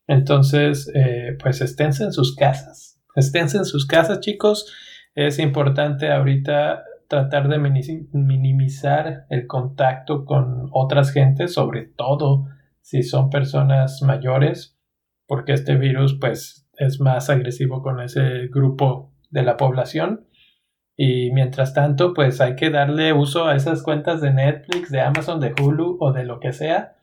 Entonces, 0.06 0.92
eh, 0.94 1.38
pues 1.42 1.62
esténse 1.62 2.04
en 2.04 2.12
sus 2.12 2.36
casas. 2.36 2.89
Esténse 3.16 3.58
en 3.58 3.66
sus 3.66 3.86
casas, 3.86 4.20
chicos. 4.20 4.74
Es 5.16 5.40
importante 5.40 6.12
ahorita 6.12 6.84
tratar 7.08 7.50
de 7.50 7.58
mini- 7.58 8.08
minimizar 8.14 9.26
el 9.30 9.48
contacto 9.48 10.26
con 10.26 10.70
otras 10.72 11.12
gentes, 11.12 11.54
sobre 11.54 11.86
todo 11.86 12.46
si 12.82 13.04
son 13.04 13.30
personas 13.30 14.02
mayores, 14.04 14.78
porque 15.28 15.54
este 15.54 15.76
virus 15.76 16.18
pues 16.20 16.70
es 16.78 17.02
más 17.02 17.30
agresivo 17.30 17.82
con 17.82 18.00
ese 18.00 18.48
grupo 18.48 19.12
de 19.32 19.44
la 19.44 19.58
población. 19.58 20.28
Y 20.96 21.32
mientras 21.32 21.74
tanto, 21.74 22.14
pues 22.14 22.42
hay 22.42 22.56
que 22.56 22.70
darle 22.70 23.14
uso 23.14 23.48
a 23.48 23.56
esas 23.56 23.84
cuentas 23.84 24.22
de 24.22 24.34
Netflix, 24.34 24.92
de 24.92 25.02
Amazon, 25.02 25.40
de 25.40 25.54
Hulu 25.60 25.98
o 26.00 26.12
de 26.12 26.26
lo 26.26 26.40
que 26.40 26.52
sea, 26.52 26.98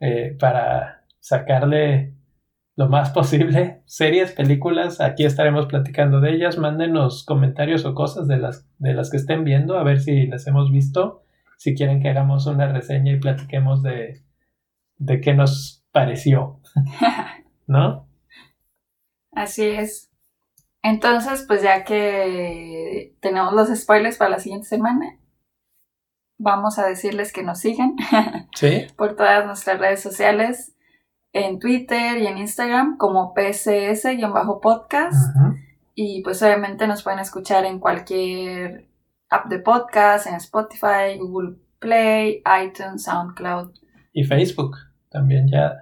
eh, 0.00 0.36
para 0.40 1.04
sacarle 1.20 2.14
lo 2.76 2.88
más 2.88 3.10
posible. 3.10 3.82
Series, 3.86 4.32
películas, 4.32 5.00
aquí 5.00 5.24
estaremos 5.24 5.66
platicando 5.66 6.20
de 6.20 6.32
ellas. 6.32 6.58
Mándenos 6.58 7.24
comentarios 7.24 7.84
o 7.84 7.94
cosas 7.94 8.28
de 8.28 8.38
las, 8.38 8.66
de 8.78 8.94
las 8.94 9.10
que 9.10 9.18
estén 9.18 9.44
viendo, 9.44 9.78
a 9.78 9.84
ver 9.84 10.00
si 10.00 10.26
las 10.26 10.46
hemos 10.46 10.70
visto. 10.70 11.24
Si 11.58 11.74
quieren 11.74 12.00
que 12.00 12.08
hagamos 12.08 12.46
una 12.46 12.66
reseña 12.72 13.12
y 13.12 13.20
platiquemos 13.20 13.82
de, 13.82 14.22
de 14.96 15.20
qué 15.20 15.34
nos 15.34 15.84
pareció. 15.92 16.60
¿No? 17.66 18.08
Así 19.32 19.64
es. 19.64 20.10
Entonces, 20.82 21.44
pues 21.46 21.62
ya 21.62 21.84
que 21.84 23.14
tenemos 23.20 23.52
los 23.54 23.68
spoilers 23.78 24.16
para 24.16 24.30
la 24.30 24.38
siguiente 24.40 24.66
semana, 24.66 25.18
vamos 26.38 26.78
a 26.78 26.86
decirles 26.86 27.32
que 27.32 27.44
nos 27.44 27.60
sigan 27.60 27.94
Sí. 28.54 28.86
por 28.96 29.14
todas 29.14 29.46
nuestras 29.46 29.78
redes 29.78 30.02
sociales, 30.02 30.74
en 31.32 31.58
Twitter 31.58 32.18
y 32.18 32.26
en 32.26 32.38
Instagram 32.38 32.96
como 32.98 33.32
PCS-podcast. 33.34 35.36
Ujú. 35.36 35.54
Y 35.94 36.22
pues 36.22 36.42
obviamente 36.42 36.86
nos 36.86 37.02
pueden 37.02 37.20
escuchar 37.20 37.64
en 37.64 37.78
cualquier 37.78 38.88
app 39.28 39.46
de 39.48 39.58
podcast, 39.58 40.26
en 40.26 40.34
Spotify, 40.34 41.18
Google 41.18 41.56
Play, 41.78 42.42
iTunes, 42.64 43.04
SoundCloud. 43.04 43.72
Y 44.12 44.24
Facebook 44.24 44.76
también 45.10 45.48
ya. 45.50 45.72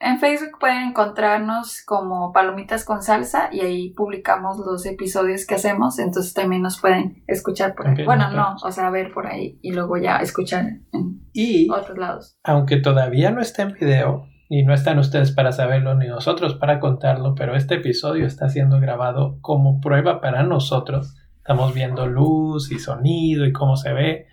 En 0.00 0.20
Facebook 0.20 0.58
pueden 0.60 0.90
encontrarnos 0.90 1.82
como 1.84 2.32
Palomitas 2.32 2.84
con 2.84 3.02
Salsa 3.02 3.48
y 3.50 3.60
ahí 3.60 3.90
publicamos 3.94 4.58
los 4.58 4.86
episodios 4.86 5.44
que 5.44 5.56
hacemos, 5.56 5.98
entonces 5.98 6.32
también 6.34 6.62
nos 6.62 6.80
pueden 6.80 7.24
escuchar 7.26 7.74
por 7.74 7.88
ahí. 7.88 8.04
Bueno, 8.04 8.30
no, 8.30 8.54
o 8.62 8.70
sea, 8.70 8.90
ver 8.90 9.12
por 9.12 9.26
ahí 9.26 9.58
y 9.60 9.72
luego 9.72 9.96
ya 9.96 10.18
escuchar 10.18 10.66
en 10.92 11.28
Y 11.32 11.68
otros 11.70 11.98
lados. 11.98 12.38
aunque 12.44 12.76
todavía 12.76 13.32
no 13.32 13.40
está 13.40 13.62
en 13.62 13.72
video 13.72 14.24
y 14.48 14.64
no 14.64 14.72
están 14.72 14.98
ustedes 14.98 15.32
para 15.32 15.52
saberlo 15.52 15.94
ni 15.94 16.06
nosotros 16.06 16.54
para 16.54 16.80
contarlo, 16.80 17.34
pero 17.34 17.54
este 17.54 17.76
episodio 17.76 18.26
está 18.26 18.48
siendo 18.48 18.80
grabado 18.80 19.38
como 19.42 19.80
prueba 19.80 20.20
para 20.20 20.42
nosotros. 20.42 21.16
Estamos 21.36 21.74
viendo 21.74 22.06
luz 22.06 22.72
y 22.72 22.78
sonido 22.78 23.44
y 23.44 23.52
cómo 23.52 23.76
se 23.76 23.92
ve, 23.92 24.26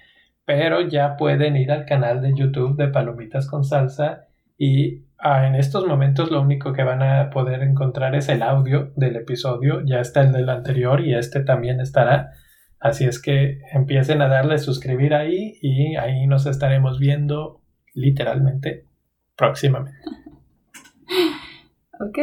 pero 0.45 0.81
ya 0.81 1.17
pueden 1.17 1.57
ir 1.57 1.71
al 1.71 1.85
canal 1.85 2.21
de 2.21 2.33
YouTube 2.33 2.77
de 2.77 2.87
Palomitas 2.87 3.47
con 3.47 3.65
Salsa 3.65 4.27
y 4.57 5.05
ah, 5.17 5.47
en 5.47 5.55
estos 5.55 5.85
momentos 5.85 6.31
lo 6.31 6.41
único 6.41 6.71
que 6.71 6.83
van 6.83 7.03
a 7.03 7.29
poder 7.29 7.61
encontrar 7.63 8.15
es 8.15 8.29
el 8.29 8.41
audio 8.41 8.93
del 8.95 9.17
episodio. 9.17 9.81
Ya 9.85 9.99
está 9.99 10.21
el 10.21 10.31
del 10.31 10.49
anterior 10.49 11.01
y 11.01 11.13
este 11.13 11.41
también 11.41 11.81
estará. 11.81 12.31
Así 12.79 13.05
es 13.05 13.21
que 13.21 13.59
empiecen 13.73 14.21
a 14.21 14.27
darle 14.27 14.59
suscribir 14.59 15.13
ahí 15.13 15.57
y 15.61 15.95
ahí 15.95 16.27
nos 16.27 16.45
estaremos 16.45 16.99
viendo 16.99 17.61
literalmente 17.93 18.85
próximamente. 19.35 19.97
Ok. 21.97 22.17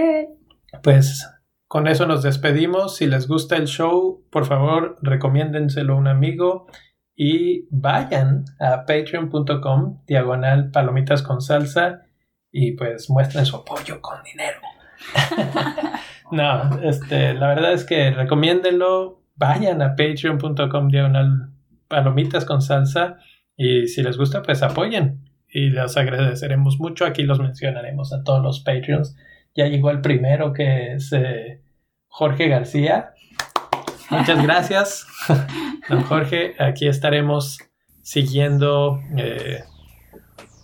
Pues 0.83 1.27
con 1.67 1.87
eso 1.87 2.07
nos 2.07 2.23
despedimos. 2.23 2.97
Si 2.97 3.07
les 3.07 3.27
gusta 3.27 3.57
el 3.57 3.67
show, 3.67 4.23
por 4.31 4.45
favor, 4.45 4.99
recomiéndenselo 5.01 5.95
a 5.95 5.97
un 5.97 6.09
amigo 6.09 6.67
y 7.17 7.67
vayan 7.71 8.45
a 8.61 8.85
patreon.com 8.85 10.03
diagonal 10.07 10.71
palomitas 10.71 11.23
con 11.23 11.41
salsa 11.41 12.03
y 12.51 12.73
pues 12.73 13.09
muestren 13.09 13.47
su 13.47 13.57
apoyo 13.57 14.01
con 14.01 14.23
dinero. 14.23 14.61
no, 16.31 16.83
este, 16.83 17.35
la 17.35 17.49
verdad 17.49 17.73
es 17.73 17.85
que 17.85 18.11
recomiéndenlo, 18.11 19.23
vayan 19.37 19.83
a 19.83 19.97
patreon.com 19.97 20.89
diagonal 20.89 21.53
palomitas 21.89 22.45
con 22.45 22.61
salsa 22.61 23.17
y 23.57 23.87
si 23.89 24.03
les 24.03 24.17
gusta 24.17 24.43
pues 24.43 24.63
apoyen 24.63 25.22
y 25.53 25.71
les 25.71 25.97
agradeceremos 25.97 26.79
mucho. 26.79 27.05
Aquí 27.05 27.23
los 27.23 27.39
mencionaremos 27.39 28.13
a 28.13 28.25
todos 28.25 28.43
los 28.43 28.61
Patreons. 28.61 29.17
Ya 29.55 29.67
llegó 29.67 29.91
el 29.91 30.01
primero 30.01 30.53
que 30.53 30.95
es 30.95 31.13
eh, 31.13 31.61
Jorge 32.09 32.49
García. 32.49 33.11
Muchas 34.11 34.43
gracias, 34.43 35.07
don 35.89 36.03
Jorge. 36.03 36.55
Aquí 36.59 36.89
estaremos 36.89 37.59
siguiendo 38.01 39.01
eh, 39.17 39.61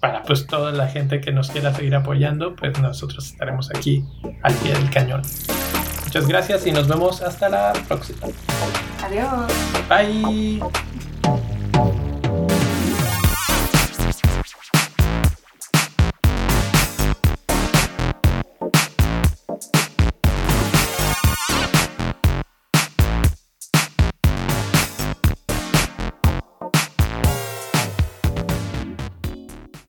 para 0.00 0.22
pues 0.22 0.46
toda 0.46 0.72
la 0.72 0.88
gente 0.88 1.20
que 1.20 1.32
nos 1.32 1.50
quiera 1.50 1.72
seguir 1.74 1.94
apoyando, 1.94 2.56
pues 2.56 2.78
nosotros 2.80 3.26
estaremos 3.26 3.70
aquí 3.74 4.04
al 4.42 4.54
pie 4.54 4.72
del 4.72 4.90
cañón. 4.90 5.22
Muchas 6.04 6.26
gracias 6.26 6.66
y 6.66 6.72
nos 6.72 6.88
vemos 6.88 7.20
hasta 7.20 7.50
la 7.50 7.72
próxima. 7.86 8.28
Adiós. 9.04 9.52
Bye. 9.88 10.60